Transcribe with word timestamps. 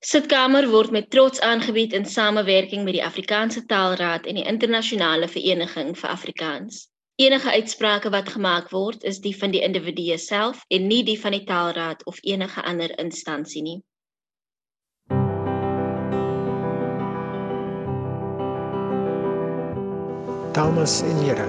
Sitkamer 0.00 0.64
word 0.72 0.90
met 0.90 1.10
trots 1.10 1.40
aangebied 1.40 1.92
in 1.92 2.06
samewerking 2.08 2.84
met 2.84 2.94
die 2.96 3.04
Afrikaanse 3.04 3.66
Taalraad 3.68 4.24
en 4.24 4.38
die 4.38 4.44
Internasionale 4.48 5.28
Vereniging 5.28 5.92
vir 5.92 6.08
Afrikaans. 6.08 6.86
Enige 7.20 7.50
uitsprake 7.52 8.08
wat 8.08 8.28
gemaak 8.32 8.70
word, 8.72 9.04
is 9.04 9.20
die 9.20 9.36
van 9.36 9.52
die 9.52 9.60
individu 9.60 10.16
self 10.16 10.64
en 10.72 10.86
nie 10.88 11.02
die 11.04 11.18
van 11.20 11.36
die 11.36 11.44
Taalraad 11.44 12.00
of 12.08 12.16
enige 12.24 12.64
ander 12.64 12.94
instansie 12.96 13.62
nie. 13.62 13.76
Dames 20.56 21.02
en 21.02 21.20
here, 21.26 21.44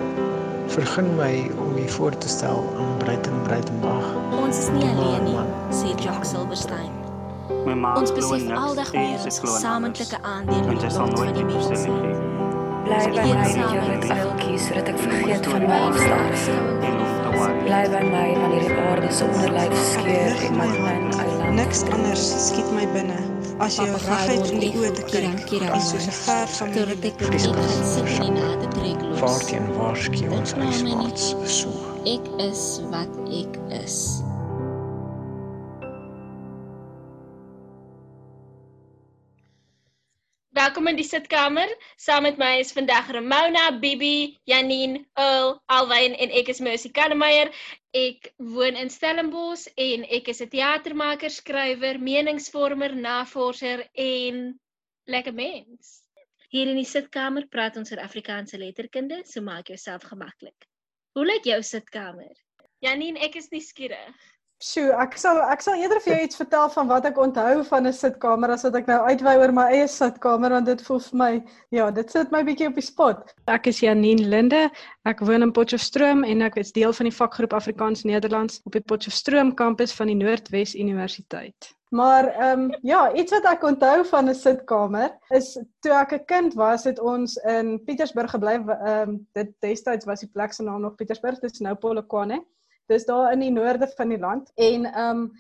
vergun 0.76 1.16
my 1.16 1.48
om 1.56 1.78
u 1.78 1.88
voor 1.96 2.18
te 2.18 2.28
stel 2.28 2.68
aan 2.76 2.98
Breiten 3.00 3.40
Breitenberg. 3.48 4.12
Ons 4.44 4.60
is 4.66 4.70
nie 4.76 4.92
alleen 4.92 5.24
nie, 5.32 5.48
sê 5.72 5.96
Jock 6.04 6.28
Silverstein. 6.28 7.01
My 7.66 7.76
ma 7.78 7.94
Ons 8.00 8.12
besef 8.12 8.42
niks 8.48 8.58
aldag 8.58 8.92
en 8.94 9.02
meer 9.02 9.24
ons 9.24 9.40
in 9.40 9.46
gesamentlike 9.46 10.18
aandeel 10.22 10.58
in 10.58 10.66
Want 10.66 10.80
die 10.82 10.88
jy 10.88 10.94
sal 10.96 11.06
lot 11.06 11.20
van 11.20 11.26
nooit 11.26 11.36
die 11.36 11.46
die 11.46 11.54
mense. 11.54 11.76
Bly 12.86 12.98
by 12.98 13.22
my 13.22 13.26
Eensaamheid. 13.30 13.58
wanneer 13.58 13.74
jy 13.74 13.82
met 13.88 14.06
uiltjies 14.18 14.64
sodat 14.68 14.88
ek 14.94 14.98
vergeet 15.04 15.50
van 15.54 15.68
my 15.70 15.80
afslag. 15.90 16.48
En 16.90 16.96
worry. 17.38 17.60
Bly 17.68 17.84
by 17.94 18.02
my 18.08 18.26
wanneer 18.40 18.66
die 18.66 18.80
aarde 18.86 19.12
se 19.12 19.28
onderlyf 19.28 19.76
skeur 19.92 20.42
en 20.48 20.58
my 20.58 20.70
klein 20.78 21.06
eiland. 21.20 21.54
Niks 21.60 21.84
anders 21.90 22.26
skiet 22.48 22.74
my 22.78 22.88
binne 22.96 23.20
as 23.62 23.78
jou 23.78 23.88
regheid 24.08 24.50
in 24.56 24.64
die 24.64 24.72
oë 24.82 24.92
te 24.98 25.06
kyk. 25.12 25.46
Is 25.78 25.92
soos 25.94 26.10
'n 26.10 26.18
ver 26.24 26.48
van 26.58 26.74
Totdat 26.74 27.06
ek 27.12 27.22
net 27.30 27.46
gaan 27.46 27.86
sit 27.94 28.10
en 28.10 28.22
die 28.26 28.42
nade 28.42 28.68
trek 28.74 29.06
los. 29.06 29.22
Waarteen 29.22 29.72
waarsku 29.78 30.26
ons 30.40 30.58
huismaats 30.58 31.36
so. 31.46 31.70
Ek 32.06 32.26
is 32.50 32.82
wat 32.90 33.14
ek 33.30 33.62
is. 33.84 34.24
Welkom 40.62 40.88
in 40.92 40.98
die 41.00 41.06
sitkamer. 41.08 41.72
Saam 41.98 42.22
met 42.28 42.36
my 42.38 42.60
is 42.62 42.70
vandag 42.76 43.08
Ramona, 43.16 43.80
Bibi, 43.82 44.38
Janine, 44.46 45.00
Earl, 45.18 45.56
Alwyn 45.74 46.14
en 46.22 46.34
ek 46.38 46.52
is 46.54 46.60
Mercy 46.62 46.92
Kannemeyer. 46.94 47.50
Ek 47.98 48.28
woon 48.38 48.78
in 48.78 48.92
Stellenbosch 48.94 49.64
en 49.82 50.06
ek 50.18 50.30
is 50.30 50.42
'n 50.46 50.52
teatermaker, 50.54 51.34
skrywer, 51.34 51.98
meningsvormer, 51.98 52.94
navorser 52.94 53.88
en 53.96 54.60
lekker 55.10 55.34
mens. 55.34 56.04
Hier 56.54 56.70
in 56.70 56.78
die 56.78 56.86
sitkamer 56.86 57.48
praat 57.50 57.82
ons 57.82 57.92
oor 57.92 58.04
Afrikaanse 58.06 58.62
letterkunde, 58.62 59.24
so 59.26 59.42
maak 59.42 59.74
jouself 59.74 60.06
gemaklik. 60.14 60.70
Hoe 61.18 61.26
lyk 61.26 61.50
jou 61.50 61.62
sitkamer? 61.64 62.38
Janine, 62.86 63.18
ek 63.18 63.36
is 63.36 63.50
nuuskierig. 63.50 64.31
Sjoe, 64.62 64.92
ek 65.02 65.16
sal 65.18 65.40
ek 65.50 65.64
sal 65.66 65.80
eerder 65.82 65.98
vir 66.04 66.12
jou 66.14 66.26
iets 66.28 66.38
vertel 66.38 66.68
van 66.70 66.90
wat 66.92 67.06
ek 67.10 67.18
onthou 67.18 67.64
van 67.66 67.88
'n 67.90 67.94
sitkamer 67.98 68.52
as 68.54 68.64
wat 68.68 68.76
ek 68.78 68.92
nou 68.92 69.00
uitwy 69.10 69.34
oor 69.42 69.54
my 69.58 69.64
eie 69.74 69.88
sitkamer 69.90 70.54
want 70.54 70.70
dit 70.70 70.84
voel 70.86 71.00
vir 71.06 71.18
my 71.22 71.32
ja, 71.74 71.90
dit 71.90 72.14
sit 72.14 72.30
my 72.32 72.44
bietjie 72.46 72.68
op 72.70 72.78
die 72.78 72.86
spot. 72.86 73.34
Ek 73.50 73.66
is 73.72 73.82
Janine 73.82 74.30
Linde. 74.30 74.70
Ek 75.10 75.26
woon 75.26 75.42
in 75.42 75.52
Potchefstroom 75.52 76.22
en 76.24 76.46
ek 76.46 76.62
is 76.62 76.72
deel 76.78 76.94
van 76.94 77.10
die 77.10 77.16
vakgroep 77.18 77.58
Afrikaans 77.58 78.06
Nederlands 78.06 78.62
op 78.70 78.78
die 78.78 78.86
Potchefstroom 78.86 79.56
kampus 79.56 79.98
van 79.98 80.14
die 80.14 80.20
Noordwes 80.22 80.76
Universiteit. 80.76 81.74
Maar 81.90 82.30
ehm 82.30 82.70
um, 82.70 82.78
ja, 82.86 83.12
iets 83.18 83.34
wat 83.34 83.50
ek 83.50 83.64
onthou 83.64 84.06
van 84.14 84.30
'n 84.30 84.36
sitkamer 84.36 85.10
is 85.34 85.58
toe 85.82 85.98
ek 86.06 86.14
'n 86.14 86.26
kind 86.26 86.54
was, 86.54 86.84
het 86.84 87.00
ons 87.00 87.36
in 87.50 87.82
Pietersburg 87.84 88.30
gebly. 88.30 88.62
Ehm 88.62 89.10
um, 89.10 89.28
dit 89.34 89.50
destyds 89.60 90.06
was 90.06 90.20
die 90.20 90.30
plek 90.30 90.54
se 90.54 90.64
naam 90.64 90.82
nog 90.82 90.96
Pietersburg, 90.96 91.40
dit 91.40 91.52
is 91.52 91.60
nou 91.66 91.76
Polokwane. 91.76 92.46
Dis 92.92 93.08
daar 93.08 93.32
in 93.32 93.40
die 93.40 93.54
noorde 93.56 93.88
van 93.96 94.12
die 94.12 94.20
land 94.20 94.52
en 94.56 94.86
ehm 94.92 95.24
um, 95.24 95.32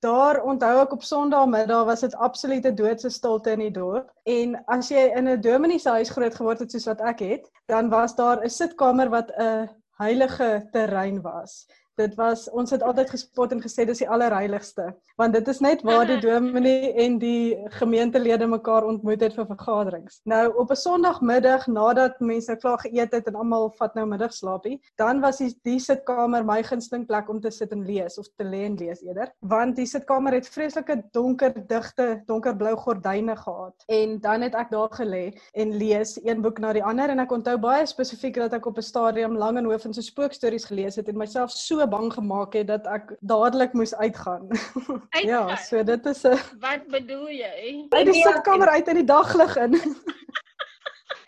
daar 0.00 0.38
onthou 0.48 0.76
ek 0.80 0.92
op 0.96 1.02
Sondagmiddag 1.04 1.84
was 1.84 2.00
dit 2.00 2.14
absolute 2.14 2.70
doodse 2.72 3.10
stilte 3.12 3.52
in 3.52 3.60
die 3.66 3.74
dorp 3.74 4.08
en 4.24 4.54
as 4.72 4.88
jy 4.88 5.10
in 5.16 5.28
'n 5.28 5.40
dominee 5.44 5.78
se 5.78 5.90
huis 5.90 6.12
groot 6.14 6.34
geword 6.34 6.62
het 6.64 6.72
soos 6.72 6.86
wat 6.88 7.00
ek 7.00 7.20
het, 7.20 7.50
dan 7.68 7.90
was 7.90 8.14
daar 8.16 8.40
'n 8.44 8.48
sitkamer 8.48 9.10
wat 9.10 9.30
'n 9.36 9.68
heilige 9.98 10.68
terrein 10.72 11.20
was. 11.22 11.66
Dit 12.00 12.14
was 12.16 12.46
ons 12.50 12.70
het 12.72 12.82
altyd 12.82 13.10
gespot 13.12 13.52
en 13.52 13.60
gesê 13.60 13.84
dis 13.84 14.00
die 14.00 14.08
allerheiligste 14.08 14.88
want 15.20 15.34
dit 15.36 15.48
is 15.52 15.58
net 15.60 15.82
waar 15.84 16.06
die 16.08 16.18
dominee 16.22 16.92
en 17.04 17.18
die 17.20 17.58
gemeentelede 17.76 18.46
mekaar 18.48 18.86
ontmoet 18.88 19.20
het 19.20 19.34
vir 19.36 19.46
vergaderings. 19.50 20.20
Nou 20.24 20.44
op 20.62 20.70
'n 20.70 20.80
Sondagmiddag 20.80 21.66
nadat 21.66 22.20
mense 22.20 22.56
klaar 22.56 22.78
geëet 22.78 23.12
het 23.12 23.26
en 23.26 23.34
almal 23.34 23.68
vat 23.78 23.94
nou 23.94 24.06
middagslaapie, 24.06 24.80
dan 24.96 25.20
was 25.20 25.38
die, 25.38 25.52
die 25.62 25.78
sitkamer 25.78 26.44
my 26.44 26.62
gunsteling 26.62 27.06
plek 27.06 27.28
om 27.28 27.40
te 27.40 27.50
sit 27.50 27.72
en 27.72 27.84
lees 27.84 28.18
of 28.18 28.26
te 28.36 28.44
lê 28.44 28.64
en 28.64 28.76
lees 28.76 29.02
eerder, 29.02 29.32
want 29.40 29.76
die 29.76 29.86
sitkamer 29.86 30.32
het 30.32 30.48
vreeslike 30.48 31.02
donker, 31.12 31.52
digte, 31.66 32.22
donkerblou 32.26 32.76
gordyne 32.76 33.36
gehad. 33.36 33.74
En 33.88 34.20
dan 34.20 34.40
het 34.42 34.54
ek 34.54 34.70
daar 34.70 34.90
gelê 34.92 35.36
en 35.52 35.76
lees 35.76 36.18
een 36.24 36.40
boek 36.40 36.58
na 36.58 36.72
die 36.72 36.84
ander 36.84 37.10
en 37.10 37.18
ek 37.18 37.32
onthou 37.32 37.58
baie 37.58 37.86
spesifiek 37.86 38.34
dat 38.34 38.52
ek 38.52 38.66
op 38.66 38.78
'n 38.78 38.82
stadium 38.82 39.36
Langehoven 39.36 39.94
se 39.94 40.02
spookstories 40.02 40.64
gelees 40.64 40.96
het 40.96 41.08
en 41.08 41.16
myself 41.16 41.50
so 41.50 41.86
bang 41.90 42.08
gemaak 42.12 42.52
het 42.58 42.66
dat 42.70 42.86
ek 42.86 43.14
dadelik 43.20 43.72
moes 43.72 43.94
uitgaan. 43.94 44.46
ja, 45.26 45.40
Uitgaan? 45.46 45.56
so 45.66 45.82
dit 45.84 46.06
is 46.06 46.22
'n 46.24 46.38
Wat 46.60 46.86
bedoel 46.88 47.28
jy? 47.30 47.86
uit 47.90 48.06
die 48.12 48.22
sitkamer 48.22 48.68
uit 48.68 48.88
in 48.88 48.94
die 49.02 49.10
daglig 49.10 49.56
in. 49.56 49.74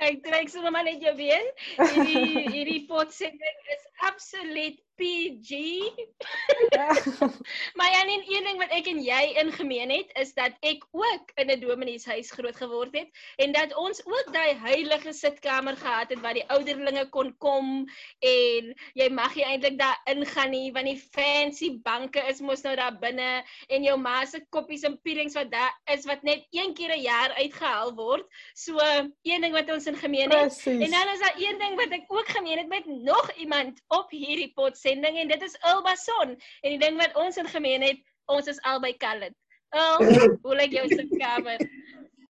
Ek 0.02 0.22
trek 0.26 0.48
sommer 0.50 0.72
maar 0.74 0.82
net 0.82 1.02
jou 1.02 1.12
been. 1.14 1.46
Hierdie 1.78 2.50
hierdie 2.50 2.80
potsending 2.88 3.58
is 3.74 3.84
absoluut 4.02 4.82
PG. 4.96 5.50
maar 7.76 7.90
ja, 7.90 8.02
en 8.02 8.22
een 8.26 8.44
ding 8.44 8.58
wat 8.58 8.72
ek 8.76 8.86
en 8.90 9.00
jy 9.02 9.22
in 9.40 9.52
gemeen 9.52 9.90
het 9.90 10.10
is 10.20 10.34
dat 10.36 10.54
ek 10.60 10.84
ook 10.90 11.32
in 11.40 11.50
'n 11.50 11.60
domineeshuis 11.60 12.30
groot 12.30 12.56
geword 12.56 12.94
het 12.96 13.08
en 13.36 13.52
dat 13.52 13.74
ons 13.74 14.04
ook 14.04 14.28
daai 14.32 14.54
heilige 14.54 15.12
sitkamer 15.12 15.76
gehad 15.76 16.10
het 16.10 16.20
waar 16.20 16.36
die 16.36 16.48
ouderlinge 16.48 17.08
kon 17.08 17.34
kom 17.38 17.88
en 18.18 18.74
jy 18.94 19.08
mag 19.08 19.34
nie 19.34 19.44
eintlik 19.44 19.78
daar 19.78 20.00
ingaan 20.04 20.50
nie 20.50 20.72
want 20.72 20.86
die 20.86 21.02
fancy 21.10 21.72
banke 21.82 22.20
is 22.28 22.40
mos 22.40 22.62
nou 22.62 22.76
daar 22.76 22.98
binne 22.98 23.42
en 23.68 23.82
jou 23.82 23.96
ma 23.98 24.24
se 24.24 24.44
koppies 24.50 24.82
en 24.82 25.00
pierings 25.00 25.34
wat 25.34 25.50
daar 25.50 25.72
is 25.92 26.04
wat 26.04 26.22
net 26.22 26.46
een 26.50 26.74
keer 26.74 26.94
'n 26.94 27.02
jaar 27.02 27.32
uitgehaal 27.32 27.94
word. 27.94 28.26
So 28.54 28.78
een 29.22 29.40
ding 29.40 29.52
wat 29.52 29.70
ons 29.70 29.86
in 29.86 29.96
gemeen 29.96 30.30
het 30.30 30.38
Presies. 30.38 30.84
En 30.84 30.90
dan 30.90 31.08
is 31.14 31.20
daar 31.20 31.36
een 31.36 31.58
ding 31.58 31.74
wat 31.76 31.90
ek 31.90 32.04
ook 32.06 32.28
gemeen 32.28 32.58
het 32.58 32.68
met 32.68 32.86
nog 32.86 33.32
iemand 33.32 33.80
op 33.92 34.10
hierdie 34.14 34.50
potsending 34.56 35.18
en 35.20 35.30
dit 35.32 35.44
is 35.44 35.56
Ilba 35.68 35.94
Son. 36.00 36.36
En 36.62 36.74
die 36.74 36.80
ding 36.80 36.98
wat 37.00 37.16
ons 37.20 37.38
in 37.40 37.48
gemeen 37.52 37.84
het, 37.84 38.00
ons 38.32 38.48
is 38.50 38.60
albei 38.68 38.94
colored. 39.00 39.36
Il, 39.72 40.36
hoe 40.44 40.56
lyk 40.56 40.74
jou 40.76 40.86
sitkamer? 40.90 41.60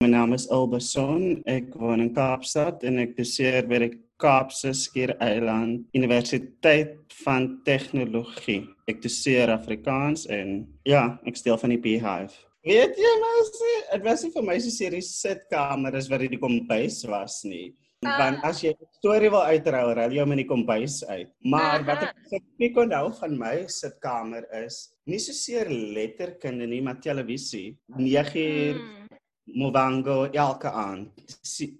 My 0.03 0.09
naam 0.11 0.35
is 0.35 0.47
Ilbason. 0.51 1.41
Ek 1.49 1.71
woon 1.79 2.03
in 2.03 2.11
Kaapstad 2.15 2.83
en 2.87 2.99
ek 3.03 3.15
doseer 3.17 3.67
by 3.67 3.79
die 3.85 3.93
Kaapse 4.21 4.71
Skiereiland 4.75 5.87
Universiteit 5.95 6.99
van 7.23 7.49
Tegnologie. 7.67 8.61
Ek 8.91 9.01
doseer 9.03 9.51
Afrikaans 9.51 10.27
en 10.31 10.61
ja, 10.87 11.17
ek 11.27 11.39
steel 11.39 11.59
van 11.59 11.75
die 11.75 11.81
Beehive. 11.81 12.37
Weet 12.65 12.95
jy 12.97 13.13
meisie, 13.21 13.73
dit 13.91 14.05
was 14.07 14.23
nie 14.25 14.31
vir 14.33 14.45
my 14.47 14.55
so 14.63 14.91
die 14.95 15.03
sitkamer 15.05 15.97
is 15.99 16.07
wat 16.09 16.23
dit 16.23 16.33
die 16.33 16.41
kombuis 16.41 17.03
was 17.11 17.43
nie. 17.45 17.75
Want 18.01 18.43
as 18.43 18.61
jy 18.61 18.71
'n 18.73 18.87
storie 18.99 19.29
wil 19.29 19.43
uitrou, 19.43 19.95
jy 20.11 20.19
hom 20.19 20.31
in 20.31 20.43
die 20.43 20.49
kombuis 20.49 21.03
uit. 21.05 21.29
Maar 21.43 21.83
wat 21.85 22.03
ek 22.03 22.15
spesifiek 22.25 22.77
onthou 22.77 23.13
van 23.19 23.37
my 23.37 23.67
sitkamer 23.67 24.45
is 24.65 24.93
nie 25.05 25.19
so 25.19 25.31
seer 25.31 25.69
letterkunde 25.69 26.67
nie, 26.67 26.81
maar 26.81 26.99
televisie. 26.99 27.77
9 27.87 28.35
uur 28.35 28.75
Hmm. 28.75 29.05
Movango 29.45 30.25
elke 30.31 30.71
aand. 30.71 31.11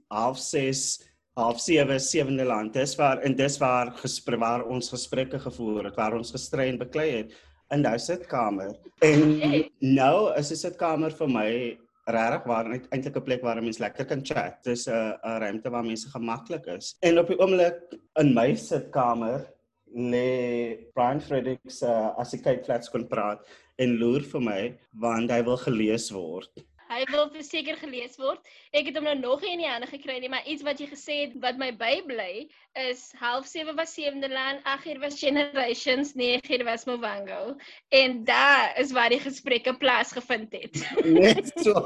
Half 0.07 0.37
6, 0.37 1.01
half 1.33 1.59
7, 1.59 1.99
sewende 1.99 2.45
land. 2.45 2.73
Dis 2.73 2.95
waar 2.95 3.21
en 3.25 3.35
dis 3.35 3.57
waar 3.57 3.91
gespreek 3.97 4.39
waar 4.39 4.65
ons 4.65 4.89
gesprekke 4.89 5.39
gevoer 5.39 5.89
het, 5.89 5.95
waar 5.95 6.13
ons 6.13 6.31
gestry 6.31 6.69
en 6.69 6.77
beklei 6.77 7.09
het 7.11 7.33
in 7.73 7.81
daai 7.81 7.97
sitkamer. 7.99 8.75
En 9.01 9.41
nou 9.79 10.31
is 10.37 10.51
'n 10.51 10.55
sitkamer 10.55 11.11
vir 11.11 11.27
my 11.27 11.77
regtig 12.05 12.43
waar 12.45 12.67
eintlik 12.69 13.17
'n 13.17 13.23
plek 13.23 13.41
waar 13.41 13.57
'n 13.57 13.63
mens 13.63 13.79
lekker 13.79 14.05
kan 14.05 14.21
chat. 14.25 14.63
Dis 14.63 14.87
'n 14.87 15.17
'n 15.23 15.39
ruimte 15.41 15.69
waar 15.69 15.85
mense 15.85 16.09
gemaklik 16.09 16.65
is. 16.65 16.95
En 17.01 17.19
op 17.19 17.27
die 17.27 17.39
oomblik 17.39 17.77
in 18.19 18.33
my 18.33 18.55
sitkamer 18.55 19.47
lê 19.95 20.91
Brian 20.93 21.21
Fredericks 21.21 21.81
uh, 21.81 22.11
as 22.17 22.31
hy 22.31 22.39
kyk 22.43 22.65
flats 22.65 22.89
kon 22.89 23.07
praat 23.07 23.45
en 23.77 23.97
loer 23.97 24.21
vir 24.21 24.41
my 24.41 24.61
want 24.91 25.31
hy 25.31 25.41
wil 25.43 25.57
gelees 25.57 26.11
word. 26.11 26.51
Hy 26.95 27.03
wil 27.11 27.25
verseker 27.27 27.75
gelees 27.75 28.13
word. 28.15 28.39
Ek 28.71 28.87
het 28.87 28.95
hom 28.95 29.03
nou 29.09 29.15
nog 29.19 29.41
nie 29.43 29.55
in 29.57 29.63
die 29.65 29.67
hande 29.67 29.89
gekry 29.89 30.15
nie, 30.23 30.29
maar 30.31 30.45
iets 30.47 30.63
wat 30.63 30.79
jy 30.79 30.85
gesê 30.87 31.17
het 31.25 31.33
wat 31.43 31.57
my 31.59 31.73
bybly 31.75 32.45
is 32.85 33.09
half 33.19 33.49
7 33.51 33.75
was 33.75 33.91
sewende 33.97 34.29
land, 34.31 34.63
8 34.63 34.93
uur 34.93 35.01
was 35.03 35.19
generations, 35.19 36.13
9 36.15 36.53
uur 36.55 36.63
was 36.69 36.87
Movango. 36.87 37.57
En 37.91 38.23
daar 38.23 38.79
is 38.79 38.93
waar 38.95 39.11
die 39.11 39.19
gesprekke 39.19 39.75
plaasgevind 39.81 40.55
het. 40.55 40.85
Net 41.03 41.51
so. 41.59 41.83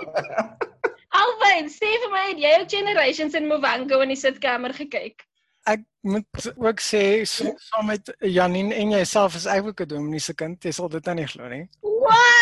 Alwyn, 1.24 1.74
sê 1.74 1.90
vir 2.04 2.14
my, 2.14 2.28
het 2.30 2.44
jy 2.46 2.54
ook 2.60 2.70
generations 2.70 3.34
in 3.34 3.50
Movango 3.50 4.04
in 4.06 4.14
die 4.14 4.20
sitkamer 4.20 4.78
gekyk? 4.78 5.26
Ek 5.74 5.86
moet 6.02 6.50
ook 6.56 6.82
sê 6.82 7.04
so- 7.28 7.56
saam 7.70 7.90
met 7.92 8.12
Janine 8.20 8.74
en 8.76 8.90
jouself 8.96 9.36
is 9.36 9.46
ek 9.46 9.66
ook 9.72 9.82
'n 9.82 9.88
dominee 9.88 10.20
se 10.20 10.34
kind. 10.34 10.64
Jy 10.64 10.72
sal 10.72 10.90
dit 10.90 11.06
nou 11.06 11.16
nie 11.16 11.28
glo 11.28 11.48
nie. 11.48 11.66
What? 11.82 12.40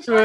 So 0.00 0.16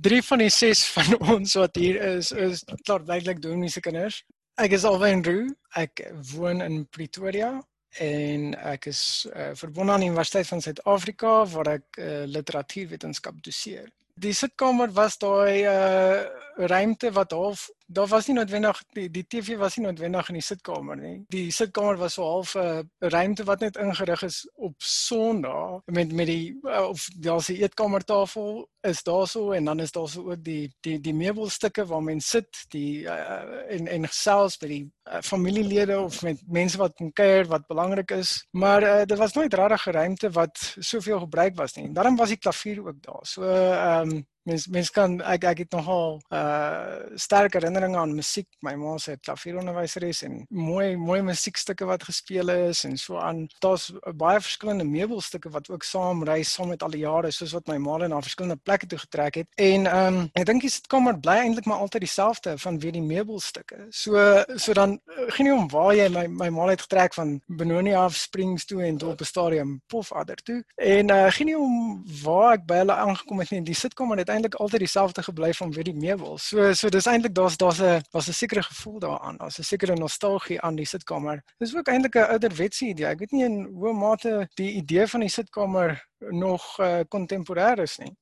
drie 0.00 0.22
van 0.22 0.38
die 0.38 0.50
ses 0.50 0.84
van 0.94 1.18
ons 1.34 1.54
wat 1.54 1.76
hier 1.76 2.00
is 2.16 2.32
is 2.32 2.64
klaar 2.84 3.02
blyklik 3.04 3.42
dominee 3.42 3.68
se 3.68 3.80
kinders. 3.80 4.22
Ek 4.60 4.72
is 4.76 4.84
Alwyn 4.84 5.24
Roo. 5.24 5.48
Ek 5.76 6.02
woon 6.34 6.60
in 6.60 6.86
Pretoria 6.88 7.62
en 7.98 8.54
ek 8.54 8.86
is 8.86 9.26
uh, 9.34 9.50
verbonde 9.58 9.92
aan 9.92 10.04
die 10.04 10.10
Universiteit 10.10 10.46
van 10.46 10.60
Suid-Afrika 10.62 11.44
waar 11.54 11.72
ek 11.78 11.98
uh, 11.98 12.22
literatuurwetenskap 12.30 13.40
doseer. 13.42 13.88
Die 14.20 14.34
sitkamer 14.36 14.92
was 14.92 15.16
daai 15.18 15.64
uh 15.64 16.24
ruimte 16.68 17.08
wat 17.16 17.32
half 17.32 17.70
daar 17.92 18.06
was 18.06 18.26
nie 18.26 18.36
noodwendig 18.36 18.82
die, 18.94 19.08
die 19.10 19.24
TV 19.26 19.56
was 19.58 19.76
nie 19.76 19.86
noodwendig 19.86 20.28
in 20.30 20.38
die 20.38 20.44
sitkamer 20.44 20.96
nie. 20.96 21.16
Die 21.34 21.50
sitkamer 21.50 21.98
was 21.98 22.14
so 22.14 22.24
half 22.24 22.54
'n 22.54 22.60
uh, 22.60 23.08
ruimte 23.10 23.44
wat 23.44 23.60
net 23.60 23.76
ingerig 23.76 24.22
is 24.22 24.50
op 24.54 24.74
Sondag 24.78 25.80
met 25.86 26.12
met 26.12 26.26
die 26.26 26.58
uh, 26.62 26.86
of 26.88 27.08
daar's 27.18 27.48
'n 27.48 27.58
eetkamertafel 27.62 28.68
is 28.80 29.02
daarso 29.02 29.50
en 29.52 29.64
dan 29.64 29.80
is 29.80 29.92
daar 29.92 30.08
so 30.08 30.30
ook 30.30 30.44
die 30.44 30.74
die 30.80 31.00
die 31.00 31.14
meubelstukke 31.14 31.86
waar 31.86 32.02
mense 32.02 32.28
sit, 32.28 32.64
die 32.68 33.02
uh, 33.02 33.74
en 33.74 33.86
en 33.86 34.06
gesels 34.06 34.56
by 34.56 34.66
die 34.66 34.84
uh, 35.10 35.20
familielede 35.20 35.98
of 36.00 36.22
met 36.22 36.42
mense 36.46 36.78
wat 36.78 36.94
kom 36.94 37.12
kuier 37.12 37.46
wat 37.46 37.66
belangrik 37.66 38.10
is. 38.10 38.46
Maar 38.50 38.82
uh, 38.82 39.04
dit 39.04 39.18
was 39.18 39.32
nooit 39.32 39.54
regtig 39.54 39.86
'n 39.86 39.90
ruimte 39.90 40.30
wat 40.30 40.76
soveel 40.78 41.18
gebruik 41.18 41.56
was 41.56 41.74
nie. 41.74 41.92
Daarom 41.92 42.16
was 42.16 42.28
die 42.28 42.38
klavier 42.38 42.86
ook 42.86 43.02
daar. 43.02 43.26
So 43.26 43.42
ehm 43.42 44.10
um, 44.10 44.26
mens 44.50 44.66
mens 44.66 44.90
kan 44.90 45.18
ek 45.34 45.46
ek 45.52 45.64
het 45.64 45.76
nogal 45.76 46.18
uh 46.34 47.18
sterk 47.20 47.54
herinneringe 47.58 47.98
aan 47.98 48.14
musiek. 48.14 48.48
My 48.64 48.74
ma 48.78 48.96
se 48.98 49.16
klavieronderwyseres 49.16 50.22
en 50.26 50.44
mooi 50.48 50.96
mooi 50.96 51.20
musiekstukke 51.22 51.86
wat 51.88 52.04
gespeel 52.08 52.48
is 52.54 52.84
en 52.84 52.96
so 52.98 53.18
aan. 53.18 53.46
Daar's 53.64 53.90
baie 54.16 54.40
verskillende 54.40 54.84
meubelstukke 54.84 55.50
wat 55.54 55.70
ook 55.70 55.86
saam 55.86 56.24
reis 56.24 56.52
saam 56.52 56.72
met 56.72 56.82
al 56.82 56.94
die 56.94 57.04
jare 57.04 57.30
soos 57.34 57.54
wat 57.56 57.68
my 57.68 57.78
ma 57.78 57.98
na 58.00 58.20
verskillende 58.20 58.60
plekke 58.62 58.86
toe 58.86 58.98
getrek 58.98 59.34
het. 59.42 59.48
En 59.56 59.86
ehm 59.86 60.20
um, 60.20 60.28
ek 60.34 60.46
dink 60.46 60.64
die 60.66 60.72
sitkamer 60.72 61.18
bly 61.20 61.36
eintlik 61.44 61.66
maar 61.66 61.82
altyd 61.84 62.06
dieselfde 62.06 62.56
van 62.58 62.78
weer 62.80 62.92
die 62.92 63.04
meubelstukke. 63.04 63.86
So 63.90 64.44
so 64.56 64.72
dan 64.72 64.98
uh, 65.06 65.28
geen 65.36 65.50
nie 65.50 65.54
om 65.54 65.68
waar 65.70 65.94
jy 65.94 66.08
my 66.08 66.26
my 66.26 66.48
ma 66.54 66.68
het 66.70 66.86
getrek 66.86 67.14
van 67.14 67.40
Benoni 67.46 67.94
af 67.94 68.16
Springs 68.16 68.64
toe 68.64 68.82
en 68.82 69.02
op 69.02 69.20
'n 69.20 69.24
stadium 69.24 69.80
Pofadder 69.86 70.36
toe. 70.36 70.64
En 70.74 71.10
uh 71.10 71.30
geen 71.30 71.46
nie 71.46 71.58
om 71.58 72.04
waar 72.22 72.52
ek 72.58 72.66
by 72.66 72.80
hulle 72.82 72.94
aangekom 72.94 73.38
het 73.38 73.50
nie. 73.50 73.62
Die 73.62 73.74
sitkamer 73.74 74.18
het 74.18 74.28
eintlik 74.40 74.56
altyd 74.60 74.80
dieselfde 74.86 75.22
gebly 75.22 75.52
van 75.52 75.72
weer 75.76 75.84
die 75.84 75.96
meubels. 75.96 76.48
So 76.48 76.72
so 76.72 76.88
dis 76.88 77.06
eintlik 77.06 77.34
daar's 77.36 77.56
daar's 77.60 77.80
'n 77.80 78.00
was 78.12 78.28
'n 78.28 78.32
sekere 78.32 78.62
gevoel 78.62 78.98
daaraan. 78.98 79.36
Daar's 79.36 79.58
'n 79.58 79.62
sekere 79.62 79.94
nostalgie 79.94 80.60
aan 80.60 80.76
die 80.76 80.86
sitkamer. 80.86 81.42
Dis 81.58 81.76
ook 81.76 81.88
eintlik 81.88 82.14
'n 82.16 82.30
ouderwetse 82.32 82.86
idee. 82.86 83.06
Ek 83.06 83.18
weet 83.18 83.32
nie 83.32 83.44
in 83.44 83.64
hoe 83.64 83.92
mate 83.92 84.48
die 84.54 84.72
idee 84.72 85.06
van 85.06 85.20
die 85.20 85.28
sitkamer 85.28 86.06
nog 86.18 86.78
uh, 86.78 87.00
kontemporêr 87.08 87.78
is 87.80 87.98
nie. 87.98 88.16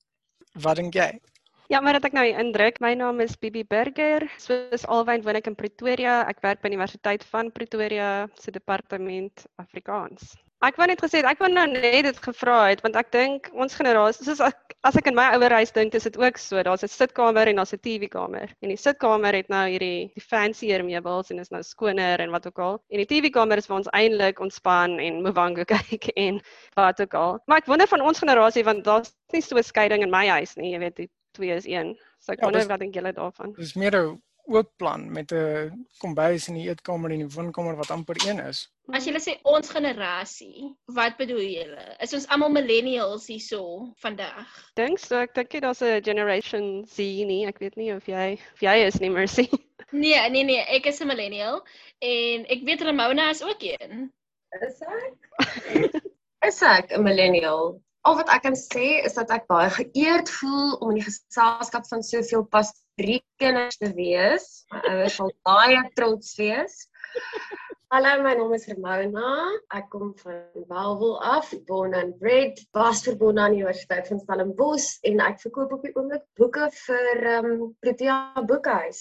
Wat 0.53 0.77
dink 0.77 0.95
jy? 0.95 1.21
Ja, 1.69 1.81
maar 1.81 1.93
dat 1.93 2.05
ek 2.05 2.13
nou 2.13 2.25
hier 2.25 2.39
indruk. 2.39 2.81
My 2.81 2.95
naam 2.95 3.21
is 3.21 3.37
Bibi 3.37 3.65
Burger. 3.65 4.31
Soos 4.37 4.87
alwyn 4.87 5.23
woon 5.23 5.37
ek 5.37 5.47
in 5.47 5.55
Pretoria. 5.55 6.25
Ek 6.29 6.41
werk 6.41 6.63
by 6.63 6.69
die 6.69 6.77
Universiteit 6.77 7.25
van 7.25 7.53
Pretoria 7.53 8.29
se 8.35 8.51
departement 8.51 9.47
Afrikaans. 9.57 10.48
Ek 10.59 10.75
wou 10.75 10.89
net 10.91 10.99
gesê 10.99 11.21
ek 11.23 11.39
wou 11.39 11.47
nou 11.53 11.69
net 11.71 12.03
dit 12.03 12.17
gevra 12.19 12.57
het 12.67 12.81
want 12.83 12.97
ek 12.99 13.13
dink 13.15 13.47
ons 13.55 13.77
generasie 13.79 14.25
soos 14.27 14.41
ek, 14.43 14.75
as 14.89 14.97
ek 14.99 15.07
in 15.07 15.15
my 15.15 15.29
ouer 15.37 15.55
huis 15.55 15.71
dink, 15.77 15.95
is 15.95 16.09
dit 16.09 16.19
ook 16.19 16.41
so. 16.43 16.59
Daar's 16.67 16.83
'n 16.83 16.91
sitkamer 16.91 17.47
en 17.47 17.61
daar's 17.63 17.75
'n 17.75 17.79
TV-kamer. 17.79 18.51
En 18.63 18.69
die 18.75 18.77
sitkamer 18.77 19.39
het 19.39 19.49
nou 19.49 19.69
hierdie 19.71 20.11
die 20.15 20.25
fancier 20.25 20.83
meubels 20.83 21.31
en 21.31 21.39
is 21.39 21.53
nou 21.55 21.63
skoner 21.63 22.19
en 22.19 22.31
wat 22.35 22.47
ook 22.51 22.59
al. 22.59 22.83
En 22.91 22.99
die 22.99 23.07
TV-kamer 23.07 23.59
is 23.59 23.67
vir 23.67 23.77
ons 23.77 23.93
eintlik 23.95 24.41
ontspan 24.41 24.99
en 24.99 25.23
Movango 25.23 25.65
kyk 25.75 26.11
en 26.17 26.41
wat 26.75 27.01
ook 27.01 27.15
al. 27.15 27.39
Maar 27.47 27.59
ek 27.59 27.67
wonder 27.67 27.87
van 27.87 28.01
ons 28.01 28.19
generasie 28.19 28.65
want 28.65 28.85
daar's 28.85 29.15
nie 29.33 29.43
so 29.43 29.57
'n 29.57 29.63
skeiding 29.63 30.03
in 30.03 30.11
my 30.11 30.27
huis 30.27 30.57
nie, 30.57 30.73
jy 30.73 30.79
weet, 30.79 30.97
die 30.97 31.11
twee 31.35 31.55
is 31.55 31.67
een. 31.67 31.95
So 32.19 32.33
ek 32.33 32.41
Ja, 32.41 32.45
wonder 32.51 32.67
wat 32.67 32.81
dink 32.81 32.95
julle 32.95 33.13
daarvan? 33.13 33.55
Dis 33.55 33.75
meer 33.75 33.95
'n 33.95 34.19
oop 34.49 34.71
plan 34.81 35.07
met 35.13 35.33
'n 35.33 35.87
kombuis 36.01 36.49
in 36.49 36.55
die 36.55 36.69
eetkamer 36.69 37.13
en 37.13 37.23
die 37.25 37.35
woonkamer 37.37 37.77
wat 37.77 37.91
amper 37.91 38.17
een 38.27 38.41
is. 38.41 38.69
As 38.93 39.07
jy 39.07 39.13
sê 39.21 39.37
ons 39.45 39.71
generasie, 39.71 40.75
wat 40.87 41.17
bedoel 41.17 41.45
julle? 41.45 41.87
Is 42.01 42.15
ons 42.15 42.29
almal 42.29 42.51
millennials 42.51 43.27
hierso 43.29 43.93
vandag? 44.05 44.49
Dink 44.75 44.99
so, 44.99 45.17
ek 45.21 45.35
dink 45.35 45.53
nie 45.53 45.61
daar's 45.61 45.83
'n 45.83 46.03
generation 46.03 46.85
Z 46.87 46.99
nie. 46.99 47.47
Ek 47.47 47.59
weet 47.59 47.77
nie 47.77 47.93
of 47.93 48.07
jy 48.07 48.39
of 48.55 48.63
jy 48.63 48.77
is 48.87 49.01
nie, 49.01 49.11
Mercy. 49.11 49.49
Nee, 49.91 50.29
nee 50.29 50.45
nee, 50.45 50.61
ek 50.69 50.87
is 50.87 51.01
'n 51.01 51.07
millennial 51.07 51.65
en 51.99 52.45
ek 52.47 52.65
weet 52.65 52.83
Ramona 52.83 53.31
is 53.31 53.43
ook 53.43 53.63
een. 53.63 54.13
Is 54.61 54.81
ek? 54.81 55.17
is 56.49 56.63
ek 56.63 56.93
'n 56.93 57.03
millennial? 57.03 57.81
Al 58.07 58.17
wat 58.19 58.31
ek 58.31 58.45
kan 58.47 58.57
sê 58.57 59.01
is 59.07 59.17
dat 59.19 59.31
ek 59.35 59.49
baie 59.51 59.71
geëerd 59.75 60.31
voel 60.39 60.77
om 60.79 60.93
in 60.93 61.01
die 61.01 61.07
geselskap 61.07 61.87
van 61.91 62.05
soveel 62.07 62.45
pastoriekinders 62.55 63.81
te 63.83 63.91
wees. 63.97 64.47
My 64.73 64.83
ouers 64.93 65.17
sal 65.19 65.33
baie 65.49 65.81
trots 65.99 66.37
wees. 66.39 66.79
Hallo, 67.89 68.23
my 68.23 68.35
naam 68.37 68.53
is 68.53 68.67
Ramona. 68.69 69.29
Ek 69.73 69.87
kom 69.89 70.11
van 70.21 70.67
Bellville 70.69 71.19
af, 71.25 71.55
born 71.71 71.97
and 71.97 72.19
bred, 72.21 72.61
was 72.77 73.01
verbonde 73.07 73.41
aan 73.41 73.57
die 73.57 73.63
Universiteit 73.63 74.11
van 74.13 74.21
Stellenbosch 74.21 74.99
en 75.09 75.23
ek 75.25 75.41
verkoop 75.47 75.73
op 75.79 75.87
die 75.87 75.95
oomblik 75.97 76.27
boeke 76.37 76.69
vir 76.83 77.23
ehm 77.33 77.49
um, 77.55 77.63
Protea 77.81 78.45
Boekhuis. 78.51 79.01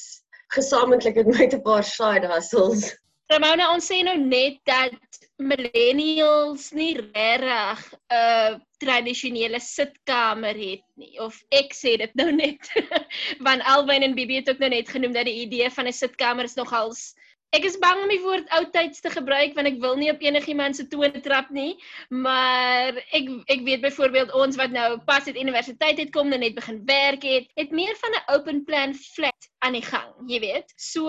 Gesamentlik 0.55 1.19
met 1.19 1.33
my 1.33 1.49
'n 1.51 1.61
paar 1.67 1.83
side 1.83 2.31
hustles. 2.31 2.93
Ramona, 3.27 3.73
ons 3.75 3.91
sê 3.91 3.99
nou 4.07 4.15
net 4.23 4.63
dat 4.63 5.26
millennials 5.37 6.71
nie 6.73 6.93
regtig 6.97 7.83
'n 7.93 8.15
uh, 8.17 8.57
tradisionele 8.81 9.59
sitkamer 9.59 10.57
het 10.57 10.83
nie 10.97 11.19
of 11.21 11.37
ek 11.53 11.73
sê 11.77 11.97
dit 11.97 12.13
nou 12.15 12.31
net 12.31 12.71
want 13.45 13.61
Alwyn 13.73 14.03
en 14.03 14.15
Bibi 14.17 14.41
het 14.41 14.49
ook 14.49 14.59
nou 14.59 14.69
net 14.69 14.89
genoem 14.89 15.13
dat 15.13 15.29
die 15.29 15.41
idee 15.45 15.69
van 15.69 15.87
'n 15.87 15.93
sitkamer 15.93 16.45
is 16.49 16.57
nogals 16.57 17.13
Ek 17.55 17.63
is 17.63 17.77
bang 17.79 18.01
om 18.03 18.09
die 18.11 18.19
woord 18.19 18.49
oudtyds 18.57 18.99
te 18.99 19.09
gebruik 19.09 19.53
want 19.55 19.69
ek 19.69 19.77
wil 19.79 19.95
nie 19.95 20.09
op 20.11 20.23
enigiemand 20.25 20.75
se 20.75 20.83
tone 20.91 21.21
trap 21.23 21.47
nie, 21.55 21.77
maar 22.11 22.97
ek 23.15 23.29
ek 23.53 23.63
weet 23.63 23.85
byvoorbeeld 23.85 24.33
ons 24.35 24.59
wat 24.59 24.75
nou 24.75 24.97
pas 25.07 25.29
uit 25.29 25.39
universiteit 25.39 26.01
het 26.01 26.11
kom 26.11 26.33
en 26.35 26.43
net 26.43 26.57
begin 26.57 26.81
werk 26.89 27.23
het, 27.23 27.47
het 27.55 27.71
meer 27.71 27.95
van 28.01 28.19
'n 28.19 28.25
open 28.35 28.59
plan 28.67 28.93
flat 28.99 29.47
aan 29.63 29.79
die 29.79 29.85
gang, 29.85 30.11
jy 30.27 30.41
weet. 30.43 30.75
So 30.75 31.07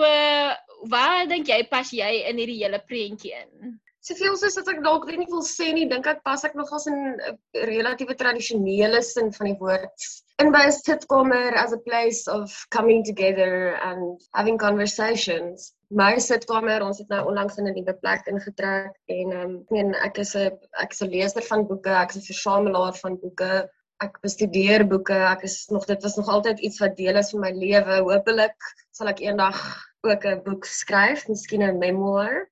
waar 0.87 1.27
dink 1.27 1.51
jy 1.51 1.59
pas 1.67 1.91
jy 1.91 2.23
in 2.31 2.39
hierdie 2.39 2.63
hele 2.63 2.79
prentjie 2.87 3.35
in? 3.35 3.75
Soveel 4.07 4.37
soos 4.39 4.55
wat 4.55 4.69
ek 4.71 4.83
dalk 4.83 5.05
nie 5.11 5.27
wil 5.27 5.43
sê 5.43 5.73
nie, 5.75 5.89
dink 5.89 6.07
ek 6.07 6.23
pas 6.23 6.43
ek 6.47 6.55
nogals 6.55 6.87
in 6.87 6.97
'n 6.97 7.37
relatiewe 7.67 8.15
tradisionele 8.15 9.01
sin 9.03 9.31
van 9.37 9.51
die 9.51 9.59
woord 9.59 10.09
in 10.39 10.53
by 10.55 10.61
'n 10.65 10.71
sitkamer 10.71 11.55
as 11.61 11.73
a 11.73 11.79
place 11.87 12.21
of 12.27 12.53
coming 12.75 13.03
together 13.03 13.75
and 13.87 14.21
having 14.33 14.57
conversations. 14.57 15.73
My 15.91 16.13
sitkamer, 16.27 16.79
ons 16.85 17.01
het 17.01 17.09
nou 17.09 17.25
onlangs 17.31 17.57
in 17.59 17.67
'n 17.67 17.75
nuwe 17.75 17.95
plek 18.03 18.29
ingetrek 18.33 18.93
en 19.15 19.33
um, 19.41 19.57
ek 19.63 19.73
meen 19.75 19.91
ek 20.07 20.19
is 20.23 20.35
'n 20.35 20.55
ek 20.83 20.95
is 20.95 21.01
'n 21.03 21.11
leser 21.15 21.43
van 21.49 21.65
boeke, 21.67 21.91
ek 22.03 22.15
is 22.15 22.21
'n 22.21 22.29
versamelaar 22.31 22.95
van 23.01 23.19
boeke. 23.23 23.67
Ek 24.01 24.21
bestudeer 24.23 24.87
boeke. 24.87 25.19
Ek 25.35 25.43
is 25.43 25.67
nog 25.75 25.85
dit 25.85 26.03
was 26.03 26.15
nog 26.15 26.29
altyd 26.29 26.59
iets 26.59 26.79
wat 26.79 26.95
deel 26.95 27.17
is 27.17 27.31
van 27.31 27.41
my 27.41 27.51
lewe. 27.51 27.99
Hoopelik 28.07 28.69
sal 28.91 29.11
ek 29.11 29.19
eendag 29.19 29.59
ook 30.07 30.23
'n 30.25 30.43
boek 30.47 30.65
skryf, 30.65 31.27
miskien 31.27 31.63
'n 31.67 31.79
memoir 31.79 32.47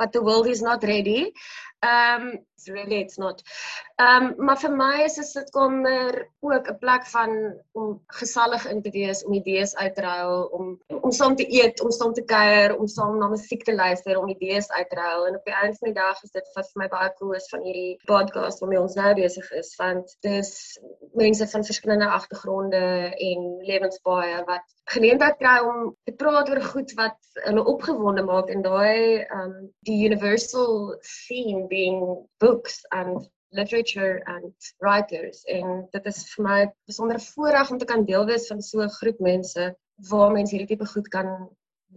but 0.00 0.12
the 0.16 0.22
world 0.28 0.46
is 0.54 0.62
not 0.70 0.82
ready. 0.94 1.22
Um 1.92 2.24
it's 2.60 2.68
really 2.68 3.00
it's 3.00 3.18
not. 3.18 3.42
Um 3.98 4.34
maar 4.38 4.58
vir 4.60 4.72
my 4.76 5.04
is 5.04 5.18
'n 5.18 5.24
sitkamer 5.24 6.28
ook 6.40 6.68
'n 6.68 6.78
plek 6.78 7.06
van 7.06 7.30
om 7.72 8.00
gesellig 8.06 8.66
in 8.70 8.82
te 8.82 8.90
wees, 8.90 9.24
om 9.24 9.32
idees 9.32 9.74
uit 9.76 9.94
te 9.94 10.00
ruil, 10.00 10.44
om 10.52 10.80
om 11.00 11.12
saam 11.12 11.36
te 11.36 11.46
eet, 11.48 11.80
om 11.80 11.90
saam 11.90 12.12
te 12.12 12.24
kuier, 12.24 12.76
om 12.76 12.86
saam 12.86 13.18
na 13.18 13.28
musiek 13.28 13.62
te 13.64 13.74
luister, 13.74 14.18
om 14.18 14.28
idees 14.28 14.70
uit 14.70 14.90
te 14.90 14.96
ruil. 14.96 15.26
En 15.26 15.36
op 15.36 15.44
die 15.44 15.54
einde 15.54 15.76
van 15.76 15.92
die 15.92 16.02
dag 16.02 16.22
is 16.22 16.30
dit 16.30 16.50
wat 16.54 16.70
vir 16.72 16.82
my 16.82 16.88
baie 16.88 17.12
cool 17.18 17.32
is 17.32 17.48
van 17.48 17.62
hierdie 17.62 17.96
podcast 18.04 18.60
waarmee 18.60 18.80
ons 18.80 18.94
nou 18.94 19.14
besig 19.14 19.50
is, 19.50 19.74
want 19.76 20.16
dis 20.20 20.52
mense 21.12 21.46
van 21.46 21.64
verskillende 21.64 22.08
agtergronde 22.08 22.84
en 23.30 23.56
lewenspaaie 23.72 24.44
wat 24.44 24.66
geleentheid 24.90 25.36
kry 25.38 25.58
om 25.62 25.90
te 26.04 26.14
praat 26.18 26.48
oor 26.50 26.62
goed 26.72 26.92
wat 26.98 27.18
hulle 27.46 27.64
opgewonde 27.72 28.22
maak 28.26 28.50
en 28.50 28.62
daai 28.62 29.26
um 29.36 29.52
die 29.88 29.98
universal 30.08 30.96
theme 31.06 31.66
being 31.70 32.00
books 32.50 32.82
and 32.90 33.28
literature 33.52 34.22
and 34.26 34.52
writers 34.80 35.42
en 35.50 35.86
dit 35.94 36.06
is 36.06 36.18
vir 36.32 36.44
my 36.46 36.58
'n 36.64 36.72
besondere 36.90 37.22
voorreg 37.34 37.70
om 37.70 37.78
te 37.78 37.88
kan 37.92 38.04
deel 38.04 38.26
wees 38.26 38.46
van 38.50 38.62
so 38.62 38.82
'n 38.82 38.96
groep 38.98 39.18
mense 39.20 39.74
waar 40.10 40.32
mense 40.32 40.54
hierdie 40.54 40.76
tipe 40.76 40.86
goed 40.86 41.08
kan 41.08 41.28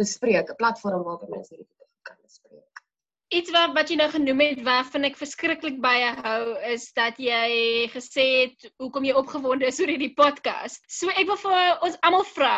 bespreek, 0.01 0.49
'n 0.49 0.59
platform 0.61 1.03
waar 1.03 1.29
mense 1.29 1.53
hierdie 1.53 1.67
tipe 1.67 1.85
goed 1.85 2.03
kan 2.09 2.17
bespreek. 2.21 2.81
Iets 3.29 3.51
wat 3.51 3.73
wat 3.77 3.89
jy 3.89 3.95
nou 3.95 4.09
genoem 4.09 4.39
het 4.39 4.63
waarvan 4.63 5.03
ek 5.09 5.17
verskriklik 5.17 5.79
baie 5.81 6.09
hou 6.25 6.57
is 6.73 6.91
dat 6.93 7.17
jy 7.17 7.87
gesê 7.93 8.25
het 8.41 8.73
hoekom 8.77 9.05
jy 9.05 9.13
opgewonde 9.13 9.65
is 9.65 9.79
oor 9.79 9.93
hierdie 9.93 10.13
podcast. 10.13 10.83
So 10.87 11.09
ek 11.09 11.27
wil 11.27 11.37
vir 11.37 11.79
ons 11.81 11.97
almal 12.01 12.25
vra, 12.35 12.57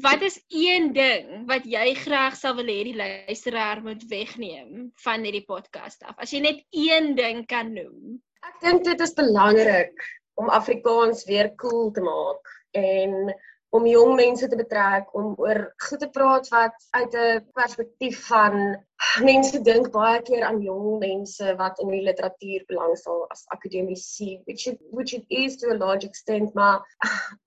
wat 0.00 0.22
is 0.22 0.38
een 0.48 0.92
ding 0.92 1.44
wat 1.46 1.66
jy 1.68 1.92
graag 1.94 2.36
sou 2.36 2.54
wil 2.56 2.68
hê 2.70 2.80
die 2.88 2.96
luisteraar 2.96 3.82
moet 3.84 4.04
wegneem 4.08 4.90
van 5.04 5.24
hierdie 5.26 5.44
podcast 5.44 6.02
af? 6.08 6.16
As 6.16 6.32
jy 6.32 6.40
net 6.40 6.62
een 6.70 7.14
ding 7.18 7.44
kan 7.46 7.72
noem. 7.74 8.18
Ek 8.42 8.60
dink 8.64 8.84
dit 8.88 9.00
is 9.00 9.14
belangrik 9.18 9.92
om 10.40 10.48
Afrikaans 10.48 11.26
weer 11.28 11.52
cool 11.60 11.92
te 11.92 12.00
maak 12.00 12.54
en 12.72 13.34
om 13.72 13.86
jong 13.88 14.14
mense 14.18 14.48
te 14.48 14.56
betrek 14.56 15.12
om 15.16 15.32
oor 15.40 15.62
goed 15.86 16.00
te 16.02 16.08
praat 16.12 16.48
wat 16.52 16.74
uit 16.98 17.14
'n 17.16 17.44
perspektief 17.56 18.26
van 18.28 18.56
mense 19.24 19.60
dink 19.68 19.90
baie 19.94 20.20
keer 20.22 20.44
aan 20.44 20.60
jong 20.60 20.98
mense 21.00 21.54
wat 21.56 21.78
in 21.80 21.88
die 21.94 22.02
literatuur 22.08 22.64
belangstel 22.68 23.24
as 23.34 23.44
akademici 23.56 24.40
which 24.44 24.66
it, 24.66 24.78
which 24.90 25.14
it 25.14 25.24
is 25.28 25.56
to 25.56 25.70
a 25.72 25.78
large 25.84 26.06
extent 26.06 26.54
maar 26.54 26.80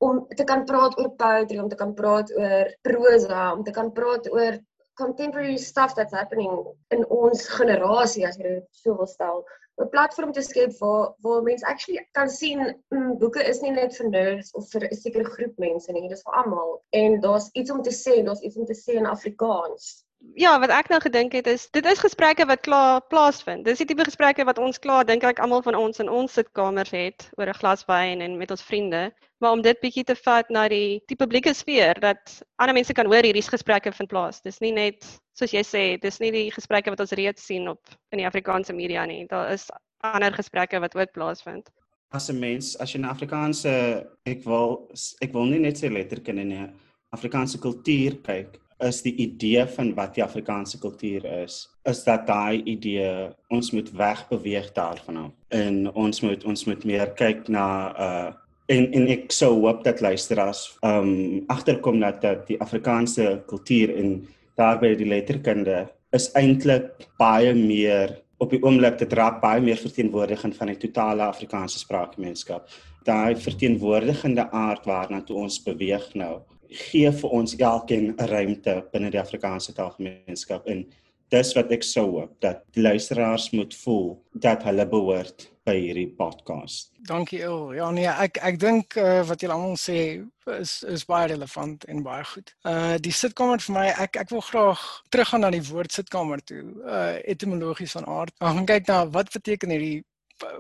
om 0.08 0.25
te 0.27 0.44
kan 0.44 0.65
praat 0.65 0.98
oor 1.00 1.12
poetry 1.22 1.60
om 1.60 1.70
te 1.70 1.82
kan 1.84 1.94
praat 1.94 2.34
oor 2.38 2.74
prosa 2.82 3.53
om 3.53 3.63
te 3.63 3.72
kan 3.72 3.91
praat 3.91 4.32
oor 4.32 4.60
contemporary 4.96 5.58
stuff 5.58 5.94
that's 5.94 6.13
happening 6.13 6.65
in 6.89 7.05
ons 7.05 7.48
generasie 7.60 8.25
as 8.27 8.38
jy 8.38 8.50
dit 8.50 8.67
so 8.72 8.98
wil 8.98 9.08
stel 9.08 9.46
'n 9.82 9.89
platform 9.89 10.32
te 10.32 10.41
skep 10.41 10.77
waar 10.79 11.13
waar 11.24 11.41
mense 11.44 11.65
actually 11.65 12.08
kan 12.12 12.29
sien 12.29 12.60
mm, 12.89 13.17
boeke 13.20 13.44
is 13.44 13.62
nie 13.62 13.72
net 13.72 13.96
vir 13.98 14.10
nerds 14.10 14.53
of 14.53 14.70
vir 14.72 14.88
'n 14.88 14.96
sekere 14.96 15.25
groep 15.36 15.58
mense 15.58 15.91
nie, 15.91 16.08
dis 16.10 16.24
vir 16.24 16.38
almal. 16.41 16.82
En 16.89 17.20
daar's 17.20 17.50
iets 17.53 17.72
om 17.72 17.82
te 17.82 17.91
sê, 17.91 18.24
daar's 18.24 18.41
iets 18.41 18.58
om 18.58 18.65
te 18.65 18.77
sê 18.86 18.96
in 18.96 19.05
Afrikaans. 19.05 20.04
Ja, 20.36 20.57
wat 20.60 20.72
ek 20.74 20.89
nou 20.91 20.98
gedink 21.00 21.31
het 21.38 21.48
is 21.48 21.67
dit 21.72 21.86
is 21.88 22.01
gesprekke 22.03 22.45
wat 22.50 22.65
klaar 22.65 23.01
plaasvind. 23.12 23.63
Dis 23.63 23.79
die 23.79 23.88
tipe 23.88 24.03
gesprekke 24.03 24.43
wat 24.48 24.57
ons 24.60 24.79
klaar 24.84 25.05
dink 25.07 25.24
ek 25.24 25.39
almal 25.39 25.62
van 25.63 25.77
ons 25.79 26.01
in 26.03 26.10
ons 26.12 26.34
sitkamers 26.36 26.91
het 26.91 27.27
oor 27.38 27.48
'n 27.51 27.60
glas 27.60 27.86
wyn 27.88 28.22
en 28.22 28.38
met 28.38 28.51
ons 28.51 28.63
vriende. 28.63 29.12
Maar 29.39 29.51
om 29.51 29.62
dit 29.62 29.79
bietjie 29.79 30.03
te 30.03 30.15
vat 30.15 30.50
na 30.50 30.67
die 30.67 31.00
die 31.07 31.15
publieke 31.15 31.53
sfeer 31.53 32.00
dat 32.00 32.41
ander 32.60 32.74
mense 32.74 32.93
kan 32.93 33.05
hoor 33.05 33.24
hierdie 33.24 33.43
gesprekke 33.48 33.91
vind 33.91 34.10
plaas. 34.10 34.41
Dis 34.41 34.60
nie 34.60 34.72
net 34.72 35.05
soos 35.34 35.51
jy 35.51 35.63
sê, 35.63 36.01
dis 36.01 36.19
nie 36.19 36.31
die 36.31 36.51
gesprekke 36.51 36.89
wat 36.89 37.00
ons 37.00 37.12
reeds 37.12 37.45
sien 37.45 37.67
op 37.67 37.81
in 38.12 38.19
die 38.19 38.27
Afrikaanse 38.27 38.74
media 38.74 39.05
nie. 39.05 39.25
Daar 39.27 39.51
is 39.51 39.69
ander 40.01 40.34
gesprekke 40.34 40.79
wat 40.79 40.95
ook 40.95 41.12
plaasvind. 41.13 41.69
As 42.12 42.29
'n 42.29 42.39
mens, 42.39 42.75
as 42.79 42.93
jy 42.93 43.00
na 43.00 43.10
Afrikaanse 43.10 44.05
ek 44.25 44.43
wil 44.43 44.89
ek 45.22 45.34
wil 45.34 45.45
nie 45.45 45.60
net 45.60 45.77
sê 45.77 45.91
letterkunde 45.91 46.43
nie, 46.43 46.69
Afrikaanse 47.12 47.57
kultuur 47.57 48.22
kyk, 48.22 48.60
is 48.84 49.01
die 49.05 49.15
idee 49.24 49.65
van 49.75 49.94
wat 49.96 50.15
die 50.15 50.24
Afrikaanse 50.24 50.79
kultuur 50.79 51.25
is, 51.44 51.70
is 51.88 52.03
dat 52.03 52.27
daai 52.27 52.63
idee 52.63 53.29
ons 53.53 53.72
moet 53.72 53.91
wegbeweeg 53.96 54.72
daarvan 54.75 55.17
af. 55.17 55.32
En 55.50 55.94
ons 55.94 56.22
moet 56.22 56.44
ons 56.44 56.65
moet 56.65 56.84
meer 56.84 57.13
kyk 57.15 57.48
na 57.48 57.67
uh 57.96 58.34
en 58.67 58.88
en 58.98 59.03
ek 59.13 59.29
sou 59.29 59.51
hoop 59.62 59.84
dat 59.86 60.00
luisteraars 60.01 60.77
um 60.82 61.44
agterkom 61.53 62.00
dat 62.01 62.22
dat 62.22 62.48
die 62.48 62.58
Afrikaanse 62.62 63.44
kultuur 63.48 63.94
en 63.96 64.15
daarbey 64.58 64.96
die 64.98 65.05
letterkunde 65.05 65.84
is 66.12 66.32
eintlik 66.34 67.05
baie 67.20 67.53
meer 67.53 68.15
op 68.41 68.50
die 68.51 68.62
oomblik 68.63 68.98
dit 69.00 69.13
raak 69.13 69.38
baie 69.44 69.62
meer 69.62 69.77
verteenwoordigend 69.79 70.58
van 70.58 70.72
die 70.74 70.79
totale 70.88 71.24
Afrikaanse 71.27 71.79
spraakgemeenskap. 71.79 72.67
Daai 73.05 73.36
verteenwoordigende 73.38 74.50
aard 74.51 74.86
waarna 74.89 75.22
toe 75.22 75.38
ons 75.46 75.60
beweeg 75.63 76.08
nou, 76.17 76.41
gee 76.75 77.12
vir 77.12 77.34
ons 77.39 77.55
elkeen 77.55 78.13
'n 78.13 78.29
ruimte 78.29 78.75
binne 78.91 79.10
die 79.12 79.20
Afrikaanse 79.22 79.74
taalgemeenskap 79.74 80.67
en 80.67 80.86
dis 81.34 81.53
wat 81.58 81.72
ek 81.72 81.84
sou 81.84 82.05
hoop 82.12 82.38
dat 82.44 82.63
die 82.75 82.84
luisteraars 82.86 83.50
moet 83.51 83.75
voel 83.84 84.10
dat 84.34 84.63
hulle 84.63 84.86
behoort 84.86 85.50
by 85.65 85.74
hierdie 85.74 86.10
podcast. 86.17 86.91
Dankie 87.10 87.39
Il. 87.41 87.74
Ja 87.74 87.89
nee, 87.91 88.05
ek 88.05 88.38
ek 88.46 88.60
dink 88.62 88.98
uh, 89.01 89.24
wat 89.25 89.41
julle 89.41 89.55
almal 89.55 89.79
sê 89.82 90.22
is 90.60 90.84
is 90.86 91.05
baie 91.10 91.32
relevant 91.32 91.88
en 91.89 92.03
baie 92.05 92.25
goed. 92.29 92.53
Uh 92.70 92.98
die 93.01 93.13
sitkamer 93.13 93.63
vir 93.65 93.74
my, 93.74 93.88
ek 94.05 94.20
ek 94.22 94.34
wil 94.34 94.46
graag 94.46 94.84
teruggaan 95.10 95.41
na 95.41 95.50
die 95.55 95.63
woord 95.65 95.91
sitkamer 95.91 96.44
toe. 96.46 96.62
Uh 96.86 97.15
etimologies 97.25 97.98
van 97.98 98.05
aard. 98.05 98.36
Ons 98.39 98.60
gaan 98.60 98.70
kyk 98.70 98.91
na 98.91 99.00
wat 99.17 99.34
beteken 99.34 99.74
hierdie 99.74 100.03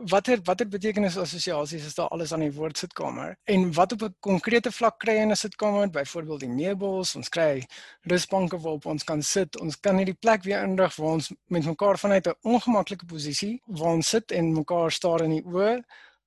watter 0.09 0.39
watter 0.43 0.67
betekenis 0.69 1.17
assosiasies 1.17 1.85
is 1.85 1.95
daar 1.95 2.07
alles 2.07 2.33
aan 2.33 2.43
die 2.45 2.53
woord 2.53 2.77
sitkamer? 2.77 3.35
En 3.43 3.73
wat 3.73 3.91
op 3.91 4.01
'n 4.01 4.15
konkrete 4.19 4.71
vlak 4.71 4.99
kry 4.99 5.15
in 5.15 5.31
'n 5.31 5.35
sitkamer? 5.35 5.89
Byvoorbeeld 5.89 6.39
die 6.39 6.49
meubels 6.49 7.15
ons 7.15 7.29
kry 7.29 7.65
rusbanke 8.01 8.57
waarop 8.57 8.85
ons 8.85 9.03
kan 9.03 9.21
sit. 9.21 9.59
Ons 9.59 9.79
kan 9.79 9.97
hierdie 9.97 10.19
plek 10.19 10.43
weer 10.43 10.63
inrig 10.63 10.95
waar 10.95 11.11
ons 11.11 11.33
met 11.47 11.65
mekaar 11.65 11.97
vanuit 11.97 12.27
'n 12.27 12.35
ongemaklike 12.41 13.05
posisie 13.05 13.61
waar 13.65 13.93
ons 13.93 14.09
sit 14.09 14.31
en 14.31 14.53
mekaar 14.53 14.91
staar 14.91 15.21
in 15.21 15.29
die 15.29 15.43
oë 15.43 15.83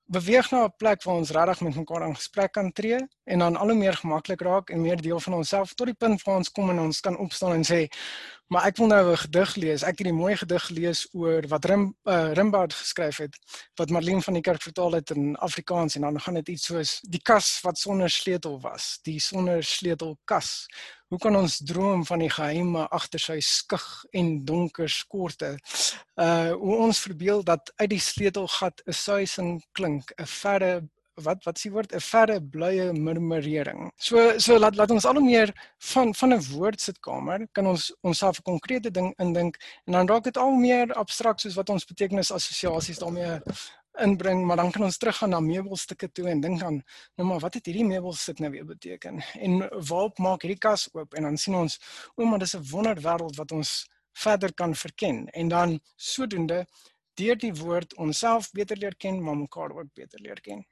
beweeg 0.08 0.50
na 0.50 0.64
'n 0.64 0.72
plek 0.76 1.02
waar 1.02 1.16
ons 1.16 1.30
regtig 1.30 1.60
met 1.60 1.74
mekaar 1.74 2.02
in 2.06 2.14
gesprek 2.16 2.52
kan 2.52 2.72
tree 2.72 2.98
en 3.28 3.38
dan 3.44 3.56
al 3.56 3.70
hoe 3.70 3.78
meer 3.78 3.96
gemaklik 4.00 4.40
raak 4.40 4.70
en 4.70 4.80
meer 4.80 5.00
deel 5.04 5.20
van 5.20 5.34
onsself 5.34 5.74
tot 5.74 5.86
die 5.86 5.98
punt 5.98 6.22
waar 6.24 6.40
ons 6.40 6.50
kom 6.50 6.70
en 6.72 6.80
ons 6.88 7.00
kan 7.04 7.16
opstaan 7.16 7.58
en 7.60 7.66
sê 7.68 7.86
maar 8.48 8.64
ek 8.64 8.78
wil 8.80 8.88
nou 8.88 9.10
'n 9.12 9.16
gedig 9.16 9.54
lees. 9.54 9.82
Ek 9.82 9.98
het 9.98 10.06
'n 10.06 10.14
mooi 10.14 10.36
gedig 10.36 10.66
gelees 10.66 11.08
oor 11.12 11.42
wat 11.48 11.64
Rim 11.64 11.94
uh, 12.04 12.32
Rimbaud 12.32 12.72
geskryf 12.72 13.16
het 13.16 13.36
wat 13.74 13.90
Marlene 13.90 14.22
van 14.22 14.34
die 14.34 14.42
kerk 14.42 14.62
vertaal 14.62 14.92
het 14.92 15.10
in 15.10 15.36
Afrikaans 15.36 15.94
en 15.94 16.00
dan 16.00 16.20
gaan 16.20 16.34
dit 16.34 16.48
iets 16.48 16.64
soos 16.64 17.00
die 17.02 17.20
kas 17.22 17.60
wat 17.60 17.78
sonder 17.78 18.10
sleutel 18.10 18.60
was, 18.60 18.98
die 19.02 19.20
sonder 19.20 19.64
sleutel 19.64 20.18
kas. 20.24 20.66
Hoe 21.08 21.18
kan 21.18 21.36
ons 21.36 21.60
droom 21.64 22.06
van 22.06 22.18
die 22.18 22.30
geheime 22.30 22.88
agter 22.88 23.20
sy 23.20 23.40
skug 23.40 24.04
en 24.10 24.44
donker 24.44 24.88
skorte? 24.88 25.58
Uh 26.14 26.52
hoe 26.52 26.76
ons 26.76 27.00
verbeel 27.00 27.44
dat 27.44 27.72
uit 27.76 27.90
die 27.90 28.00
sleutelgat 28.00 28.82
'n 28.86 28.92
suising 28.92 29.64
klink, 29.72 30.12
'n 30.16 30.26
verre 30.26 30.88
wat 31.24 31.44
wat 31.44 31.58
s'ie 31.58 31.70
woord 31.72 31.94
'n 31.94 32.00
verre 32.00 32.40
blye 32.40 32.92
murmurering. 32.92 33.90
So 33.96 34.38
so 34.38 34.58
laat 34.58 34.76
laat 34.76 34.90
ons 34.90 35.04
al 35.04 35.20
meer 35.20 35.52
van 35.92 36.14
van 36.14 36.32
'n 36.34 36.42
woord 36.52 36.80
sitkamer 36.80 37.46
kan 37.52 37.66
ons 37.66 37.94
onsself 38.02 38.38
'n 38.38 38.42
konkrete 38.50 38.90
ding 38.90 39.14
indink 39.18 39.56
en 39.86 39.92
dan 39.92 40.08
raak 40.08 40.24
dit 40.24 40.36
al 40.36 40.50
meer 40.50 40.92
abstrakt 40.94 41.40
soos 41.40 41.54
wat 41.54 41.70
ons 41.70 41.84
betekenis 41.84 42.32
assosiasies 42.32 42.98
daarmee 42.98 43.40
inbring, 43.98 44.46
maar 44.46 44.56
dan 44.56 44.70
kan 44.70 44.82
ons 44.82 44.96
teruggaan 44.98 45.30
na 45.30 45.40
meubelstukke 45.40 46.12
toe 46.12 46.28
en 46.28 46.40
dink 46.40 46.62
aan 46.62 46.82
nou 47.16 47.28
maar 47.28 47.38
wat 47.38 47.54
het 47.54 47.66
hierdie 47.66 47.86
meubelstuk 47.86 48.38
nou 48.38 48.50
weer 48.50 48.66
beteken? 48.66 49.22
En 49.34 49.58
waarop 49.68 50.18
maak 50.18 50.42
hierdie 50.42 50.58
kas 50.58 50.88
oop 50.92 51.14
en 51.14 51.22
dan 51.22 51.36
sien 51.36 51.54
ons 51.54 51.78
o, 52.14 52.24
maar 52.24 52.38
dis 52.38 52.54
'n 52.56 52.64
wonderwêreld 52.70 53.36
wat 53.36 53.52
ons 53.52 53.90
verder 54.12 54.54
kan 54.54 54.74
verken 54.74 55.26
en 55.26 55.48
dan 55.48 55.80
sodoende 55.96 56.66
deur 57.14 57.38
die 57.38 57.54
woord 57.54 57.96
onsself 57.96 58.50
beter 58.52 58.76
leer 58.76 58.96
ken, 58.96 59.22
maar 59.22 59.36
mekaar 59.36 59.70
ook 59.70 59.94
beter 59.94 60.20
leer 60.20 60.40
ken. 60.40 60.66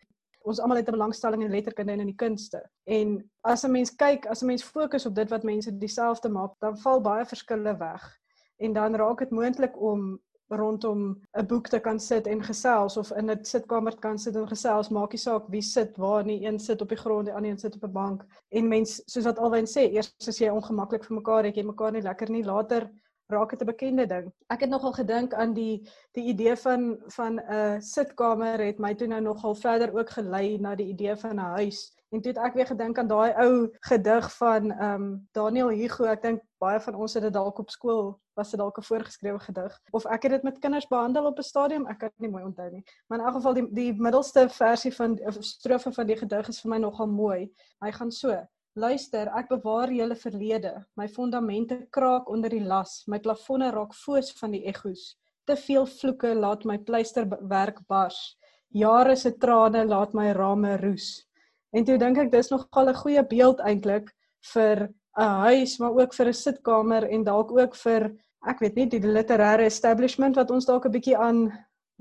Ons 0.47 0.61
almal 0.63 0.77
het 0.79 0.89
'n 0.89 0.99
belangstelling 0.99 1.43
in 1.43 1.51
letterkunde 1.51 1.93
en 1.93 2.01
in 2.01 2.13
die 2.13 2.23
kunste. 2.25 2.61
En 2.85 3.31
as 3.41 3.65
'n 3.65 3.71
mens 3.71 3.91
kyk, 3.95 4.27
as 4.27 4.43
'n 4.43 4.47
mens 4.47 4.63
fokus 4.63 5.07
op 5.07 5.15
dit 5.15 5.31
wat 5.31 5.43
mense 5.43 5.79
dieselfde 5.79 6.29
maak, 6.29 6.53
dan 6.59 6.79
val 6.79 7.01
baie 7.01 7.25
verskille 7.25 7.77
weg. 7.77 8.19
En 8.57 8.73
dan 8.73 8.95
raak 8.95 9.19
dit 9.19 9.31
moontlik 9.31 9.81
om 9.81 10.21
rondom 10.49 11.21
'n 11.33 11.47
boek 11.47 11.69
te 11.69 11.81
kan 11.81 12.01
sit 12.01 12.27
en 12.27 12.43
gesels 12.43 12.97
of 12.97 13.11
in 13.11 13.31
'n 13.31 13.45
sitkamer 13.45 13.99
kan 13.99 14.19
sit 14.19 14.37
en 14.37 14.49
gesels, 14.49 14.89
maak 14.89 15.13
nie 15.13 15.19
saak 15.19 15.49
wie 15.49 15.63
sit 15.63 15.97
waar 15.97 16.25
nie, 16.25 16.47
een 16.47 16.59
sit 16.59 16.81
op 16.81 16.89
die 16.89 16.99
grond, 16.99 17.27
die 17.27 17.35
ander 17.35 17.51
een 17.51 17.59
sit 17.59 17.75
op 17.75 17.83
'n 17.83 17.93
bank. 17.93 18.25
En 18.49 18.69
mens, 18.69 19.03
soos 19.07 19.25
wat 19.25 19.39
alwyn 19.39 19.67
sê, 19.67 19.93
eers 19.93 20.15
as 20.29 20.39
jy 20.39 20.49
ongemaklik 20.49 21.05
vir 21.05 21.17
mekaar 21.17 21.45
het, 21.45 21.57
jy 21.57 21.63
mekaar 21.63 21.93
nie 21.93 22.03
lekker 22.03 22.31
nie, 22.31 22.45
later 22.45 22.91
raak 23.29 23.51
dit 23.51 23.61
'n 23.61 23.67
bekende 23.67 24.07
ding. 24.07 24.33
Ek 24.47 24.61
het 24.61 24.71
nogal 24.71 24.93
gedink 24.93 25.35
aan 25.35 25.55
die 25.55 25.89
die 26.13 26.25
idee 26.25 26.57
van 26.57 26.99
van 27.07 27.41
'n 27.41 27.81
sitkamer 27.83 28.59
het 28.61 28.79
my 28.79 28.95
toe 28.95 29.07
nou 29.07 29.21
nogal 29.21 29.55
verder 29.55 29.95
ook 29.99 30.11
gelei 30.11 30.59
na 30.59 30.75
die 30.75 30.89
idee 30.89 31.17
van 31.17 31.35
'n 31.37 31.53
huis. 31.59 31.93
En 32.11 32.21
toe 32.21 32.33
het 32.33 32.45
ek 32.45 32.55
weer 32.55 32.67
gedink 32.67 32.99
aan 32.99 33.09
daai 33.09 33.33
ou 33.35 33.69
gedig 33.81 34.37
van 34.37 34.71
ehm 34.71 35.03
um, 35.03 35.29
Daniel 35.33 35.69
Hugo. 35.69 36.05
Ek 36.05 36.23
dink 36.23 36.41
baie 36.59 36.81
van 36.81 36.95
ons 36.95 37.15
het 37.15 37.23
dit 37.23 37.33
dalk 37.33 37.59
op 37.59 37.71
skool 37.71 38.21
was 38.37 38.51
dit 38.51 38.61
dalk 38.61 38.79
'n 38.79 38.83
voorgeskrewe 38.83 39.39
gedig 39.39 39.81
of 39.91 40.05
ek 40.05 40.23
het 40.23 40.33
dit 40.33 40.43
met 40.43 40.59
kinders 40.59 40.87
behandel 40.87 41.27
op 41.27 41.39
'n 41.39 41.43
stadium 41.43 41.87
ek 41.87 41.99
kan 41.99 42.11
nie 42.17 42.31
mooi 42.31 42.45
onthou 42.45 42.71
nie 42.71 42.85
maar 43.07 43.19
in 43.19 43.25
elk 43.25 43.35
geval 43.35 43.55
die 43.55 43.69
die 43.73 43.93
middelste 43.93 44.49
versie 44.49 44.95
van 44.95 45.19
of 45.27 45.37
strofe 45.41 45.93
van 45.93 46.07
die 46.07 46.17
gedig 46.17 46.49
is 46.49 46.61
vir 46.61 46.71
my 46.71 46.79
nogal 46.79 47.07
mooi 47.07 47.53
hy 47.85 47.93
gaan 47.93 48.11
so 48.11 48.47
luister 48.77 49.31
ek 49.39 49.49
bewaar 49.49 49.91
julle 49.93 50.17
verlede. 50.21 50.73
My 50.97 51.09
fondamente 51.09 51.79
kraak 51.93 52.29
onder 52.31 52.53
die 52.53 52.65
las. 52.65 53.05
My 53.09 53.19
plafonne 53.19 53.71
raak 53.73 53.95
foos 53.97 54.33
van 54.41 54.53
die 54.53 54.65
egos. 54.69 55.15
Te 55.47 55.57
veel 55.57 55.87
vloeke 55.87 56.35
laat 56.35 56.67
my 56.69 56.77
pleisterwerk 56.79 57.81
bars. 57.89 58.37
Jare 58.75 59.17
se 59.17 59.33
trane 59.41 59.87
laat 59.87 60.15
my 60.15 60.33
rame 60.37 60.77
roes. 60.83 61.25
En 61.73 61.85
toe 61.85 61.97
dink 61.99 62.19
ek 62.19 62.33
dis 62.33 62.51
nogal 62.51 62.89
'n 62.89 63.01
goeie 63.03 63.25
beeld 63.25 63.61
eintlik 63.61 64.13
vir 64.53 64.89
'n 65.19 65.41
huis 65.49 65.79
maar 65.79 65.97
ook 65.97 66.15
vir 66.15 66.29
'n 66.29 66.33
sitkamer 66.33 67.09
en 67.09 67.25
dalk 67.25 67.53
ook 67.53 67.75
vir 67.75 68.13
ek 68.47 68.61
weet 68.61 68.77
nie 68.77 68.87
die 68.87 69.01
literêre 69.01 69.65
establishment 69.65 70.37
wat 70.37 70.51
ons 70.51 70.67
dalk 70.67 70.87
'n 70.87 70.93
bietjie 70.93 71.17
aan 71.17 71.53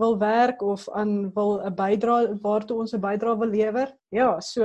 wil 0.02 0.18
werk 0.20 0.62
of 0.62 0.90
aan 0.90 1.32
wil 1.34 1.62
'n 1.66 1.76
bydra 1.76 2.18
waartoe 2.42 2.80
ons 2.80 2.94
'n 2.94 3.02
bydra 3.02 3.38
wil 3.38 3.50
lewer. 3.50 3.94
Ja, 4.10 4.40
so 4.40 4.62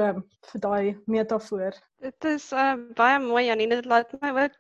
vir 0.52 0.60
daai 0.60 0.98
metafoor. 1.06 1.74
Dit 2.00 2.24
is 2.24 2.52
uh, 2.52 2.74
baie 2.94 3.18
mooi 3.18 3.44
Janine, 3.46 3.74
dit 3.74 3.84
laat 3.86 4.12
my 4.20 4.32
ook 4.42 4.58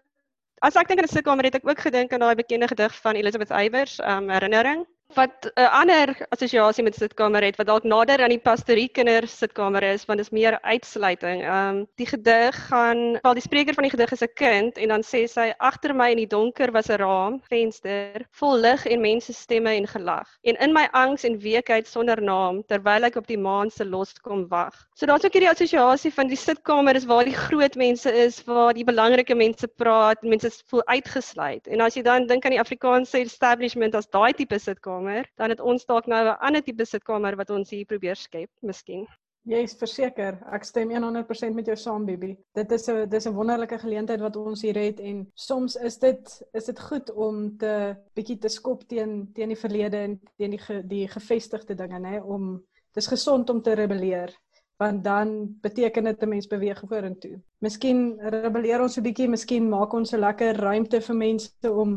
As 0.60 0.76
ek 0.76 0.88
dink 0.88 1.00
aan 1.00 1.08
'n 1.08 1.16
sitkamer 1.16 1.44
het 1.44 1.54
ek 1.56 1.68
ook 1.68 1.80
gedink 1.80 2.12
aan 2.12 2.20
daai 2.20 2.34
bekende 2.36 2.68
gedig 2.68 2.92
van 3.00 3.16
Elizabeth 3.16 3.50
Eybers, 3.50 3.98
um 4.04 4.28
herinnering. 4.28 4.84
Wat 5.14 5.44
'n 5.44 5.60
uh, 5.60 5.80
ander 5.80 6.26
assosiasie 6.28 6.84
met 6.84 6.94
sitkamer 6.94 7.42
het 7.42 7.56
wat 7.56 7.66
dalk 7.66 7.84
nader 7.84 8.22
aan 8.22 8.30
die 8.30 8.38
pastoriekinders 8.38 9.38
sitkamer 9.38 9.82
is 9.82 10.04
want 10.06 10.18
dit 10.18 10.26
is 10.26 10.32
meer 10.32 10.58
uitsluiting. 10.62 11.42
Ehm 11.42 11.76
um, 11.76 11.86
die 11.96 12.06
gedig 12.06 12.54
gaan 12.68 13.18
wel 13.22 13.34
die 13.34 13.42
spreker 13.42 13.74
van 13.74 13.82
die 13.82 13.90
gedig 13.90 14.12
is 14.12 14.22
'n 14.22 14.34
kind 14.34 14.78
en 14.78 14.88
dan 14.88 15.02
sê 15.02 15.26
sy 15.26 15.52
agter 15.58 15.94
my 15.94 16.10
in 16.10 16.22
die 16.22 16.26
donker 16.26 16.70
was 16.72 16.88
'n 16.88 16.98
raam, 16.98 17.40
venster, 17.48 18.26
vol 18.30 18.56
lig 18.56 18.86
en 18.86 19.00
mense 19.00 19.32
stemme 19.32 19.70
en 19.70 19.86
gelag. 19.86 20.28
En 20.42 20.54
in 20.54 20.72
my 20.72 20.88
angs 20.92 21.24
en 21.24 21.38
weekheid 21.38 21.86
sonder 21.86 22.22
naam 22.22 22.62
terwyl 22.66 23.04
ek 23.04 23.16
op 23.16 23.26
die 23.26 23.38
maan 23.38 23.70
se 23.70 23.84
los 23.84 24.12
kom 24.20 24.48
wag. 24.48 24.74
So 24.94 25.06
daar's 25.06 25.24
ook 25.24 25.32
hierdie 25.32 25.50
assosiasie 25.50 26.12
van 26.12 26.28
die 26.28 26.36
sitkamer 26.36 26.94
is 26.94 27.04
waar 27.04 27.24
die 27.24 27.34
groot 27.34 27.74
mense 27.74 28.12
is, 28.12 28.44
waar 28.44 28.74
die 28.74 28.84
belangrike 28.84 29.34
mense 29.34 29.66
praat, 29.66 30.22
mense 30.22 30.50
voel 30.66 30.86
uitgesluit. 30.86 31.66
En 31.66 31.80
as 31.80 31.94
jy 31.94 32.02
dan 32.02 32.26
dink 32.26 32.44
aan 32.44 32.50
die 32.50 32.60
Afrikaanse 32.60 33.18
establishment 33.18 33.94
as 33.94 34.06
daai 34.06 34.32
tipe 34.32 34.58
sitkamer, 34.58 34.99
dan 35.36 35.50
het 35.50 35.60
ons 35.60 35.84
dalk 35.86 36.06
nou 36.06 36.24
'n 36.26 36.38
ander 36.40 36.62
tipe 36.62 36.84
sitkamer 36.84 37.36
wat 37.36 37.50
ons 37.50 37.70
hier 37.70 37.86
probeer 37.86 38.16
skep, 38.16 38.50
miskien. 38.60 39.06
Jy's 39.48 39.72
verseker, 39.80 40.36
ek 40.52 40.64
stem 40.68 40.90
100% 40.92 41.54
met 41.56 41.66
jou 41.66 41.76
saam, 41.76 42.04
Bibi. 42.04 42.36
Dit 42.54 42.72
is 42.72 42.88
'n 42.88 43.08
dis 43.08 43.26
'n 43.26 43.34
wonderlike 43.34 43.78
geleentheid 43.78 44.20
wat 44.20 44.36
ons 44.36 44.62
hier 44.62 44.76
het 44.76 45.00
en 45.00 45.30
soms 45.34 45.76
is 45.76 45.98
dit 45.98 46.42
is 46.52 46.64
dit 46.64 46.80
goed 46.80 47.10
om 47.10 47.56
te 47.56 47.96
bietjie 48.14 48.38
te 48.38 48.48
skop 48.48 48.86
teen 48.88 49.32
teen 49.32 49.48
die 49.48 49.56
verlede 49.56 49.96
en 49.96 50.20
teen 50.36 50.50
die 50.50 50.58
ge, 50.58 50.86
die 50.86 51.08
gevestigde 51.08 51.74
dinge, 51.74 51.98
nê, 51.98 52.20
om 52.22 52.62
dis 52.92 53.06
gesond 53.06 53.50
om 53.50 53.62
te 53.62 53.74
rebelleer 53.74 54.34
want 54.80 55.04
dan 55.04 55.56
beteken 55.60 56.04
dit 56.04 56.22
'n 56.22 56.28
mens 56.28 56.46
beweeg 56.46 56.82
vorentoe. 56.88 57.40
Miskien 57.58 57.98
rebelleer 58.34 58.80
ons 58.80 58.96
'n 58.96 59.02
bietjie, 59.02 59.28
miskien 59.28 59.68
maak 59.68 59.92
ons 59.92 60.12
'n 60.12 60.20
lekker 60.20 60.56
ruimte 60.56 61.00
vir 61.00 61.16
mense 61.16 61.72
om 61.82 61.90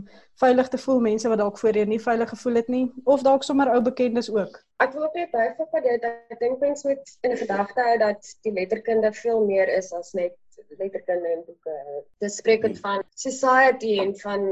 veilig 0.44 0.68
te 0.68 0.78
voel, 0.78 1.00
mense 1.00 1.30
wat 1.30 1.38
dalk 1.38 1.58
voorheen 1.60 1.90
nie 1.90 2.02
veilig 2.10 2.30
gevoel 2.30 2.56
het 2.56 2.68
nie 2.68 2.92
of 3.04 3.22
dalk 3.22 3.44
sommer 3.44 3.72
ou 3.72 3.82
bekendes 3.82 4.30
ook. 4.32 4.64
Ek 4.78 4.92
wil 4.94 5.04
ook 5.04 5.16
net 5.16 5.32
byvoeg 5.32 5.72
dat 5.84 6.04
ek 6.30 6.40
dink 6.40 6.60
mense 6.60 6.88
moet 6.88 7.18
in 7.22 7.38
gedagte 7.38 7.82
hou 7.82 7.98
dat 7.98 8.36
die 8.42 8.54
letterkunde 8.54 9.14
veel 9.14 9.46
meer 9.46 9.78
is 9.78 9.94
as 9.94 10.12
net 10.14 10.36
letterkunde 10.78 11.28
en 11.28 11.44
boeke. 11.46 11.76
Dit 12.24 12.34
spreek 12.34 12.62
dit 12.68 12.80
van 12.80 13.04
society 13.16 13.98
en 14.04 14.16
van 14.20 14.48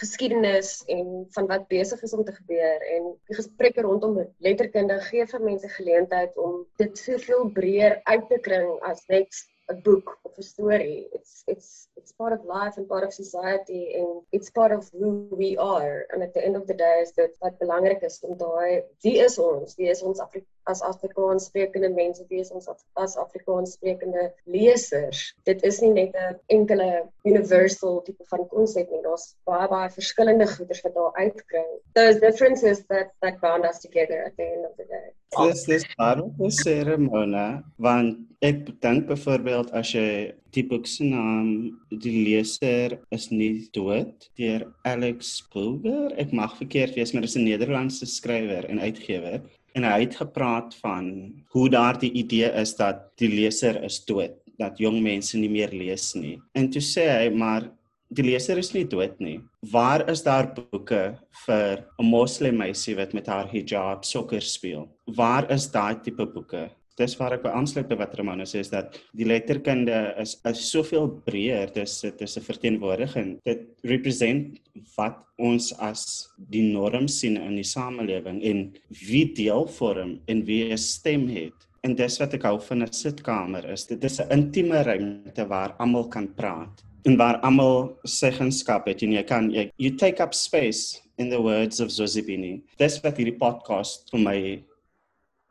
geskiedenis 0.00 0.82
en 0.92 1.26
van 1.36 1.46
wat 1.46 1.68
besig 1.68 2.02
is 2.02 2.14
om 2.14 2.24
te 2.24 2.36
gebeur 2.36 2.86
en 2.96 3.10
die 3.30 3.38
gesprekke 3.40 3.84
rondom 3.86 4.20
letterkunde 4.44 5.00
gee 5.10 5.26
vir 5.26 5.44
mense 5.50 5.68
geleentheid 5.78 6.36
om 6.36 6.64
dit 6.82 6.98
soveel 6.98 7.50
breër 7.58 8.00
uit 8.04 8.28
te 8.28 8.40
kring 8.48 8.72
as 8.92 9.04
net 9.12 9.44
'n 9.72 9.80
boek 9.82 10.18
of 10.22 10.38
'n 10.38 10.42
storie. 10.42 11.08
It's 11.16 11.42
it's 11.52 11.70
it's 11.98 12.12
part 12.12 12.32
of 12.36 12.44
life 12.56 12.74
and 12.78 12.86
part 12.92 13.04
of 13.06 13.12
society 13.12 13.84
and 13.98 14.22
it's 14.36 14.50
part 14.58 14.72
of 14.76 14.82
who 14.98 15.10
we 15.40 15.56
are. 15.58 16.06
And 16.10 16.22
at 16.22 16.34
the 16.34 16.44
end 16.46 16.56
of 16.56 16.66
the 16.66 16.74
day 16.74 17.00
is 17.02 17.12
dit 17.12 17.32
wat 17.38 17.58
belangrik 17.58 18.02
is 18.02 18.20
om 18.20 18.36
daai 18.36 18.84
wie 19.02 19.18
is 19.28 19.38
ons? 19.38 19.74
Wie 19.74 19.88
is 19.94 20.02
ons 20.02 20.20
Afri 20.20 20.46
as 20.66 20.82
Afrikaans 20.82 21.48
sprekende 21.50 21.90
mense? 21.94 22.24
Wie 22.28 22.40
is 22.42 22.50
ons 22.50 22.68
as 22.94 23.16
Afrikaans 23.16 23.76
sprekende 23.76 24.30
lesers? 24.44 25.34
Dit 25.48 25.62
is 25.62 25.80
nie 25.80 25.92
net 25.92 26.14
'n 26.14 26.38
enkele 26.56 27.08
universal 27.24 28.02
tipe 28.06 28.24
van 28.30 28.46
konsep 28.48 28.90
nie. 28.90 29.02
Daar's 29.02 29.34
baie 29.46 29.68
baie 29.68 29.90
verskillende 29.90 30.46
goeders 30.46 30.82
wat 30.82 30.94
daar 30.94 31.12
uitkring. 31.14 31.70
Those 31.94 32.20
differences 32.20 32.84
that 32.88 33.12
that 33.22 33.40
bound 33.40 33.64
us 33.64 33.80
together 33.80 34.24
at 34.26 34.36
the 34.36 34.46
end 34.54 34.64
of 34.66 34.76
the 34.76 34.86
day. 34.88 35.08
Dis 35.44 35.64
dis 35.64 35.84
baie 35.96 36.22
baie 36.38 36.98
Mona, 36.98 37.62
want 37.76 38.18
ek 38.40 38.80
dink 38.80 39.06
byvoorbeeld 39.06 39.70
as 39.72 39.92
jy 39.92 40.32
die 40.56 40.64
boek 40.64 40.86
se 40.86 41.04
naam 41.04 41.78
Die 41.90 42.24
leser 42.24 42.98
is 43.10 43.30
nie 43.30 43.68
dood 43.72 44.28
deur 44.38 44.66
Alex 44.84 45.42
Bulger. 45.52 46.12
Ek 46.16 46.32
mag 46.32 46.56
verkeerd 46.58 46.96
wees, 46.96 47.12
maar 47.12 47.22
dis 47.22 47.36
'n 47.36 47.44
Nederlandse 47.44 48.06
skrywer 48.06 48.64
en 48.70 48.80
uitgewer 48.80 49.40
en 49.76 49.84
hy 49.84 50.06
het 50.06 50.16
gepraat 50.16 50.74
van 50.80 51.08
hoe 51.52 51.68
daardie 51.72 52.12
idee 52.16 52.48
is 52.62 52.72
dat 52.78 53.10
die 53.20 53.28
leser 53.28 53.76
is 53.84 54.00
dood, 54.08 54.38
dat 54.56 54.78
jong 54.80 55.02
mense 55.04 55.36
nie 55.36 55.52
meer 55.52 55.72
lees 55.74 56.14
nie. 56.16 56.38
En 56.56 56.70
toe 56.72 56.80
sê 56.80 57.04
hy 57.12 57.28
maar 57.34 57.68
die 58.08 58.24
leser 58.24 58.56
is 58.62 58.72
nie 58.72 58.86
dood 58.88 59.18
nie. 59.20 59.40
Waar 59.72 60.06
is 60.08 60.22
daar 60.24 60.48
boeke 60.54 61.18
vir 61.44 61.84
'n 61.98 62.04
moslem 62.04 62.56
meisie 62.56 62.96
wat 62.96 63.12
met 63.12 63.26
haar 63.26 63.48
hijab 63.52 64.04
sokker 64.04 64.40
speel? 64.40 64.88
Waar 65.04 65.50
is 65.50 65.68
daai 65.70 66.00
tipe 66.02 66.26
boeke? 66.26 66.70
Dis 66.96 67.16
waar 67.20 67.34
ek 67.36 67.42
by 67.44 67.52
aansluit 67.52 67.90
by 67.90 67.98
wat 68.00 68.14
Ramona 68.16 68.46
sê 68.48 68.62
is 68.64 68.70
dat 68.72 68.96
die 69.16 69.26
letterkunde 69.28 70.14
is 70.22 70.38
is 70.48 70.62
soveel 70.70 71.10
breër. 71.26 71.72
Dis 71.74 72.00
dit 72.00 72.22
is 72.22 72.36
'n 72.38 72.46
verteenwoordiging. 72.48 73.38
Dit 73.44 73.68
represent 73.84 74.56
wat 74.96 75.18
ons 75.38 75.72
as 75.78 76.28
die 76.50 76.62
norm 76.72 77.08
sien 77.08 77.36
in 77.36 77.56
die 77.56 77.68
samelewing 77.68 78.42
en 78.42 78.72
wie 78.88 79.26
deel 79.34 79.66
vorm 79.66 80.20
en 80.26 80.44
wie 80.46 80.72
'n 80.72 80.78
stem 80.78 81.28
het. 81.28 81.54
En 81.84 81.94
dis 81.94 82.18
wat 82.18 82.34
ek 82.34 82.42
hou 82.42 82.58
van 82.58 82.82
'n 82.82 82.92
sitkamer 82.92 83.64
is. 83.70 83.86
Dit 83.86 84.04
is 84.04 84.20
'n 84.20 84.30
intieme 84.30 84.82
ruimte 84.82 85.46
waar 85.48 85.76
almal 85.78 86.08
kan 86.08 86.34
praat 86.34 86.82
en 87.04 87.16
waar 87.16 87.36
almal 87.40 87.98
seggenskap 88.04 88.86
het 88.86 89.02
en 89.02 89.12
jy 89.12 89.22
kan 89.22 89.50
jy 89.50 89.70
you 89.76 89.94
take 89.94 90.22
up 90.22 90.34
space 90.34 91.00
in 91.18 91.30
the 91.30 91.40
words 91.40 91.80
of 91.80 91.90
Zozibini. 91.90 92.62
Dis 92.78 93.00
wat 93.04 93.16
hierdie 93.16 93.38
podcast 93.38 94.10
vir 94.10 94.20
my 94.20 94.64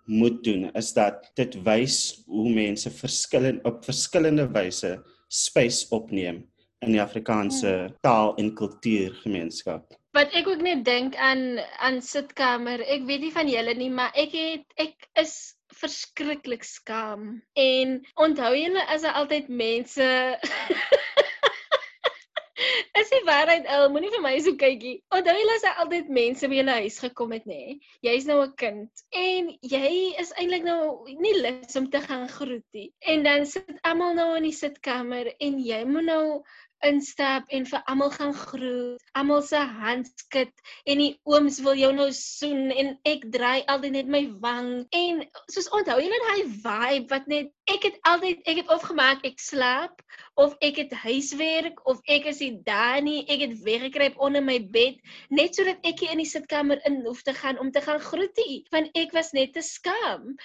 moet 0.06 0.44
doen 0.44 0.70
is 0.74 0.94
dat 0.94 1.32
dit 1.34 1.56
wys 1.66 2.24
hoe 2.26 2.50
mense 2.54 2.92
verskillend 2.92 3.64
op 3.66 3.84
verskillende 3.86 4.48
wyse 4.54 4.98
space 5.28 5.86
opneem 5.90 6.44
in 6.86 6.94
die 6.94 7.02
Afrikaanse 7.02 7.72
hmm. 7.72 7.96
taal 8.06 8.36
en 8.42 8.54
kultuurgemeenskap. 8.56 9.94
Wat 10.16 10.32
ek 10.38 10.48
ook 10.48 10.62
net 10.64 10.86
dink 10.88 11.16
aan 11.20 11.60
aan 11.84 12.00
sitkamer, 12.04 12.84
ek 12.88 13.04
weet 13.10 13.26
nie 13.26 13.34
van 13.36 13.50
julle 13.52 13.74
nie, 13.76 13.92
maar 13.92 14.14
ek 14.16 14.36
het 14.38 14.80
ek 14.80 15.10
is 15.20 15.56
verskriklik 15.76 16.64
skaam. 16.64 17.42
En 17.60 17.98
onthou 18.22 18.54
julle 18.56 18.86
as 18.94 19.04
altyd 19.04 19.50
mense 19.52 20.08
Is 23.00 23.10
die 23.12 23.22
waarheid 23.28 23.68
al, 23.72 23.88
moenie 23.94 24.12
vir 24.14 24.24
my 24.24 24.34
so 24.44 24.56
kykie. 24.60 24.96
Onthou 25.16 25.36
jy 25.38 25.46
as 25.56 25.66
jy 25.68 25.74
altyd 25.84 26.12
mense 26.18 26.50
by 26.52 26.60
jou 26.60 26.78
huis 26.80 27.00
gekom 27.04 27.34
het 27.36 27.48
nê? 27.50 27.78
Jy's 28.06 28.28
nou 28.30 28.42
'n 28.44 28.54
kind 28.62 29.06
en 29.22 29.50
jy 29.74 29.92
is 30.22 30.34
eintlik 30.36 30.66
nou 30.68 31.06
nie 31.08 31.36
lus 31.42 31.76
om 31.80 31.90
te 31.90 32.02
gaan 32.08 32.28
groet 32.38 32.68
nie. 32.74 32.92
En 33.02 33.24
dan 33.24 33.46
sit 33.46 33.82
almal 33.84 34.16
nou 34.20 34.30
in 34.38 34.50
die 34.50 34.56
sitkamer 34.56 35.34
en 35.40 35.60
jy 35.60 35.84
moet 35.86 36.10
nou 36.12 36.26
instap 36.86 37.50
en 37.56 37.66
vir 37.66 37.82
almal 37.90 38.12
gaan 38.14 38.34
groet. 38.38 39.02
Almal 39.18 39.42
se 39.42 39.58
hand 39.58 40.10
skud 40.20 40.52
en 40.86 41.02
die 41.02 41.12
ooms 41.24 41.60
wil 41.66 41.78
jou 41.80 41.92
nou 41.96 42.10
soen 42.18 42.72
en 42.72 42.94
ek 43.08 43.26
draai 43.34 43.64
altyd 43.72 43.96
net 43.98 44.12
my 44.12 44.24
wang 44.44 44.72
en 45.00 45.24
soos 45.52 45.70
onthou 45.78 45.98
jy 46.02 46.10
net 46.12 46.28
daai 46.30 46.44
vibe 46.68 47.14
wat 47.14 47.28
net 47.32 47.52
ek 47.72 47.90
het 47.90 48.00
altyd 48.12 48.44
ek 48.46 48.62
het 48.64 48.74
opgemaak 48.76 49.26
ek 49.28 49.42
slaap 49.42 50.04
of 50.36 50.56
ek 50.60 50.80
het 50.84 50.94
huiswerk 51.06 51.80
of 51.88 52.02
ek 52.12 52.28
is 52.32 52.42
nie 52.44 52.60
daar 52.68 53.02
nie 53.04 53.22
ek 53.32 53.46
het 53.46 53.56
weggekruip 53.64 54.18
onder 54.20 54.44
my 54.44 54.58
bed 54.72 55.00
net 55.30 55.56
sodat 55.56 55.84
ek 55.88 56.04
hier 56.04 56.16
in 56.16 56.24
die 56.24 56.30
sitkamer 56.30 56.82
in 56.90 57.02
hoef 57.06 57.24
te 57.24 57.34
gaan 57.34 57.60
om 57.64 57.72
te 57.72 57.84
gaan 57.86 58.02
groetie 58.04 58.64
want 58.76 58.92
ek 59.00 59.16
was 59.16 59.32
net 59.38 59.54
te 59.56 59.64
skaam 59.64 60.36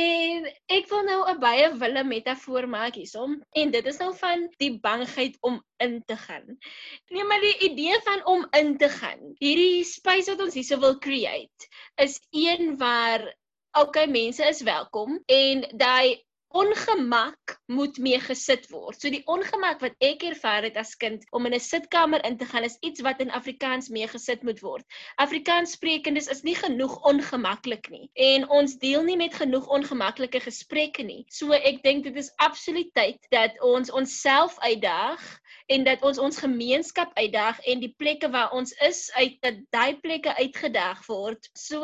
en 0.00 0.48
ek 0.72 0.88
wil 0.90 1.04
nou 1.06 1.20
'n 1.30 1.40
baie 1.44 1.68
wille 1.82 2.04
metafoor 2.08 2.66
maak 2.66 2.96
hiersom 3.00 3.36
en 3.52 3.70
dit 3.70 3.86
is 3.92 4.00
nou 4.00 4.10
van 4.16 4.48
die 4.58 4.72
bangheid 4.80 5.36
om 5.40 5.60
in 5.84 6.02
te 6.06 6.16
gaan. 6.16 6.58
Nee, 7.10 7.24
maar 7.24 7.40
die 7.40 7.70
idee 7.70 8.00
van 8.04 8.24
om 8.26 8.46
in 8.56 8.76
te 8.78 8.88
gaan. 8.88 9.34
Hierdie 9.38 9.84
space 9.84 10.30
wat 10.32 10.40
ons 10.40 10.54
hierso 10.54 10.78
wil 10.80 10.98
create 10.98 11.68
is 11.96 12.20
een 12.30 12.76
waar 12.78 13.26
okay 13.78 14.06
mense 14.06 14.44
is 14.46 14.62
welkom 14.62 15.18
en 15.26 15.64
daai 15.76 16.22
ongemak 16.54 17.58
moet 17.66 17.98
mee 17.98 18.18
gesit 18.22 18.68
word. 18.70 19.00
So 19.00 19.10
die 19.10 19.24
ongemak 19.30 19.80
wat 19.82 19.96
ek 20.04 20.22
ervaar 20.28 20.62
het 20.68 20.76
as 20.78 20.94
kind 21.00 21.24
om 21.34 21.46
in 21.48 21.54
'n 21.54 21.60
sitkamer 21.60 22.22
in 22.24 22.36
te 22.38 22.46
gaan 22.46 22.62
is 22.64 22.76
iets 22.80 23.02
wat 23.02 23.20
in 23.20 23.30
Afrikaans 23.30 23.88
mee 23.88 24.06
gesit 24.06 24.42
moet 24.42 24.60
word. 24.62 24.84
Afrikaanssprekendes 25.16 26.28
is 26.28 26.42
nie 26.42 26.54
genoeg 26.54 26.94
ongemaklik 27.02 27.90
nie 27.90 28.10
en 28.14 28.48
ons 28.48 28.76
deel 28.78 29.02
nie 29.02 29.16
met 29.16 29.34
genoeg 29.34 29.66
ongemaklike 29.66 30.40
gesprekke 30.40 31.02
nie. 31.02 31.24
So 31.28 31.52
ek 31.52 31.82
dink 31.82 32.04
dit 32.04 32.16
is 32.16 32.32
absoluut 32.36 32.94
tyd 32.94 33.18
dat 33.30 33.58
ons 33.60 33.90
onsself 33.90 34.58
uitdaag 34.58 35.20
en 35.66 35.84
dat 35.84 36.02
ons 36.02 36.18
ons 36.18 36.38
gemeenskap 36.38 37.10
uitdaag 37.18 37.60
en 37.66 37.80
die 37.80 37.94
plekke 37.98 38.30
waar 38.30 38.52
ons 38.52 38.72
is 38.86 39.10
uit 39.14 39.40
dat 39.40 39.58
daai 39.70 39.98
plekke 40.00 40.36
uitgedaag 40.36 41.06
word. 41.06 41.50
So 41.54 41.82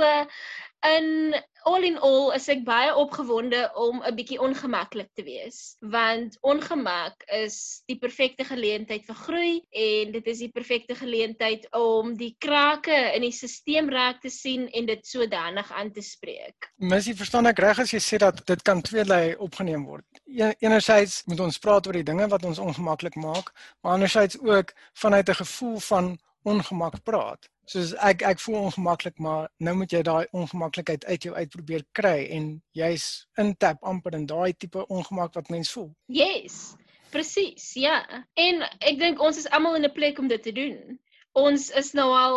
in 0.86 1.34
all 1.64 1.84
in 1.84 1.98
all 1.98 2.30
is 2.32 2.48
ek 2.48 2.62
baie 2.64 2.92
opgewonde 2.96 3.70
om 3.76 4.00
'n 4.00 4.14
bietjie 4.16 4.40
ongemaklik 4.40 5.10
te 5.14 5.22
wees 5.22 5.76
want 5.80 6.38
ongemak 6.40 7.22
is 7.36 7.82
die 7.86 7.98
perfekte 7.98 8.44
geleentheid 8.44 9.04
vir 9.04 9.14
groei 9.14 9.52
en 9.70 10.12
dit 10.12 10.26
is 10.26 10.38
die 10.38 10.48
perfekte 10.48 10.94
geleentheid 10.94 11.66
om 11.76 12.16
die 12.16 12.34
krake 12.38 12.96
in 13.14 13.22
die 13.22 13.32
stelsel 13.32 13.90
raak 13.92 14.20
te 14.20 14.30
sien 14.30 14.68
en 14.72 14.86
dit 14.86 15.06
sodanig 15.06 15.72
aan 15.72 15.92
te 15.92 16.02
spreek. 16.02 16.70
Missie, 16.76 17.14
verstaan 17.14 17.46
ek 17.46 17.58
reg 17.58 17.78
as 17.78 17.92
jy 17.92 18.00
sê 18.00 18.18
dat 18.18 18.40
dit 18.46 18.62
kan 18.62 18.82
tweelei 18.82 19.36
opgeneem 19.36 19.84
word? 19.84 20.06
Ja, 20.24 20.52
enerzijds 20.60 21.22
moet 21.26 21.40
ons 21.40 21.58
praat 21.58 21.86
oor 21.86 21.98
die 21.98 22.06
dinge 22.06 22.28
wat 22.28 22.44
ons 22.44 22.58
ongemaklik 22.58 23.16
maak, 23.20 23.52
maar 23.82 23.92
anderzijds 23.92 24.38
ook 24.40 24.72
vanuit 24.94 25.28
'n 25.28 25.42
gevoel 25.44 25.78
van 25.78 26.18
ongemak 26.42 27.02
praat. 27.04 27.48
Soos 27.70 27.92
ek 28.02 28.22
ek 28.26 28.40
voel 28.42 28.56
ongemaklik, 28.66 29.18
maar 29.18 29.48
nou 29.58 29.74
moet 29.78 29.92
jy 29.92 30.02
daai 30.02 30.26
ongemaklikheid 30.32 31.04
uit 31.04 31.22
jou 31.22 31.34
uit 31.34 31.50
probeer 31.50 31.84
kry 31.92 32.26
en 32.36 32.62
jy's 32.74 33.26
intap 33.38 33.84
amper 33.86 34.16
in 34.18 34.26
daai 34.26 34.52
tipe 34.52 34.86
ongemak 34.88 35.34
wat 35.34 35.52
mens 35.54 35.70
voel. 35.76 35.92
Yes. 36.06 36.74
Presies, 37.10 37.72
ja. 37.74 38.00
En 38.38 38.62
ek 38.78 38.98
dink 38.98 39.22
ons 39.22 39.38
is 39.38 39.48
almal 39.50 39.78
in 39.78 39.86
'n 39.86 39.92
plek 39.92 40.18
om 40.18 40.28
dit 40.28 40.42
te 40.42 40.52
doen. 40.52 40.98
Ons 41.38 41.68
is 41.78 41.92
nou 41.94 42.08
al 42.10 42.36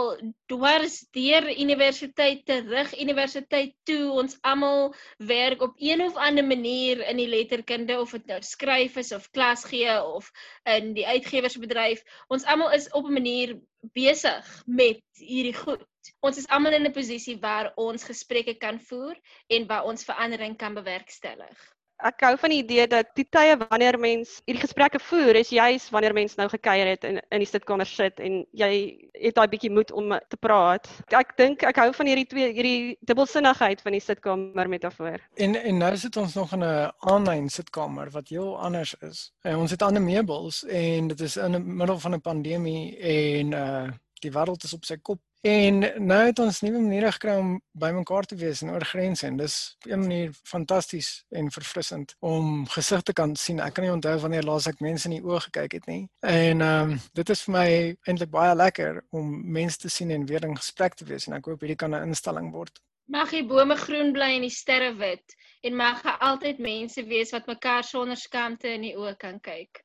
dwars 0.51 0.99
deur 1.17 1.47
universiteit 1.49 2.43
terug 2.45 2.93
universiteit 3.01 3.73
toe. 3.89 4.11
Ons 4.21 4.37
almal 4.41 4.93
werk 5.17 5.61
op 5.65 5.73
een 5.81 6.01
of 6.05 6.15
ander 6.15 6.45
manier 6.45 7.01
in 7.09 7.17
die 7.17 7.27
letterkunde 7.27 7.97
of 7.99 8.11
dit 8.13 8.25
nou 8.29 8.41
skryf 8.41 8.97
is 9.01 9.11
of 9.11 9.31
klas 9.31 9.65
gee 9.65 9.97
of 10.03 10.29
in 10.69 10.93
die 10.93 11.07
uitgewersbedryf. 11.07 12.05
Ons 12.29 12.45
almal 12.45 12.71
is 12.77 12.89
op 12.93 13.09
'n 13.09 13.17
manier 13.17 13.57
besig 13.91 14.63
met 14.65 15.03
hierdie 15.19 15.55
goed. 15.55 15.83
Ons 16.19 16.37
is 16.37 16.47
almal 16.47 16.73
in 16.73 16.87
'n 16.87 16.95
posisie 16.95 17.37
waar 17.39 17.71
ons 17.75 18.03
gesprekke 18.03 18.55
kan 18.57 18.79
voer 18.79 19.15
en 19.47 19.67
waar 19.67 19.83
ons 19.83 20.03
verandering 20.03 20.57
kan 20.57 20.73
bewerkstellig 20.73 21.73
ek 22.03 22.23
hou 22.27 22.33
van 22.41 22.51
die 22.53 22.59
idee 22.61 22.85
dat 22.91 23.11
die 23.17 23.25
tye 23.31 23.55
wanneer 23.61 23.97
mens 24.01 24.35
hierdie 24.47 24.63
gesprekke 24.63 24.99
voer 24.99 25.39
is 25.39 25.51
juis 25.53 25.85
wanneer 25.93 26.15
mens 26.15 26.35
nou 26.39 26.47
gekuier 26.51 26.93
het 26.93 27.07
in 27.07 27.19
in 27.31 27.43
die 27.43 27.49
sitkamer 27.49 27.87
sit 27.87 28.19
en 28.23 28.41
jy 28.51 28.71
het 29.13 29.37
daai 29.37 29.47
bietjie 29.47 29.71
moed 29.71 29.91
om 29.91 30.15
te 30.29 30.37
praat. 30.37 30.89
Ek 31.15 31.35
dink 31.39 31.63
ek 31.63 31.79
hou 31.79 31.89
van 31.95 32.09
hierdie 32.11 32.27
twee 32.29 32.51
hierdie 32.51 32.95
dubbelsinnigheid 33.07 33.81
van 33.85 33.95
die 33.95 34.03
sitkamer 34.03 34.69
metafoor. 34.69 35.23
En 35.35 35.55
en 35.59 35.81
nou 35.85 35.93
sit 35.97 36.17
ons 36.17 36.35
nog 36.35 36.53
in 36.53 36.63
'n 36.63 36.91
aanlyn 37.13 37.49
sitkamer 37.49 38.11
wat 38.11 38.29
heel 38.29 38.57
anders 38.59 38.95
is. 39.01 39.31
En 39.43 39.57
ons 39.57 39.71
het 39.71 39.81
ander 39.81 40.01
meubels 40.01 40.63
en 40.65 41.07
dit 41.07 41.19
is 41.19 41.37
in 41.37 41.51
die 41.51 41.59
middel 41.59 41.99
van 41.99 42.13
'n 42.15 42.21
pandemie 42.21 42.97
en 42.97 43.51
uh 43.51 43.91
die 44.23 44.31
wêreld 44.31 44.63
is 44.63 44.73
op 44.73 44.85
sy 44.85 44.97
kop 45.01 45.19
En 45.43 45.79
nou 46.07 46.19
het 46.23 46.39
ons 46.39 46.61
nuwe 46.63 46.79
maniere 46.79 47.09
gekry 47.11 47.33
om 47.35 47.49
bymekaar 47.75 48.23
te 48.31 48.35
wees 48.39 48.61
en 48.63 48.69
oor 48.71 48.85
grense 48.87 49.25
en 49.27 49.37
dis 49.37 49.55
op 49.75 49.89
'n 49.91 49.99
manier 49.99 50.29
fantasties 50.43 51.25
en 51.29 51.51
verfrissend 51.51 52.15
om 52.19 52.67
gesigte 52.67 53.13
kan 53.13 53.35
sien. 53.35 53.59
Ek 53.59 53.73
kan 53.73 53.83
nie 53.83 53.91
onthou 53.91 54.19
wanneer 54.19 54.43
laas 54.43 54.67
ek 54.67 54.79
mense 54.79 55.09
in 55.09 55.15
die 55.15 55.23
oë 55.23 55.41
gekyk 55.47 55.71
het 55.71 55.85
nie. 55.85 56.07
En 56.19 56.61
ehm 56.61 56.91
um, 56.91 56.99
dit 57.13 57.29
is 57.29 57.43
vir 57.43 57.53
my 57.53 57.97
eintlik 58.07 58.29
baie 58.29 58.55
lekker 58.55 59.03
om 59.09 59.51
mense 59.51 59.77
te 59.77 59.89
sien 59.89 60.11
en 60.11 60.25
weer 60.25 60.43
in 60.45 60.57
gesprek 60.57 60.93
te 60.93 61.05
wees 61.05 61.27
en 61.27 61.33
ek 61.33 61.45
hoop 61.45 61.59
hierdie 61.59 61.81
kan 61.83 61.95
'n 61.95 62.07
instelling 62.07 62.51
word. 62.51 62.79
Mag 63.05 63.29
die 63.29 63.45
bome 63.45 63.75
groen 63.75 64.13
bly 64.13 64.35
en 64.35 64.41
die 64.41 64.49
sterre 64.49 64.95
wit 64.95 65.35
en 65.61 65.75
mag 65.75 66.01
daar 66.01 66.17
altyd 66.19 66.57
mense 66.59 67.03
wees 67.03 67.31
wat 67.31 67.47
mekaar 67.47 67.83
sonder 67.83 68.17
skaamte 68.17 68.67
in 68.67 68.81
die 68.81 68.95
oë 68.95 69.17
kan 69.17 69.39
kyk. 69.39 69.83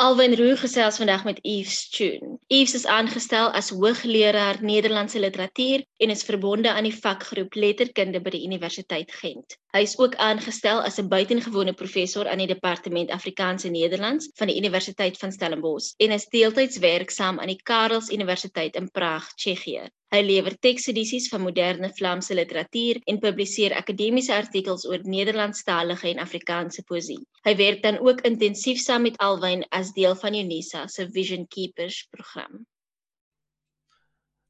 Alwyn 0.00 0.32
Roo 0.32 0.54
gesels 0.56 0.96
vandag 0.96 1.26
met 1.28 1.38
Yves 1.44 1.90
Tune. 1.92 2.38
Yves 2.48 2.72
is 2.78 2.86
aangestel 2.88 3.50
as 3.58 3.66
hoogleraar 3.68 4.62
Nederlandse 4.64 5.20
literatuur 5.20 5.84
en 6.00 6.12
is 6.14 6.24
verbonde 6.24 6.72
aan 6.72 6.88
die 6.88 6.94
vakgroep 6.94 7.58
Letterkunde 7.60 8.22
by 8.24 8.32
die 8.32 8.40
Universiteit 8.48 9.12
Gent. 9.12 9.58
Hy 9.76 9.84
is 9.84 9.98
ook 10.00 10.16
aangestel 10.16 10.80
as 10.88 10.96
'n 10.96 11.12
buitengewone 11.12 11.76
professor 11.76 12.24
aan 12.24 12.40
die 12.40 12.48
Departement 12.48 13.12
Afrikaans 13.12 13.68
en 13.68 13.76
Nederlands 13.76 14.30
van 14.40 14.48
die 14.48 14.56
Universiteit 14.56 15.20
van 15.20 15.36
Stellenbosch 15.36 15.92
en 15.98 16.16
is 16.16 16.28
deeltyds 16.32 16.80
werksaam 16.80 17.38
aan 17.38 17.52
die 17.52 17.60
Karels 17.62 18.08
Universiteit 18.08 18.80
in 18.80 18.90
Praag, 18.90 19.34
Tsjechië. 19.34 19.90
Hy 20.10 20.24
lewer 20.26 20.56
teksedisies 20.58 21.28
van 21.30 21.44
moderne 21.44 21.92
Vlaamse 21.94 22.34
literatuur 22.34 22.98
en 23.06 23.20
publiseer 23.22 23.76
akademiese 23.78 24.34
artikels 24.34 24.82
oor 24.88 25.04
Nederlandstalige 25.06 26.08
en 26.10 26.18
Afrikaanse 26.18 26.82
poësie. 26.88 27.20
Hy 27.46 27.54
werk 27.60 27.84
dan 27.84 28.00
ook 28.02 28.24
intensief 28.26 28.82
saam 28.82 29.06
met 29.06 29.20
Alwyn 29.22 29.62
as 29.70 29.92
deel 29.94 30.18
van 30.18 30.34
Unisa 30.34 30.88
se 30.90 31.06
Vision 31.14 31.46
Keepers 31.46 32.02
program. 32.10 32.64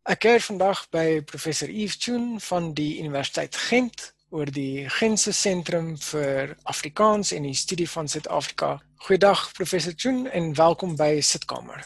Ek 0.09 0.25
kuier 0.25 0.40
vandag 0.40 0.87
by 0.96 1.20
professor 1.29 1.68
Yves 1.68 2.01
Tune 2.01 2.40
van 2.40 2.73
die 2.73 2.96
Universiteit 3.05 3.53
Gent 3.68 4.14
oor 4.33 4.49
die 4.49 4.88
Gentse 4.96 5.37
Sentrum 5.37 5.92
vir 6.09 6.57
Afrikaans 6.73 7.35
en 7.37 7.44
die 7.44 7.55
studie 7.55 7.88
van 7.99 8.09
Suid-Afrika. 8.09 8.79
Goeiedag 9.05 9.51
professor 9.53 9.92
Tune 9.92 10.33
en 10.33 10.55
welkom 10.57 10.96
by 10.96 11.18
Sitkamer. 11.20 11.85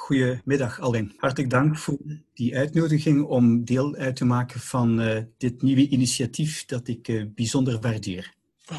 Goedemiddag 0.00 0.80
Alwin. 0.80 1.12
Hartelijk 1.16 1.50
dank 1.50 1.78
voor 1.78 1.98
die 2.34 2.56
uitnodiging 2.56 3.24
om 3.24 3.64
deel 3.64 3.94
uit 3.94 4.16
te 4.16 4.24
maken 4.24 4.60
van 4.60 5.00
uh, 5.00 5.18
dit 5.38 5.62
nieuwe 5.62 5.88
initiatief 5.88 6.64
dat 6.64 6.88
ik 6.88 7.08
uh, 7.08 7.24
bijzonder 7.34 7.80
waardeer. 7.80 8.34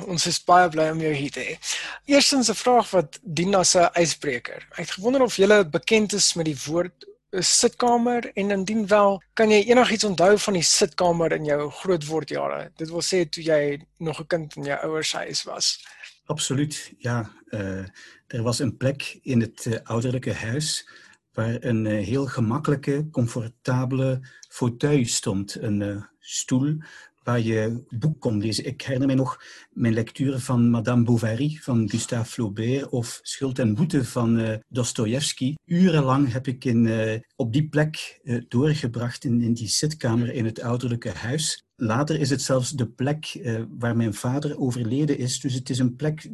Ons 0.05 0.25
is 0.25 0.43
baie 0.43 0.69
bly 0.69 0.89
om 0.89 0.99
jou 0.99 1.13
hier 1.13 1.31
te 1.31 1.43
hê. 1.45 1.55
Eerstens 2.05 2.49
'n 2.49 2.53
vraag 2.53 2.89
wat 2.91 3.19
dien 3.21 3.55
as 3.55 3.75
'n 3.75 3.89
ysbreker. 3.93 4.67
Ek 4.69 4.77
het 4.77 4.91
gewonder 4.91 5.21
of 5.21 5.35
jy 5.35 5.69
bekend 5.69 6.13
is 6.13 6.33
met 6.33 6.45
die 6.45 6.57
woord 6.65 7.05
eh, 7.29 7.41
sitkamer 7.41 8.31
en 8.33 8.51
indien 8.51 8.87
wel, 8.87 9.21
kan 9.33 9.49
jy 9.49 9.63
enigiets 9.63 10.03
onthou 10.03 10.37
van 10.39 10.53
die 10.53 10.63
sitkamer 10.63 11.31
in 11.31 11.45
jou 11.45 11.71
grootwordjare? 11.71 12.71
Dit 12.75 12.89
wil 12.89 13.01
sê 13.01 13.29
toe 13.29 13.43
jy 13.43 13.85
nog 13.97 14.19
'n 14.19 14.27
kind 14.27 14.55
in 14.55 14.63
jou 14.63 14.79
ouers 14.79 15.13
huis 15.13 15.43
was. 15.43 15.85
Absoluut. 16.25 16.93
Ja, 16.97 17.31
uh, 17.49 17.85
er 18.27 18.43
was 18.43 18.59
een 18.59 18.77
plek 18.77 19.19
in 19.23 19.41
het 19.41 19.81
ouderlijke 19.83 20.33
huis 20.33 20.85
waar 21.33 21.57
een 21.59 21.85
uh, 21.85 22.05
heel 22.05 22.25
gemakkelijke, 22.25 23.07
comfortabele 23.11 24.19
fauteuil 24.49 25.05
stond. 25.05 25.61
Een 25.61 25.81
uh, 25.81 26.03
stoel 26.19 26.77
waar 27.23 27.39
je 27.39 27.83
boek 27.89 28.19
kon 28.19 28.37
lezen. 28.37 28.65
Ik 28.65 28.81
herinner 28.81 29.07
me 29.07 29.13
nog 29.13 29.43
mijn 29.69 29.93
lectuur 29.93 30.39
van 30.39 30.69
Madame 30.69 31.03
Bovary 31.03 31.57
van 31.61 31.89
Gustave 31.89 32.31
Flaubert 32.31 32.89
of 32.89 33.19
Schuld 33.21 33.59
en 33.59 33.75
Boete 33.75 34.05
van 34.05 34.39
uh, 34.39 34.55
Dostoevsky. 34.67 35.55
Urenlang 35.65 36.31
heb 36.31 36.47
ik 36.47 36.65
in, 36.65 36.89
op 37.35 37.53
die 37.53 37.69
plek 37.69 38.21
doorgebracht 38.47 39.23
in, 39.23 39.41
in 39.41 39.53
die 39.53 39.67
zitkamer 39.67 40.33
in 40.33 40.45
het 40.45 40.61
ouderlijke 40.61 41.09
huis. 41.09 41.63
Later 41.83 42.19
is 42.19 42.29
het 42.29 42.41
zelfs 42.41 42.71
de 42.71 42.87
plek 42.87 43.33
uh, 43.33 43.61
waar 43.69 43.95
mijn 43.95 44.13
vader 44.13 44.59
overleden 44.59 45.17
is. 45.17 45.39
Dus 45.39 45.53
het 45.53 45.69
is 45.69 45.79
een 45.79 45.95
plek 45.95 46.27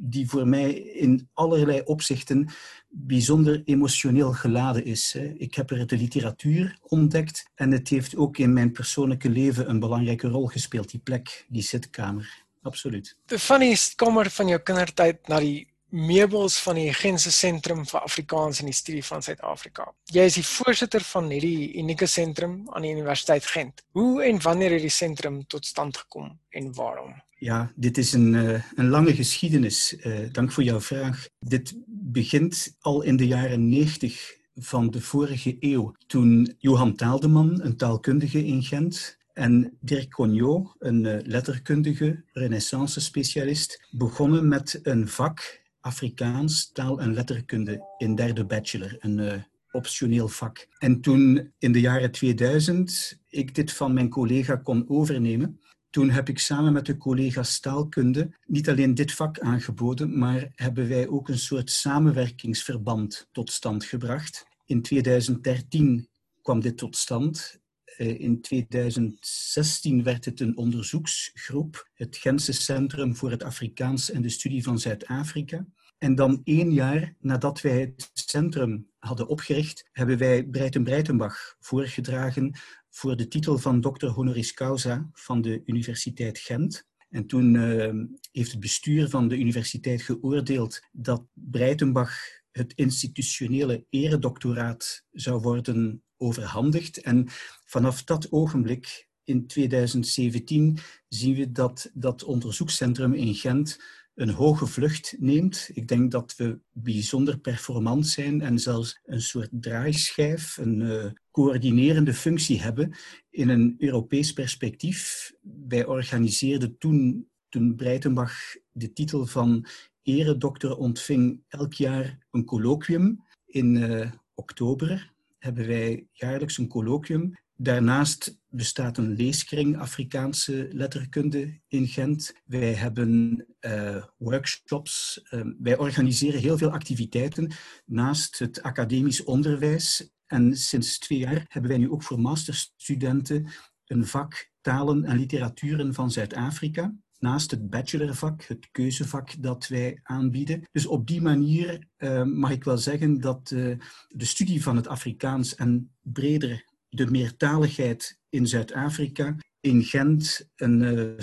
die 0.00 0.28
voor 0.28 0.48
mij 0.48 0.72
in 0.72 1.28
allerlei 1.34 1.80
opzichten 1.84 2.48
bijzonder 2.88 3.62
emotioneel 3.64 4.32
geladen 4.32 4.84
is. 4.84 5.16
Ik 5.36 5.54
heb 5.54 5.70
er 5.70 5.86
de 5.86 5.96
literatuur 5.96 6.78
ontdekt 6.82 7.50
en 7.54 7.70
het 7.70 7.88
heeft 7.88 8.16
ook 8.16 8.38
in 8.38 8.52
mijn 8.52 8.72
persoonlijke 8.72 9.28
leven 9.28 9.70
een 9.70 9.80
belangrijke 9.80 10.28
rol 10.28 10.46
gespeeld, 10.46 10.90
die 10.90 11.00
plek, 11.00 11.46
die 11.48 11.62
zitkamer. 11.62 12.44
Absoluut. 12.62 13.16
De 13.26 13.38
funny 13.38 13.76
kamer 13.96 14.30
van 14.30 14.48
jou 14.48 14.60
kindertijd 14.60 15.28
naar 15.28 15.40
die 15.40 15.69
meubels 15.90 16.58
van 16.62 16.74
die 16.74 16.92
Gentse 16.94 17.32
Sentrum 17.32 17.84
vir 17.86 18.00
Afrikaans 18.00 18.62
en 18.62 18.72
van 19.02 19.22
Suid-Afrika. 19.22 19.92
Jy 20.04 20.22
is 20.22 20.34
die 20.34 20.44
voorsitter 20.46 21.00
van 21.00 21.30
hierdie 21.30 21.74
unieke 21.78 22.06
sentrum 22.06 22.62
aan 22.72 22.82
die 22.82 22.92
Universiteit 22.92 23.46
Gent. 23.46 23.82
Hoe 23.90 24.22
en 24.24 24.42
wanneer 24.42 24.70
het 24.70 24.80
die 24.80 24.90
sentrum 24.90 25.46
tot 25.46 25.66
stand 25.66 25.96
gekom 25.96 26.38
en 26.50 26.74
waarom? 26.74 27.14
Ja, 27.38 27.72
dit 27.76 27.98
is 27.98 28.12
een, 28.12 28.34
uh, 28.34 28.62
een 28.76 28.88
lange 28.88 29.14
geschiedenis. 29.14 29.96
Uh, 30.04 30.32
dank 30.32 30.52
voor 30.52 30.62
jouw 30.62 30.80
vraag. 30.80 31.26
Dit 31.38 31.74
begint 31.86 32.76
al 32.80 33.02
in 33.02 33.16
de 33.16 33.26
jaren 33.26 33.68
90 33.68 34.38
van 34.54 34.90
de 34.90 35.00
vorige 35.00 35.56
eeuw, 35.60 35.94
toen 36.06 36.54
Johan 36.58 36.94
Taaldeman, 36.94 37.60
een 37.62 37.76
taalkundige 37.76 38.46
in 38.46 38.62
Gent, 38.62 39.18
en 39.32 39.76
Dirk 39.80 40.10
Cognot, 40.10 40.74
een 40.78 41.04
uh, 41.04 41.16
letterkundige, 41.22 42.24
renaissance-specialist, 42.32 43.86
begonnen 43.90 44.48
met 44.48 44.80
een 44.82 45.08
vak 45.08 45.60
Afrikaans, 45.80 46.72
taal 46.72 47.00
en 47.00 47.14
letterkunde 47.14 47.94
in 47.98 48.14
derde 48.14 48.44
bachelor, 48.44 48.96
een 48.98 49.18
uh, 49.18 49.32
optioneel 49.70 50.28
vak. 50.28 50.66
En 50.78 51.00
toen 51.00 51.52
in 51.58 51.72
de 51.72 51.80
jaren 51.80 52.10
2000 52.10 53.20
ik 53.28 53.54
dit 53.54 53.72
van 53.72 53.94
mijn 53.94 54.08
collega 54.08 54.56
kon 54.56 54.88
overnemen, 54.88 55.60
toen 55.90 56.10
heb 56.10 56.28
ik 56.28 56.38
samen 56.38 56.72
met 56.72 56.86
de 56.86 56.96
collega's 56.96 57.60
taalkunde 57.60 58.36
niet 58.46 58.68
alleen 58.68 58.94
dit 58.94 59.12
vak 59.12 59.38
aangeboden, 59.38 60.18
maar 60.18 60.52
hebben 60.54 60.88
wij 60.88 61.08
ook 61.08 61.28
een 61.28 61.38
soort 61.38 61.70
samenwerkingsverband 61.70 63.28
tot 63.32 63.50
stand 63.50 63.84
gebracht. 63.84 64.46
In 64.64 64.82
2013 64.82 66.08
kwam 66.42 66.60
dit 66.60 66.76
tot 66.78 66.96
stand. 66.96 67.59
Eh, 67.96 68.20
in 68.20 68.40
2016 68.40 70.02
werd 70.02 70.24
het 70.24 70.40
een 70.40 70.56
onderzoeksgroep, 70.56 71.90
het 71.94 72.16
Gentse 72.16 72.52
Centrum 72.52 73.16
voor 73.16 73.30
het 73.30 73.42
Afrikaans 73.42 74.10
en 74.10 74.22
de 74.22 74.28
Studie 74.28 74.62
van 74.62 74.78
Zuid-Afrika. 74.78 75.66
En 75.98 76.14
dan 76.14 76.40
één 76.44 76.72
jaar 76.72 77.14
nadat 77.18 77.60
wij 77.60 77.80
het 77.80 78.10
centrum 78.14 78.88
hadden 78.98 79.28
opgericht, 79.28 79.88
hebben 79.92 80.18
wij 80.18 80.44
Breiten 80.44 80.84
Breitenbach 80.84 81.56
voorgedragen 81.60 82.58
voor 82.90 83.16
de 83.16 83.28
titel 83.28 83.58
van 83.58 83.80
dokter 83.80 84.08
honoris 84.08 84.54
causa 84.54 85.10
van 85.12 85.42
de 85.42 85.62
Universiteit 85.64 86.38
Gent. 86.38 86.88
En 87.08 87.26
toen 87.26 87.54
uh, 87.54 87.92
heeft 88.32 88.50
het 88.50 88.60
bestuur 88.60 89.08
van 89.08 89.28
de 89.28 89.38
universiteit 89.38 90.02
geoordeeld 90.02 90.80
dat 90.92 91.24
Breitenbach 91.32 92.12
het 92.50 92.72
institutionele 92.74 93.86
eredoctoraat 93.90 95.04
zou 95.10 95.40
worden 95.40 96.02
overhandigd. 96.20 97.00
En 97.00 97.26
vanaf 97.64 98.04
dat 98.04 98.32
ogenblik, 98.32 99.08
in 99.24 99.46
2017, 99.46 100.78
zien 101.08 101.34
we 101.34 101.52
dat 101.52 101.90
dat 101.94 102.24
onderzoekscentrum 102.24 103.14
in 103.14 103.34
Gent 103.34 103.78
een 104.14 104.30
hoge 104.30 104.66
vlucht 104.66 105.16
neemt. 105.18 105.70
Ik 105.72 105.88
denk 105.88 106.10
dat 106.10 106.36
we 106.36 106.58
bijzonder 106.72 107.38
performant 107.38 108.06
zijn 108.06 108.40
en 108.40 108.58
zelfs 108.58 109.00
een 109.04 109.20
soort 109.20 109.48
draaischijf, 109.50 110.56
een 110.56 110.80
uh, 110.80 111.04
coördinerende 111.30 112.14
functie 112.14 112.60
hebben 112.60 112.94
in 113.30 113.48
een 113.48 113.74
Europees 113.78 114.32
perspectief. 114.32 115.32
Wij 115.68 115.86
organiseerden 115.86 116.78
toen, 116.78 117.28
toen 117.48 117.74
Breitenbach 117.74 118.32
de 118.72 118.92
titel 118.92 119.26
van 119.26 119.66
eredokter 120.02 120.76
ontving, 120.76 121.42
elk 121.48 121.74
jaar 121.74 122.18
een 122.30 122.44
colloquium. 122.44 123.24
In 123.46 123.74
uh, 123.74 124.10
oktober 124.34 125.12
hebben 125.40 125.66
wij 125.66 126.06
jaarlijks 126.12 126.58
een 126.58 126.68
colloquium 126.68 127.34
Daarnaast 127.62 128.38
bestaat 128.48 128.96
een 128.98 129.16
leeskring 129.16 129.78
Afrikaanse 129.78 130.68
letterkunde 130.72 131.60
in 131.68 131.86
Gent. 131.86 132.32
Wij 132.44 132.74
hebben 132.74 133.46
uh, 133.60 134.04
workshops. 134.16 135.20
Uh, 135.30 135.40
wij 135.58 135.78
organiseren 135.78 136.40
heel 136.40 136.58
veel 136.58 136.70
activiteiten 136.70 137.52
naast 137.84 138.38
het 138.38 138.62
academisch 138.62 139.24
onderwijs. 139.24 140.10
En 140.26 140.56
sinds 140.56 140.98
twee 140.98 141.18
jaar 141.18 141.44
hebben 141.48 141.70
wij 141.70 141.80
nu 141.80 141.90
ook 141.90 142.02
voor 142.02 142.20
masterstudenten 142.20 143.48
een 143.86 144.06
vak 144.06 144.50
talen 144.60 145.04
en 145.04 145.18
literaturen 145.18 145.94
van 145.94 146.10
Zuid-Afrika. 146.10 146.94
Naast 147.20 147.50
het 147.50 147.70
bachelorvak, 147.70 148.42
het 148.42 148.68
keuzevak 148.70 149.42
dat 149.42 149.68
wij 149.68 150.00
aanbieden. 150.02 150.68
Dus 150.72 150.86
op 150.86 151.06
die 151.06 151.20
manier 151.20 151.86
uh, 151.98 152.22
mag 152.22 152.50
ik 152.50 152.64
wel 152.64 152.78
zeggen 152.78 153.20
dat 153.20 153.48
de 153.48 154.24
studie 154.24 154.62
van 154.62 154.76
het 154.76 154.86
Afrikaans 154.86 155.54
en 155.54 155.94
breder 156.00 156.64
de 156.88 157.06
meertaligheid 157.06 158.18
in 158.28 158.46
Zuid-Afrika 158.46 159.36
in 159.60 159.82
Gent 159.84 160.48
een 160.56 160.82
uh, 160.82 161.14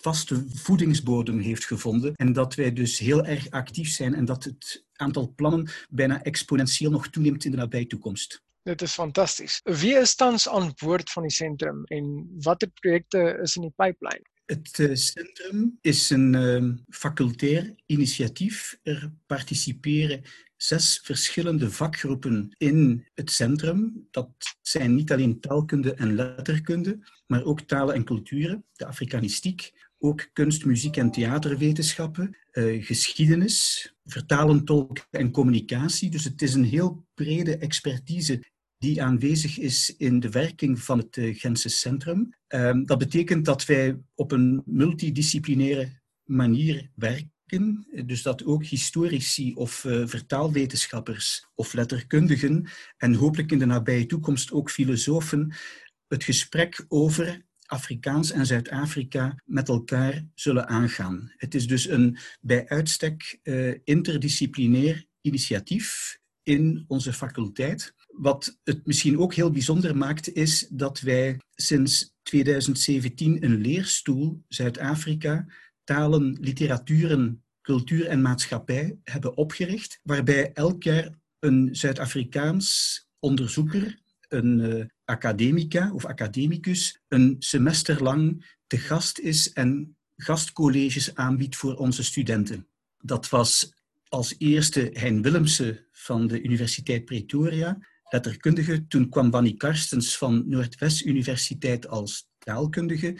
vaste 0.00 0.44
voedingsbodem 0.48 1.38
heeft 1.38 1.64
gevonden 1.64 2.14
en 2.14 2.32
dat 2.32 2.54
wij 2.54 2.72
dus 2.72 2.98
heel 2.98 3.24
erg 3.24 3.50
actief 3.50 3.88
zijn 3.88 4.14
en 4.14 4.24
dat 4.24 4.44
het 4.44 4.84
aantal 4.92 5.32
plannen 5.36 5.70
bijna 5.90 6.22
exponentieel 6.22 6.90
nog 6.90 7.08
toeneemt 7.08 7.44
in 7.44 7.50
de 7.50 7.56
nabije 7.56 7.86
toekomst. 7.86 8.42
Dit 8.62 8.82
is 8.82 8.92
fantasties. 8.92 9.60
Wie 9.62 9.94
is 9.94 10.14
tans 10.14 10.48
aan 10.48 10.72
boord 10.82 11.10
van 11.10 11.22
die 11.22 11.32
sentrum 11.32 11.84
en 11.84 12.34
watter 12.40 12.68
projekte 12.68 13.38
is 13.42 13.56
in 13.56 13.62
die 13.62 13.72
pipeline? 13.76 14.24
Het 14.46 14.78
uh, 14.78 14.94
centrum 14.94 15.78
is 15.80 16.10
een 16.10 16.34
uh, 16.34 16.72
facultair 16.88 17.74
initiatief. 17.86 18.78
Er 18.82 19.12
participeren 19.26 20.22
zes 20.56 21.00
verschillende 21.02 21.70
vakgroepen 21.70 22.54
in 22.58 23.06
het 23.14 23.30
centrum. 23.30 24.06
Dat 24.10 24.30
zijn 24.62 24.94
niet 24.94 25.12
alleen 25.12 25.40
taalkunde 25.40 25.94
en 25.94 26.14
letterkunde, 26.14 26.98
maar 27.26 27.44
ook 27.44 27.60
talen 27.60 27.94
en 27.94 28.04
culturen, 28.04 28.64
de 28.72 28.86
Afrikanistiek, 28.86 29.72
ook 29.98 30.28
kunst, 30.32 30.64
muziek 30.64 30.96
en 30.96 31.10
theaterwetenschappen, 31.10 32.36
uh, 32.52 32.84
geschiedenis, 32.84 33.88
vertalen, 34.04 34.64
tolken 34.64 35.04
en 35.10 35.30
communicatie. 35.30 36.10
Dus 36.10 36.24
het 36.24 36.42
is 36.42 36.54
een 36.54 36.64
heel 36.64 37.06
brede 37.14 37.56
expertise 37.56 38.42
die 38.84 39.02
aanwezig 39.02 39.58
is 39.58 39.94
in 39.96 40.20
de 40.20 40.30
werking 40.30 40.80
van 40.80 40.98
het 40.98 41.16
uh, 41.16 41.38
Gentse 41.38 41.68
Centrum. 41.68 42.34
Uh, 42.48 42.70
dat 42.84 42.98
betekent 42.98 43.44
dat 43.44 43.64
wij 43.64 43.98
op 44.14 44.32
een 44.32 44.62
multidisciplinaire 44.66 46.02
manier 46.24 46.90
werken 46.94 47.32
dus 48.04 48.22
dat 48.22 48.44
ook 48.44 48.64
historici 48.64 49.54
of 49.54 49.84
uh, 49.84 50.06
vertaalwetenschappers 50.06 51.46
of 51.54 51.72
letterkundigen 51.72 52.66
en 52.96 53.14
hopelijk 53.14 53.52
in 53.52 53.58
de 53.58 53.66
nabije 53.66 54.06
toekomst 54.06 54.52
ook 54.52 54.70
filosofen 54.70 55.54
het 56.08 56.24
gesprek 56.24 56.84
over 56.88 57.44
Afrikaans 57.66 58.30
en 58.30 58.46
Zuid-Afrika 58.46 59.42
met 59.44 59.68
elkaar 59.68 60.24
zullen 60.34 60.68
aangaan. 60.68 61.32
Het 61.36 61.54
is 61.54 61.66
dus 61.66 61.88
een 61.88 62.18
bij 62.40 62.68
uitstek 62.68 63.38
uh, 63.42 63.74
interdisciplinair 63.84 65.04
initiatief 65.20 66.18
in 66.42 66.84
onze 66.88 67.12
faculteit. 67.12 67.94
Wat 68.16 68.58
het 68.64 68.86
misschien 68.86 69.18
ook 69.18 69.34
heel 69.34 69.50
bijzonder 69.50 69.96
maakt, 69.96 70.34
is 70.34 70.66
dat 70.70 71.00
wij 71.00 71.38
sinds 71.54 72.14
2017 72.22 73.44
een 73.44 73.56
leerstoel 73.56 74.42
Zuid-Afrika 74.48 75.46
talen, 75.84 76.36
literaturen, 76.40 77.44
cultuur 77.62 78.06
en 78.06 78.22
maatschappij 78.22 78.98
hebben 79.04 79.36
opgericht, 79.36 80.00
waarbij 80.02 80.52
elk 80.52 80.82
jaar 80.82 81.10
een 81.38 81.68
Zuid-Afrikaans 81.72 83.00
onderzoeker, 83.18 83.98
een 84.28 84.58
uh, 84.58 84.84
academica 85.04 85.92
of 85.92 86.04
academicus, 86.04 87.00
een 87.08 87.36
semester 87.38 88.02
lang 88.02 88.46
te 88.66 88.78
gast 88.78 89.18
is 89.18 89.52
en 89.52 89.96
gastcolleges 90.16 91.14
aanbiedt 91.14 91.56
voor 91.56 91.76
onze 91.76 92.04
studenten. 92.04 92.68
Dat 92.98 93.28
was 93.28 93.72
als 94.08 94.34
eerste 94.38 94.90
Hein 94.92 95.22
Willemse 95.22 95.86
van 95.92 96.26
de 96.26 96.42
Universiteit 96.42 97.04
Pretoria, 97.04 97.78
letterkundige. 98.14 98.86
Toen 98.86 99.08
kwam 99.08 99.30
Banny 99.30 99.54
Karstens 99.54 100.16
van 100.16 100.42
Noordwest 100.46 101.04
Universiteit 101.04 101.88
als 101.88 102.28
taalkundige. 102.38 103.16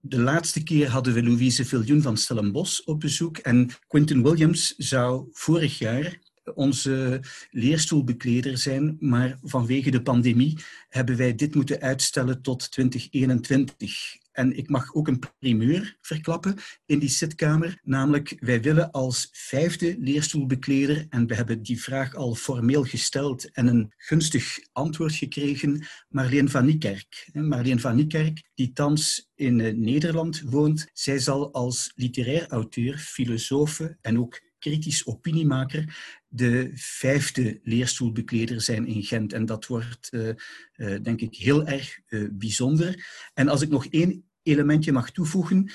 De 0.00 0.20
laatste 0.20 0.62
keer 0.62 0.88
hadden 0.88 1.14
we 1.14 1.22
Louise 1.22 1.64
Viljoen 1.64 2.02
van 2.02 2.16
Stellenbosch 2.16 2.80
op 2.84 3.00
bezoek 3.00 3.36
en 3.36 3.70
Quinton 3.86 4.22
Williams 4.22 4.74
zou 4.76 5.28
vorig 5.32 5.78
jaar 5.78 6.18
onze 6.54 7.20
leerstoelbekleder 7.50 8.58
zijn, 8.58 8.96
maar 9.00 9.38
vanwege 9.42 9.90
de 9.90 10.02
pandemie 10.02 10.58
hebben 10.88 11.16
wij 11.16 11.34
dit 11.34 11.54
moeten 11.54 11.80
uitstellen 11.80 12.42
tot 12.42 12.70
2021. 12.70 14.16
En 14.38 14.56
ik 14.56 14.68
mag 14.68 14.94
ook 14.94 15.08
een 15.08 15.22
primeur 15.38 15.96
verklappen 16.00 16.56
in 16.86 16.98
die 16.98 17.08
zitkamer, 17.08 17.80
namelijk 17.82 18.36
wij 18.40 18.62
willen 18.62 18.90
als 18.90 19.28
vijfde 19.32 19.96
leerstoelbekleder, 19.98 21.06
en 21.08 21.26
we 21.26 21.34
hebben 21.34 21.62
die 21.62 21.82
vraag 21.82 22.14
al 22.14 22.34
formeel 22.34 22.84
gesteld 22.84 23.50
en 23.50 23.66
een 23.66 23.92
gunstig 23.96 24.58
antwoord 24.72 25.14
gekregen, 25.14 25.86
Marleen 26.08 26.48
van 26.48 26.64
Niekerk. 26.64 27.28
Marleen 27.32 27.80
van 27.80 27.96
Niekerk, 27.96 28.50
die 28.54 28.72
thans 28.72 29.30
in 29.34 29.60
eh, 29.60 29.74
Nederland 29.74 30.40
woont, 30.40 30.88
zij 30.92 31.18
zal 31.18 31.52
als 31.52 31.92
literair 31.94 32.48
auteur, 32.48 32.98
filosoof 32.98 33.80
en 34.00 34.18
ook 34.18 34.40
kritisch 34.58 35.06
opiniemaker 35.06 35.96
de 36.28 36.70
vijfde 36.74 37.60
leerstoelbekleder 37.62 38.60
zijn 38.60 38.86
in 38.86 39.02
Gent. 39.02 39.32
En 39.32 39.46
dat 39.46 39.66
wordt, 39.66 40.08
uh, 40.10 40.28
uh, 40.76 41.02
denk 41.02 41.20
ik, 41.20 41.34
heel 41.34 41.66
erg 41.66 42.00
bijzonder. 42.30 43.06
En 43.34 43.48
als 43.48 43.62
ik 43.62 43.68
nog 43.68 43.86
één 43.86 44.27
elementje 44.48 44.92
mag 44.92 45.10
toevoegen. 45.10 45.70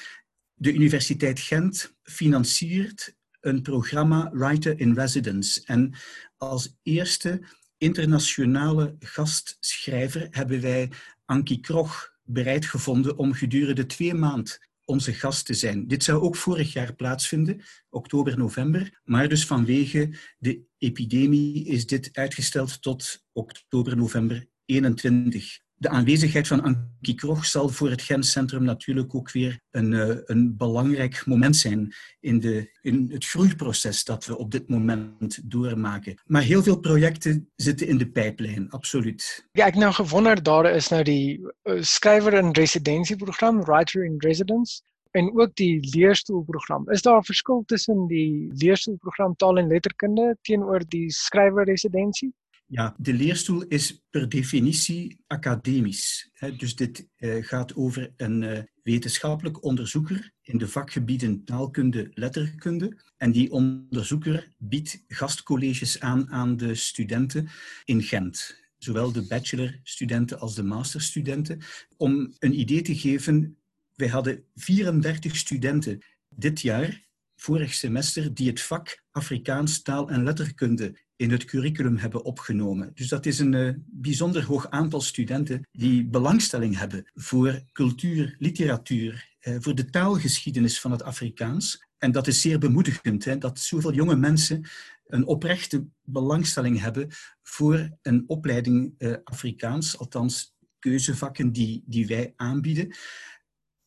De 0.53 0.73
Universiteit 0.73 1.39
Gent 1.39 1.95
financiert 2.03 3.15
een 3.39 3.61
programma 3.61 4.29
Writer 4.33 4.79
in 4.79 4.93
Residence. 4.93 5.61
En 5.65 5.93
als 6.37 6.75
eerste 6.83 7.41
internationale 7.77 8.95
gastschrijver 8.99 10.27
hebben 10.29 10.61
wij 10.61 10.91
Ankie 11.25 11.59
Krog 11.59 12.13
bereid 12.23 12.65
gevonden 12.65 13.17
om 13.17 13.33
gedurende 13.33 13.85
twee 13.85 14.13
maanden 14.13 14.71
onze 14.85 15.13
gast 15.13 15.45
te 15.45 15.53
zijn. 15.53 15.87
Dit 15.87 16.03
zou 16.03 16.21
ook 16.21 16.35
vorig 16.35 16.73
jaar 16.73 16.93
plaatsvinden, 16.93 17.61
oktober, 17.89 18.37
november, 18.37 19.01
maar 19.03 19.29
dus 19.29 19.45
vanwege 19.45 20.13
de 20.37 20.61
epidemie 20.77 21.65
is 21.65 21.85
dit 21.85 22.09
uitgesteld 22.13 22.81
tot 22.81 23.23
oktober, 23.31 23.97
november 23.97 24.45
21 24.65 25.59
de 25.75 25.89
aanwezigheid 25.89 26.47
van 26.47 26.61
Ankie 26.61 27.15
Krog 27.15 27.45
zal 27.45 27.69
voor 27.69 27.89
het 27.89 28.01
Gentcentrum 28.01 28.63
natuurlijk 28.63 29.15
ook 29.15 29.31
weer 29.31 29.59
een, 29.71 29.91
uh, 29.91 30.17
een 30.25 30.57
belangrijk 30.57 31.25
moment 31.25 31.55
zijn 31.55 31.93
in, 32.19 32.39
de, 32.39 32.77
in 32.81 33.09
het 33.11 33.25
groeiproces 33.25 34.03
dat 34.03 34.25
we 34.25 34.37
op 34.37 34.51
dit 34.51 34.69
moment 34.69 35.51
doormaken. 35.51 36.21
Maar 36.25 36.41
heel 36.41 36.63
veel 36.63 36.79
projecten 36.79 37.51
zitten 37.55 37.87
in 37.87 37.97
de 37.97 38.09
pijplijn, 38.09 38.69
absoluut. 38.69 39.47
Ja, 39.51 39.65
ek 39.65 39.75
nou 39.75 39.93
gewonder 39.93 40.43
daar 40.43 40.75
is 40.75 40.87
nou 40.87 41.03
die 41.03 41.39
uh, 41.63 41.81
skrywer 41.81 42.33
in 42.33 42.51
residensieprogram, 42.51 43.63
Writer 43.63 44.05
in 44.05 44.15
Residence 44.17 44.81
en 45.11 45.39
ook 45.39 45.55
die 45.55 45.95
leerstoelprogram. 45.95 46.89
Is 46.89 47.01
daar 47.01 47.17
'n 47.17 47.23
verskil 47.23 47.63
tussen 47.65 48.07
die 48.07 48.51
leerstoelprogram 48.53 49.35
taal 49.35 49.57
en 49.57 49.67
letterkunde 49.67 50.37
teenoor 50.41 50.81
die 50.87 51.11
skrywerresidensie? 51.11 52.33
Ja, 52.73 52.95
de 52.97 53.13
leerstoel 53.13 53.63
is 53.63 54.03
per 54.09 54.29
definitie 54.29 55.23
academisch. 55.27 56.29
Dus 56.57 56.75
dit 56.75 57.07
eh, 57.15 57.43
gaat 57.45 57.75
over 57.75 58.13
een 58.17 58.43
eh, 58.43 58.63
wetenschappelijk 58.83 59.63
onderzoeker 59.63 60.31
in 60.41 60.57
de 60.57 60.67
vakgebieden 60.67 61.43
taalkunde, 61.43 62.11
letterkunde. 62.13 63.01
En 63.17 63.31
die 63.31 63.51
onderzoeker 63.51 64.53
biedt 64.57 65.03
gastcolleges 65.07 65.99
aan 65.99 66.31
aan 66.31 66.57
de 66.57 66.75
studenten 66.75 67.49
in 67.83 68.01
Gent. 68.01 68.59
Zowel 68.77 69.11
de 69.11 69.27
bachelorstudenten 69.27 70.39
als 70.39 70.55
de 70.55 70.63
masterstudenten. 70.63 71.61
Om 71.97 72.35
een 72.39 72.59
idee 72.59 72.81
te 72.81 72.95
geven, 72.95 73.57
wij 73.95 74.07
hadden 74.07 74.45
34 74.55 75.35
studenten 75.35 76.03
dit 76.29 76.61
jaar 76.61 77.07
vorig 77.35 77.73
semester 77.73 78.33
die 78.33 78.49
het 78.49 78.61
vak 78.61 79.03
Afrikaans 79.11 79.81
taal 79.81 80.09
en 80.09 80.23
letterkunde 80.23 81.01
in 81.15 81.31
het 81.31 81.45
curriculum 81.45 81.97
hebben 81.97 82.23
opgenomen. 82.23 82.91
Dus 82.93 83.07
dat 83.07 83.25
is 83.25 83.39
een 83.39 83.53
uh, 83.53 83.73
bijzonder 83.85 84.43
hoog 84.45 84.69
aantal 84.69 85.01
studenten 85.01 85.67
die 85.71 86.05
belangstelling 86.05 86.77
hebben 86.77 87.11
voor 87.13 87.63
cultuur, 87.71 88.35
literatuur, 88.39 89.35
uh, 89.41 89.55
voor 89.59 89.75
de 89.75 89.89
taalgeschiedenis 89.89 90.79
van 90.79 90.91
het 90.91 91.03
Afrikaans. 91.03 91.87
En 91.97 92.11
dat 92.11 92.27
is 92.27 92.41
zeer 92.41 92.59
bemoedigend, 92.59 93.25
hè, 93.25 93.37
dat 93.37 93.59
zoveel 93.59 93.93
jonge 93.93 94.15
mensen 94.15 94.69
een 95.07 95.25
oprechte 95.25 95.87
belangstelling 96.03 96.79
hebben 96.79 97.07
voor 97.41 97.97
een 98.01 98.23
opleiding 98.27 98.93
uh, 98.97 99.15
Afrikaans, 99.23 99.97
althans 99.97 100.55
keuzevakken 100.79 101.51
die, 101.51 101.83
die 101.85 102.07
wij 102.07 102.33
aanbieden. 102.35 102.95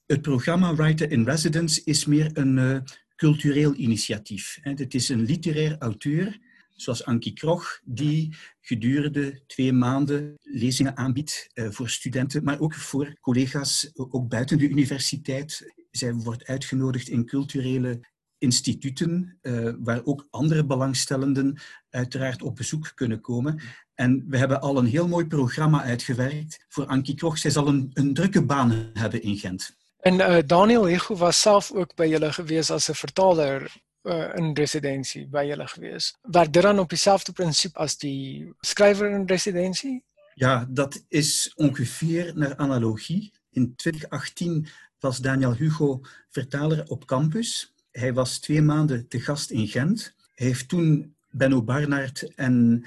Het 0.07 0.23
programma 0.23 0.75
Writer 0.75 1.11
in 1.11 1.25
Residence 1.25 1.81
is 1.85 2.05
meer 2.05 2.31
een 2.33 2.85
cultureel 3.17 3.75
initiatief. 3.75 4.59
Het 4.61 4.95
is 4.95 5.09
een 5.09 5.25
literair 5.25 5.77
auteur, 5.79 6.39
zoals 6.77 7.05
Ankie 7.05 7.33
Krog, 7.33 7.81
die 7.85 8.37
gedurende 8.61 9.43
twee 9.47 9.73
maanden 9.73 10.35
lezingen 10.43 10.97
aanbiedt 10.97 11.49
uh, 11.55 11.71
voor 11.71 11.89
studenten, 11.89 12.45
maar 12.45 12.61
ook 12.61 12.75
voor 12.75 13.17
collega's, 13.21 13.91
ook 13.95 14.29
buiten 14.29 14.59
de 14.59 14.69
universiteit. 14.69 15.75
Zij 15.91 16.15
wordt 16.15 16.47
uitgenodigd 16.47 17.09
in 17.09 17.27
culturele 17.27 18.01
instituten, 18.39 19.39
uh, 19.43 19.73
waar 19.79 20.01
ook 20.05 20.27
andere 20.31 20.67
belangstellenden 20.67 21.61
uiteraard 21.91 22.43
op 22.43 22.57
bezoek 22.57 22.93
kunnen 22.95 23.21
komen. 23.21 23.61
En 23.95 24.25
we 24.29 24.39
hebben 24.39 24.61
al 24.61 24.79
een 24.79 24.87
heel 24.87 25.09
mooi 25.09 25.27
programma 25.27 25.83
uitgewerkt 25.83 26.65
voor 26.69 26.87
Ankie 26.87 27.15
Krog. 27.15 27.39
Zij 27.39 27.51
zal 27.51 27.69
een, 27.69 27.91
een 27.93 28.15
drukke 28.15 28.45
baan 28.45 28.91
hebben 28.93 29.23
in 29.23 29.37
Gent. 29.37 29.77
En 29.99 30.15
uh, 30.15 30.39
Daniel 30.47 30.85
Hego 30.85 31.17
was 31.17 31.41
zelf 31.41 31.73
ook 31.73 31.95
bij 31.95 32.09
jullie 32.09 32.33
geweest 32.33 32.71
als 32.71 32.89
een 32.89 32.95
vertaler 32.95 33.73
uh, 34.07 34.35
in 34.35 34.55
residentie 34.55 35.29
bij 35.29 35.47
jullie 35.47 35.67
geweest. 35.67 36.19
Waar 36.23 36.51
dit 36.51 36.63
dan 36.63 36.79
op 36.79 36.91
hetzelfde 36.91 37.33
principe 37.33 37.79
als 37.79 37.99
die 37.99 38.55
schrijver 38.61 39.11
in 39.11 39.27
residentie? 39.27 40.05
Ja, 40.35 40.67
dat 40.69 41.05
is 41.09 41.53
ongeveer 41.55 42.33
naar 42.35 42.57
analogie. 42.57 43.33
In 43.51 43.77
2018 43.77 44.69
was 44.99 45.19
Daniel 45.19 45.55
Hugo 45.55 46.01
vertaler 46.31 46.89
op 46.89 47.07
campus. 47.07 47.75
Hij 47.91 48.13
was 48.13 48.39
twee 48.39 48.63
maanden 48.63 49.09
te 49.09 49.21
gast 49.21 49.51
in 49.51 49.69
Gent. 49.69 50.15
Hij 50.35 50.47
heeft 50.47 50.69
toen 50.69 51.15
Benno 51.31 51.63
Barnard 51.63 52.35
en 52.35 52.87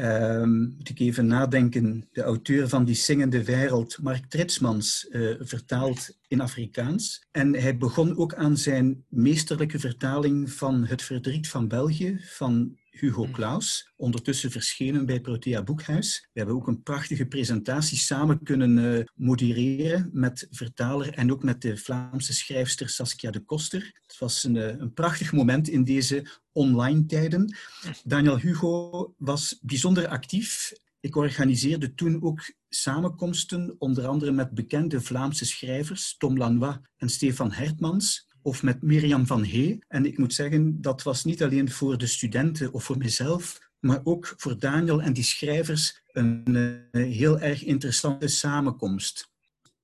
Um, 0.00 0.74
moet 0.76 0.88
ik 0.88 0.98
even 0.98 1.26
nadenken, 1.26 2.08
de 2.12 2.22
auteur 2.22 2.68
van 2.68 2.84
Die 2.84 2.94
Zingende 2.94 3.44
Wereld, 3.44 3.98
Mark 4.02 4.26
Tritsmans, 4.26 5.06
uh, 5.10 5.34
vertaald 5.38 6.18
in 6.28 6.40
Afrikaans. 6.40 7.26
En 7.30 7.54
hij 7.54 7.76
begon 7.76 8.16
ook 8.16 8.34
aan 8.34 8.56
zijn 8.56 9.04
meesterlijke 9.08 9.78
vertaling 9.78 10.50
van 10.52 10.84
Het 10.84 11.02
Verdriet 11.02 11.48
van 11.48 11.68
België 11.68 12.20
van 12.20 12.76
Hugo 13.00 13.24
mm. 13.24 13.32
Claus, 13.32 13.92
ondertussen 13.96 14.50
verschenen 14.50 15.06
bij 15.06 15.20
Protea 15.20 15.62
Boekhuis. 15.62 16.28
We 16.32 16.38
hebben 16.38 16.56
ook 16.56 16.66
een 16.66 16.82
prachtige 16.82 17.26
presentatie 17.26 17.98
samen 17.98 18.42
kunnen 18.42 18.78
uh, 18.78 19.04
modereren 19.14 20.10
met 20.12 20.46
vertaler 20.50 21.14
en 21.14 21.32
ook 21.32 21.42
met 21.42 21.62
de 21.62 21.76
Vlaamse 21.76 22.32
schrijfster 22.32 22.88
Saskia 22.88 23.30
de 23.30 23.40
Koster. 23.40 23.92
Het 24.06 24.18
was 24.18 24.44
een, 24.44 24.54
uh, 24.54 24.66
een 24.66 24.92
prachtig 24.92 25.32
moment 25.32 25.68
in 25.68 25.84
deze 25.84 26.26
online 26.52 27.06
tijden. 27.06 27.56
Daniel 28.04 28.38
Hugo 28.38 29.14
was 29.18 29.58
bijzonder 29.62 30.08
actief. 30.08 30.72
Ik 31.00 31.16
organiseerde 31.16 31.94
toen 31.94 32.22
ook 32.22 32.52
samenkomsten, 32.68 33.76
onder 33.78 34.06
andere 34.06 34.32
met 34.32 34.50
bekende 34.50 35.00
Vlaamse 35.00 35.44
schrijvers, 35.44 36.16
Tom 36.16 36.36
Lanois 36.36 36.76
en 36.96 37.08
Stefan 37.08 37.52
Hertmans 37.52 38.27
of 38.48 38.62
met 38.62 38.82
Mirjam 38.82 39.26
van 39.26 39.44
Hee. 39.44 39.78
En 39.88 40.06
ik 40.06 40.18
moet 40.18 40.34
zeggen, 40.34 40.80
dat 40.80 41.02
was 41.02 41.24
niet 41.24 41.42
alleen 41.42 41.70
voor 41.70 41.98
de 41.98 42.06
studenten 42.06 42.72
of 42.72 42.84
voor 42.84 42.98
mezelf, 42.98 43.58
maar 43.78 44.00
ook 44.04 44.34
voor 44.36 44.58
Daniel 44.58 45.02
en 45.02 45.12
die 45.12 45.24
schrijvers 45.24 46.02
een 46.06 46.44
uh, 46.92 47.06
heel 47.06 47.40
erg 47.40 47.64
interessante 47.64 48.28
samenkomst. 48.28 49.30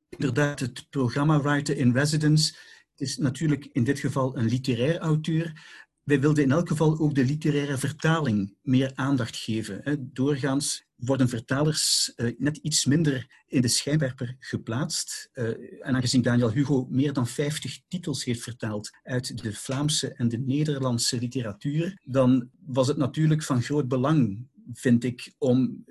Inderdaad, 0.08 0.60
het 0.60 0.86
programma 0.90 1.40
Writer 1.40 1.76
in 1.76 1.92
Residence 1.92 2.54
is 2.96 3.16
natuurlijk 3.16 3.68
in 3.72 3.84
dit 3.84 3.98
geval 3.98 4.36
een 4.36 4.48
literair 4.48 4.98
auteur, 4.98 5.52
wij 6.02 6.20
wilden 6.20 6.44
in 6.44 6.52
elk 6.52 6.68
geval 6.68 6.98
ook 6.98 7.14
de 7.14 7.24
literaire 7.24 7.78
vertaling 7.78 8.56
meer 8.62 8.92
aandacht 8.94 9.36
geven. 9.36 10.10
Doorgaans 10.12 10.84
worden 11.04 11.28
vertalers 11.28 12.12
eh, 12.14 12.32
net 12.38 12.56
iets 12.56 12.84
minder 12.84 13.42
in 13.46 13.62
de 13.62 13.68
schijnwerper 13.68 14.36
geplaatst. 14.38 15.28
Eh, 15.32 15.48
en 15.80 15.94
aangezien 15.94 16.22
Daniel 16.22 16.52
Hugo 16.52 16.86
meer 16.90 17.12
dan 17.12 17.26
50 17.26 17.80
titels 17.88 18.24
heeft 18.24 18.42
vertaald 18.42 18.90
uit 19.02 19.42
de 19.42 19.52
Vlaamse 19.52 20.14
en 20.14 20.28
de 20.28 20.38
Nederlandse 20.38 21.18
literatuur, 21.18 21.98
dan 22.04 22.50
was 22.66 22.88
het 22.88 22.96
natuurlijk 22.96 23.42
van 23.42 23.62
groot 23.62 23.88
belang, 23.88 24.46
vind 24.72 25.04
ik, 25.04 25.34
om 25.38 25.84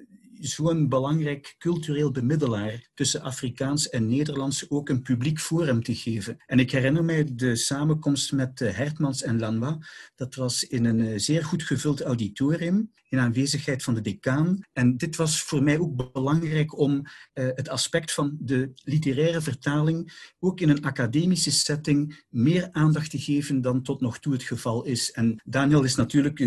zo'n 0.43 0.89
belangrijk 0.89 1.55
cultureel 1.57 2.11
bemiddelaar 2.11 2.89
tussen 2.93 3.21
Afrikaans 3.21 3.89
en 3.89 4.07
Nederlands 4.07 4.69
ook 4.69 4.89
een 4.89 5.01
publiek 5.01 5.39
forum 5.39 5.83
te 5.83 5.95
geven. 5.95 6.37
En 6.45 6.59
ik 6.59 6.71
herinner 6.71 7.03
mij 7.03 7.27
de 7.33 7.55
samenkomst 7.55 8.31
met 8.31 8.61
eh, 8.61 8.73
Hertmans 8.73 9.23
en 9.23 9.39
Lanois. 9.39 9.75
Dat 10.15 10.35
was 10.35 10.63
in 10.63 10.85
een 10.85 11.07
eh, 11.07 11.13
zeer 11.19 11.43
goed 11.43 11.63
gevuld 11.63 12.01
auditorium 12.01 12.91
in 13.09 13.19
aanwezigheid 13.19 13.83
van 13.83 13.93
de 13.93 14.01
decaan. 14.01 14.59
En 14.73 14.97
dit 14.97 15.15
was 15.15 15.41
voor 15.41 15.63
mij 15.63 15.79
ook 15.79 16.13
belangrijk 16.13 16.77
om 16.77 16.93
uh, 16.93 17.03
het 17.33 17.69
aspect 17.69 18.13
van 18.13 18.37
de 18.39 18.71
literaire 18.83 19.41
vertaling 19.41 20.31
ook 20.39 20.59
in 20.59 20.69
een 20.69 20.83
academische 20.83 21.51
setting 21.51 22.23
meer 22.29 22.69
aandacht 22.71 23.09
te 23.09 23.19
geven 23.19 23.61
dan 23.61 23.81
tot 23.81 24.01
nog 24.01 24.19
toe 24.19 24.33
het 24.33 24.43
geval 24.43 24.83
is. 24.83 25.11
En 25.11 25.41
Daniel 25.43 25.83
is 25.83 25.95
natuurlijk 25.95 26.37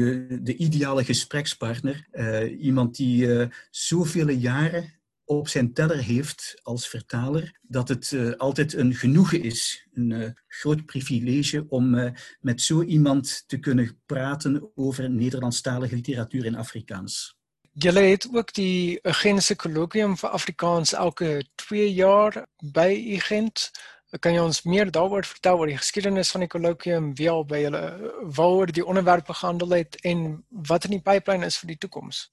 de 0.44 0.56
ideale 0.56 1.04
gesprekspartner. 1.04 2.06
Iemand 2.58 2.96
die 2.96 3.48
zoveel 3.86 4.28
jaren 4.28 4.94
op 5.24 5.48
zijn 5.48 5.72
teller 5.72 5.98
heeft 6.02 6.60
als 6.62 6.88
vertaler, 6.88 7.58
dat 7.62 7.88
het 7.88 8.10
uh, 8.10 8.32
altijd 8.32 8.72
een 8.72 8.94
genoegen 8.94 9.42
is, 9.42 9.86
een 9.92 10.10
uh, 10.10 10.28
groot 10.46 10.84
privilege 10.84 11.66
om 11.68 11.94
uh, 11.94 12.10
met 12.40 12.62
zo 12.62 12.82
iemand 12.82 13.44
te 13.46 13.58
kunnen 13.58 14.00
praten 14.06 14.70
over 14.74 15.10
Nederlandstalige 15.10 15.94
literatuur 15.94 16.44
in 16.44 16.56
Afrikaans. 16.56 17.36
Julle 17.72 18.00
het 18.00 18.28
ook 18.32 18.52
die 18.54 18.98
Genese 19.02 19.56
colloquium 19.56 20.16
vir 20.16 20.28
Afrikaans 20.28 20.92
elke 20.92 21.44
twee 21.54 21.92
jaar 21.94 22.46
by 22.72 23.18
Gent. 23.18 23.70
Kan 24.18 24.32
jy 24.32 24.40
ons 24.40 24.62
meer 24.62 24.90
daaroor 24.90 25.24
vertel 25.24 25.58
oor 25.58 25.68
die 25.68 25.76
geskiedenis 25.76 26.30
van 26.30 26.46
die 26.46 26.48
colloquium, 26.48 27.10
wie 27.18 27.28
al 27.30 27.44
by 27.44 27.58
julle 27.66 27.82
waaroor 28.22 28.72
die 28.72 28.86
onderwerpe 28.86 29.34
gehandel 29.34 29.76
het 29.76 30.00
en 30.00 30.44
wat 30.48 30.84
in 30.84 30.96
die 30.96 31.04
pipeline 31.04 31.44
is 31.46 31.58
vir 31.60 31.74
die 31.74 31.78
toekoms? 31.84 32.30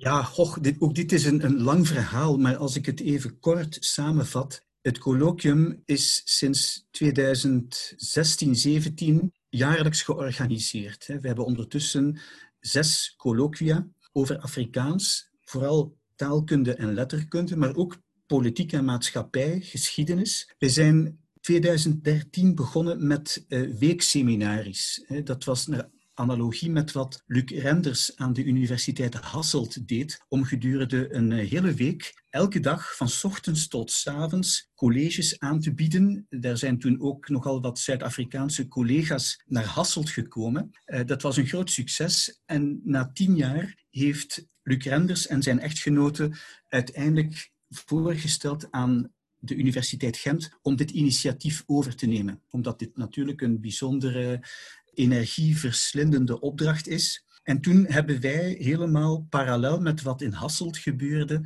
Ja, 0.00 0.22
goh, 0.22 0.56
dit, 0.60 0.76
ook 0.80 0.94
dit 0.94 1.12
is 1.12 1.24
een, 1.24 1.44
een 1.44 1.62
lang 1.62 1.88
verhaal, 1.88 2.36
maar 2.36 2.56
als 2.56 2.76
ik 2.76 2.86
het 2.86 3.00
even 3.00 3.38
kort 3.38 3.76
samenvat. 3.80 4.66
Het 4.80 4.98
colloquium 4.98 5.82
is 5.84 6.22
sinds 6.24 6.86
2016, 6.90 8.56
17 8.56 9.32
jaarlijks 9.48 10.02
georganiseerd. 10.02 11.06
We 11.06 11.26
hebben 11.26 11.44
ondertussen 11.44 12.18
zes 12.60 13.14
colloquia 13.16 13.88
over 14.12 14.38
Afrikaans, 14.38 15.30
vooral 15.40 15.96
taalkunde 16.16 16.74
en 16.74 16.94
letterkunde, 16.94 17.56
maar 17.56 17.76
ook 17.76 17.96
politiek 18.26 18.72
en 18.72 18.84
maatschappij, 18.84 19.60
geschiedenis. 19.60 20.54
We 20.58 20.68
zijn 20.68 21.20
2013 21.40 22.54
begonnen 22.54 23.06
met 23.06 23.44
uh, 23.48 23.76
weekseminaries. 23.78 25.04
Dat 25.24 25.44
was 25.44 25.66
naar 25.66 25.88
analogie 26.18 26.70
met 26.70 26.92
wat 26.92 27.22
Luc 27.26 27.44
Renders 27.44 28.16
aan 28.16 28.32
de 28.32 28.44
Universiteit 28.44 29.14
Hasselt 29.14 29.88
deed, 29.88 30.24
om 30.28 30.44
gedurende 30.44 31.14
een 31.14 31.32
eh, 31.32 31.48
hele 31.48 31.74
week 31.74 32.22
elke 32.30 32.60
dag 32.60 32.96
van 32.96 33.08
ochtends 33.22 33.68
tot 33.68 34.02
avonds 34.04 34.70
colleges 34.74 35.38
aan 35.38 35.60
te 35.60 35.74
bieden. 35.74 36.26
Daar 36.28 36.56
zijn 36.56 36.78
toen 36.78 37.00
ook 37.00 37.28
nogal 37.28 37.60
wat 37.60 37.78
Zuid-Afrikaanse 37.78 38.68
collega's 38.68 39.42
naar 39.46 39.64
Hasselt 39.64 40.10
gekomen. 40.10 40.70
Uh, 40.86 41.00
dat 41.06 41.22
was 41.22 41.36
een 41.36 41.46
groot 41.46 41.70
succes 41.70 42.40
en 42.46 42.80
na 42.84 43.10
tien 43.12 43.36
jaar 43.36 43.84
heeft 43.90 44.46
Luc 44.62 44.84
Renders 44.84 45.26
en 45.26 45.42
zijn 45.42 45.60
echtgenote 45.60 46.30
uiteindelijk 46.68 47.50
voorgesteld 47.68 48.70
aan 48.70 49.12
de 49.40 49.54
Universiteit 49.54 50.16
Gent 50.16 50.50
om 50.62 50.76
dit 50.76 50.90
initiatief 50.90 51.62
over 51.66 51.96
te 51.96 52.06
nemen. 52.06 52.42
Omdat 52.50 52.78
dit 52.78 52.96
natuurlijk 52.96 53.40
een 53.40 53.60
bijzondere 53.60 54.42
energieverslindende 54.98 56.40
opdracht 56.40 56.88
is. 56.88 57.24
En 57.42 57.60
toen 57.60 57.86
hebben 57.86 58.20
wij 58.20 58.56
helemaal 58.58 59.26
parallel 59.30 59.80
met 59.80 60.02
wat 60.02 60.22
in 60.22 60.32
Hasselt 60.32 60.78
gebeurde, 60.78 61.42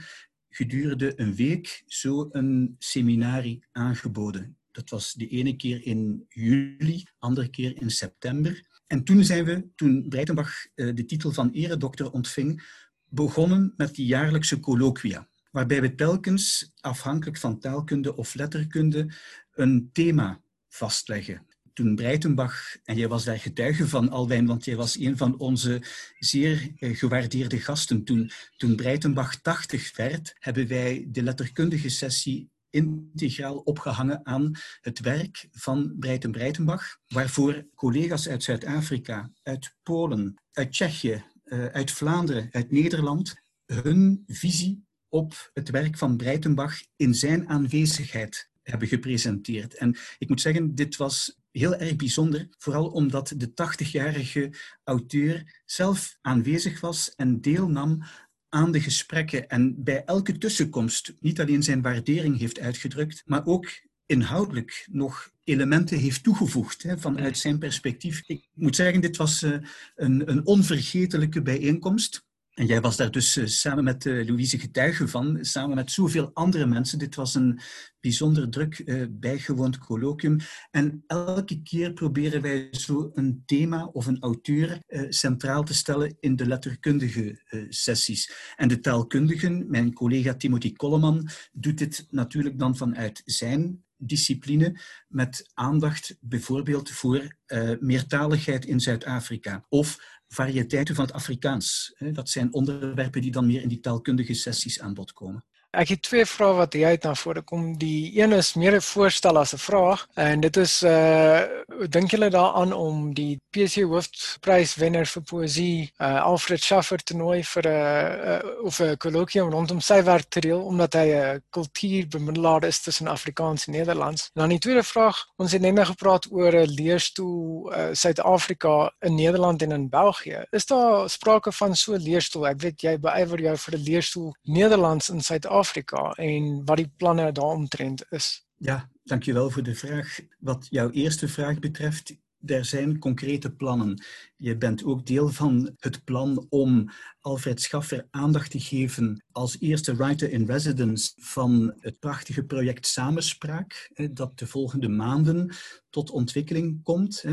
gedurende 0.48 1.20
een 1.20 1.34
week 1.34 1.82
zo 1.86 2.28
een 2.30 2.76
seminarie 2.78 3.64
aangeboden. 3.72 4.56
Dat 4.70 4.90
was 4.90 5.12
de 5.12 5.28
ene 5.28 5.56
keer 5.56 5.86
in 5.86 6.24
juli, 6.28 7.04
andere 7.18 7.48
keer 7.48 7.80
in 7.80 7.90
september. 7.90 8.66
En 8.86 9.04
toen 9.04 9.24
zijn 9.24 9.44
we, 9.44 9.66
toen 9.74 10.08
Breitenbach 10.08 10.66
eh, 10.74 10.94
de 10.94 11.04
titel 11.04 11.32
van 11.32 11.50
eredokter 11.50 12.10
ontving, 12.10 12.80
begonnen 13.08 13.72
met 13.76 13.94
die 13.94 14.06
jaarlijkse 14.06 14.60
colloquia, 14.60 15.28
waarbij 15.50 15.80
we 15.80 15.94
telkens, 15.94 16.72
afhankelijk 16.80 17.38
van 17.38 17.58
taalkunde 17.58 18.16
of 18.16 18.34
letterkunde, 18.34 19.14
een 19.52 19.90
thema 19.92 20.42
vastleggen 20.68 21.46
toen 21.72 21.94
Breitenbach, 21.94 22.76
en 22.84 22.96
jij 22.96 23.08
was 23.08 23.24
daar 23.24 23.38
getuige 23.38 23.88
van, 23.88 24.08
Alwijn, 24.08 24.46
want 24.46 24.64
jij 24.64 24.76
was 24.76 24.98
een 24.98 25.16
van 25.16 25.38
onze 25.38 25.82
zeer 26.18 26.72
eh, 26.76 26.96
gewaardeerde 26.96 27.60
gasten 27.60 28.04
toen, 28.04 28.30
toen 28.56 28.76
Breitenbach 28.76 29.40
80 29.40 29.96
werd, 29.96 30.34
hebben 30.38 30.66
wij 30.66 31.06
de 31.08 31.22
letterkundige 31.22 31.88
sessie 31.88 32.50
integraal 32.70 33.56
opgehangen 33.56 34.26
aan 34.26 34.52
het 34.80 35.00
werk 35.00 35.48
van 35.52 35.96
Breiten 35.98 36.30
Breitenbach, 36.30 36.98
waarvoor 37.08 37.66
collega's 37.74 38.28
uit 38.28 38.42
Zuid-Afrika, 38.42 39.30
uit 39.42 39.74
Polen, 39.82 40.34
uit 40.52 40.72
Tsjechië, 40.72 41.24
eh, 41.44 41.66
uit 41.66 41.90
Vlaanderen, 41.90 42.48
uit 42.50 42.70
Nederland 42.70 43.34
hun 43.66 44.22
visie 44.26 44.84
op 45.08 45.50
het 45.52 45.70
werk 45.70 45.98
van 45.98 46.16
Breitenbach 46.16 46.82
in 46.96 47.14
zijn 47.14 47.48
aanwezigheid 47.48 48.50
hebben 48.62 48.88
gepresenteerd. 48.88 49.74
En 49.74 49.96
ik 50.18 50.28
moet 50.28 50.40
zeggen, 50.40 50.74
dit 50.74 50.96
was 50.96 51.40
heel 51.52 51.76
erg 51.76 51.96
bijzonder, 51.96 52.48
vooral 52.58 52.86
omdat 52.86 53.32
de 53.36 53.50
80-jarige 53.50 54.54
auteur 54.84 55.62
zelf 55.64 56.18
aanwezig 56.20 56.80
was 56.80 57.14
en 57.14 57.40
deelnam 57.40 58.02
aan 58.48 58.72
de 58.72 58.80
gesprekken 58.80 59.48
en 59.48 59.82
bij 59.82 60.04
elke 60.04 60.38
tussenkomst 60.38 61.14
niet 61.20 61.40
alleen 61.40 61.62
zijn 61.62 61.82
waardering 61.82 62.38
heeft 62.38 62.60
uitgedrukt, 62.60 63.22
maar 63.24 63.46
ook 63.46 63.68
inhoudelijk 64.06 64.86
nog 64.90 65.30
elementen 65.44 65.98
heeft 65.98 66.22
toegevoegd 66.22 66.82
hè, 66.82 66.98
vanuit 66.98 67.38
zijn 67.38 67.58
perspectief. 67.58 68.22
Ik 68.26 68.48
moet 68.54 68.76
zeggen, 68.76 69.00
dit 69.00 69.16
was 69.16 69.42
uh, 69.42 69.56
een, 69.94 70.30
een 70.30 70.46
onvergetelijke 70.46 71.42
bijeenkomst. 71.42 72.24
En 72.52 72.66
jij 72.66 72.80
was 72.80 72.96
daar 72.96 73.10
dus 73.10 73.36
uh, 73.36 73.46
samen 73.46 73.84
met 73.84 74.04
uh, 74.04 74.28
Louise 74.28 74.58
getuige 74.58 75.08
van, 75.08 75.38
samen 75.40 75.76
met 75.76 75.90
zoveel 75.90 76.30
andere 76.34 76.66
mensen. 76.66 76.98
Dit 76.98 77.14
was 77.14 77.34
een 77.34 77.60
bijzonder 78.00 78.50
druk 78.50 78.82
uh, 78.84 79.04
bijgewoond 79.10 79.78
colloquium. 79.78 80.36
En 80.70 81.04
elke 81.06 81.62
keer 81.62 81.92
proberen 81.92 82.42
wij 82.42 82.68
zo 82.70 83.10
een 83.14 83.42
thema 83.46 83.84
of 83.84 84.06
een 84.06 84.20
auteur 84.20 84.78
centraal 85.08 85.64
te 85.64 85.74
stellen 85.74 86.16
in 86.20 86.36
de 86.36 86.46
letterkundige 86.46 87.42
sessies. 87.68 88.32
En 88.56 88.68
de 88.68 88.80
taalkundigen, 88.80 89.70
mijn 89.70 89.92
collega 89.92 90.34
Timothy 90.34 90.72
Kolleman, 90.72 91.28
doet 91.52 91.78
dit 91.78 92.06
natuurlijk 92.10 92.58
dan 92.58 92.76
vanuit 92.76 93.22
zijn 93.24 93.84
discipline 93.96 94.80
met 95.08 95.50
aandacht 95.54 96.16
bijvoorbeeld 96.20 96.90
voor 96.90 97.36
meertaligheid 97.80 98.64
in 98.64 98.80
Zuid-Afrika 98.80 99.66
of 99.68 100.20
variëteiten 100.32 100.94
van 100.94 101.04
het 101.04 101.14
Afrikaans. 101.14 101.94
Dat 102.12 102.28
zijn 102.28 102.52
onderwerpen 102.52 103.22
die 103.22 103.30
dan 103.30 103.46
meer 103.46 103.62
in 103.62 103.68
die 103.68 103.80
taalkundige 103.80 104.34
sessies 104.34 104.80
aan 104.80 104.94
bod 104.94 105.12
komen. 105.12 105.44
Ek 105.72 105.88
het 105.88 106.02
twee 106.04 106.24
vrae 106.28 106.52
wat 106.52 106.74
hier 106.76 106.90
uit 106.92 107.04
na 107.06 107.14
vore 107.16 107.40
kom. 107.48 107.70
Die 107.80 108.12
een 108.18 108.32
is 108.36 108.52
meer 108.60 108.74
'n 108.76 108.84
voorstel 108.84 109.38
as 109.38 109.54
'n 109.54 109.58
vraag 109.58 110.06
en 110.14 110.40
dit 110.40 110.56
is 110.56 110.82
uh 110.82 111.40
dink 111.88 112.10
julle 112.10 112.28
daaraan 112.30 112.72
om 112.72 113.14
die 113.14 113.40
PC 113.50 113.80
hoofprys 113.88 114.74
wenner 114.74 115.06
vir 115.06 115.22
poësie 115.22 115.92
uh 115.98 116.20
Alfred 116.22 116.62
Schaffer 116.62 116.98
te 116.98 117.16
nooi 117.16 117.42
vir 117.44 117.62
'n 117.62 117.72
uh, 117.72 118.64
of 118.64 118.80
'n 118.80 118.96
kolloquium 118.96 119.50
rondom 119.50 119.80
sy 119.80 120.02
werk 120.02 120.28
te 120.28 120.40
deel 120.40 120.60
omdat 120.60 120.92
hy 120.92 121.08
'n 121.08 121.42
kultuurbemiddelaar 121.50 122.64
is 122.64 122.82
tussen 122.82 123.08
Afrikaans 123.08 123.66
en 123.66 123.72
Nederlands. 123.72 124.30
Dan 124.34 124.48
die 124.48 124.58
tweede 124.58 124.82
vraag, 124.82 125.16
ons 125.36 125.52
het 125.52 125.62
net 125.62 125.74
nou 125.74 125.86
gepraat 125.86 126.26
oor 126.30 126.52
'n 126.52 126.68
leerstoel 126.68 127.72
uh 127.72 127.88
Suid-Afrika 127.92 128.92
in 129.00 129.14
Nederland 129.14 129.62
en 129.62 129.72
in 129.72 129.88
België. 129.88 130.44
Is 130.50 130.66
daar 130.66 131.10
sprake 131.10 131.52
van 131.52 131.74
so 131.74 131.94
'n 131.94 132.02
leerstoel? 132.02 132.46
Ek 132.48 132.60
weet 132.60 132.80
jy 132.80 132.98
beywer 132.98 133.40
jou 133.40 133.56
vir 133.56 133.74
'n 133.74 133.82
leerstoel 133.82 134.34
Nederlands 134.42 135.08
in 135.08 135.20
Suid-Afrika 135.20 135.61
Afrika 135.62 136.10
en 136.10 136.64
wat 136.64 136.76
die 136.76 136.92
planne 136.96 137.32
daaromtrent 137.32 138.04
is. 138.10 138.46
Ja, 138.56 138.88
dankjewel 139.04 139.50
voor 139.50 139.62
de 139.62 139.74
vraag. 139.74 140.18
Wat 140.38 140.66
jouw 140.70 140.90
eerste 140.90 141.28
vraag 141.28 141.58
betreft, 141.58 142.16
er 142.44 142.64
zijn 142.64 142.98
concrete 142.98 143.50
plannen. 143.50 144.02
Je 144.36 144.56
bent 144.56 144.84
ook 144.84 145.06
deel 145.06 145.28
van 145.28 145.76
het 145.78 146.04
plan 146.04 146.46
om 146.48 146.90
Alfred 147.20 147.60
Schaffer 147.60 148.06
aandacht 148.10 148.50
te 148.50 148.60
geven 148.60 149.24
als 149.32 149.56
eerste 149.60 149.96
writer 149.96 150.30
in 150.30 150.46
residence 150.46 151.12
van 151.16 151.74
het 151.78 151.98
prachtige 151.98 152.44
project 152.44 152.86
Samenspraak, 152.86 153.90
dat 154.10 154.38
de 154.38 154.46
volgende 154.46 154.88
maanden 154.88 155.54
tot 155.90 156.10
ontwikkeling 156.10 156.82
komt. 156.82 157.24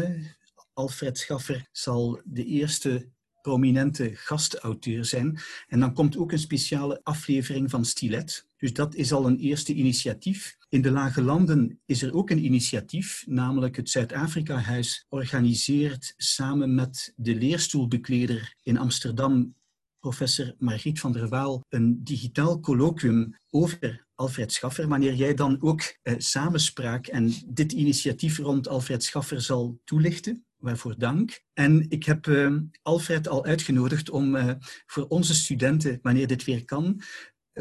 Alfred 0.73 1.17
Schaffer 1.17 1.67
zal 1.71 2.21
de 2.23 2.45
eerste 2.45 3.09
prominente 3.41 4.11
gastauteur 4.13 5.05
zijn. 5.05 5.39
En 5.67 5.79
dan 5.79 5.93
komt 5.93 6.17
ook 6.17 6.31
een 6.31 6.39
speciale 6.39 6.99
aflevering 7.03 7.69
van 7.69 7.85
Stilet. 7.85 8.47
Dus 8.57 8.73
dat 8.73 8.95
is 8.95 9.11
al 9.11 9.25
een 9.25 9.37
eerste 9.37 9.73
initiatief. 9.73 10.57
In 10.69 10.81
de 10.81 10.91
Lage 10.91 11.21
Landen 11.21 11.79
is 11.85 12.01
er 12.01 12.13
ook 12.13 12.29
een 12.29 12.45
initiatief, 12.45 13.23
namelijk 13.27 13.75
het 13.75 13.89
Zuid-Afrika-huis 13.89 15.05
organiseert 15.09 16.13
samen 16.17 16.75
met 16.75 17.13
de 17.15 17.35
leerstoelbekleder 17.35 18.55
in 18.63 18.77
Amsterdam, 18.77 19.55
professor 19.99 20.55
Margriet 20.57 20.99
van 20.99 21.11
der 21.11 21.27
Waal, 21.27 21.65
een 21.69 22.03
digitaal 22.03 22.59
colloquium 22.59 23.35
over 23.49 24.07
Alfred 24.15 24.53
Schaffer, 24.53 24.87
wanneer 24.87 25.13
jij 25.13 25.33
dan 25.33 25.61
ook 25.61 25.97
eh, 26.01 26.13
samenspraak 26.17 27.07
en 27.07 27.33
dit 27.45 27.71
initiatief 27.71 28.37
rond 28.37 28.67
Alfred 28.67 29.03
Schaffer 29.03 29.41
zal 29.41 29.79
toelichten 29.83 30.43
waarvoor 30.60 30.95
dank. 30.97 31.41
En 31.53 31.86
ik 31.89 32.03
heb 32.03 32.28
uh, 32.28 32.55
Alfred 32.82 33.28
al 33.28 33.45
uitgenodigd 33.45 34.10
om 34.10 34.36
uh, 34.36 34.51
voor 34.86 35.07
onze 35.07 35.36
studenten, 35.36 35.99
wanneer 36.01 36.28
dit 36.28 36.43
weer 36.43 36.66
kan, 36.66 37.01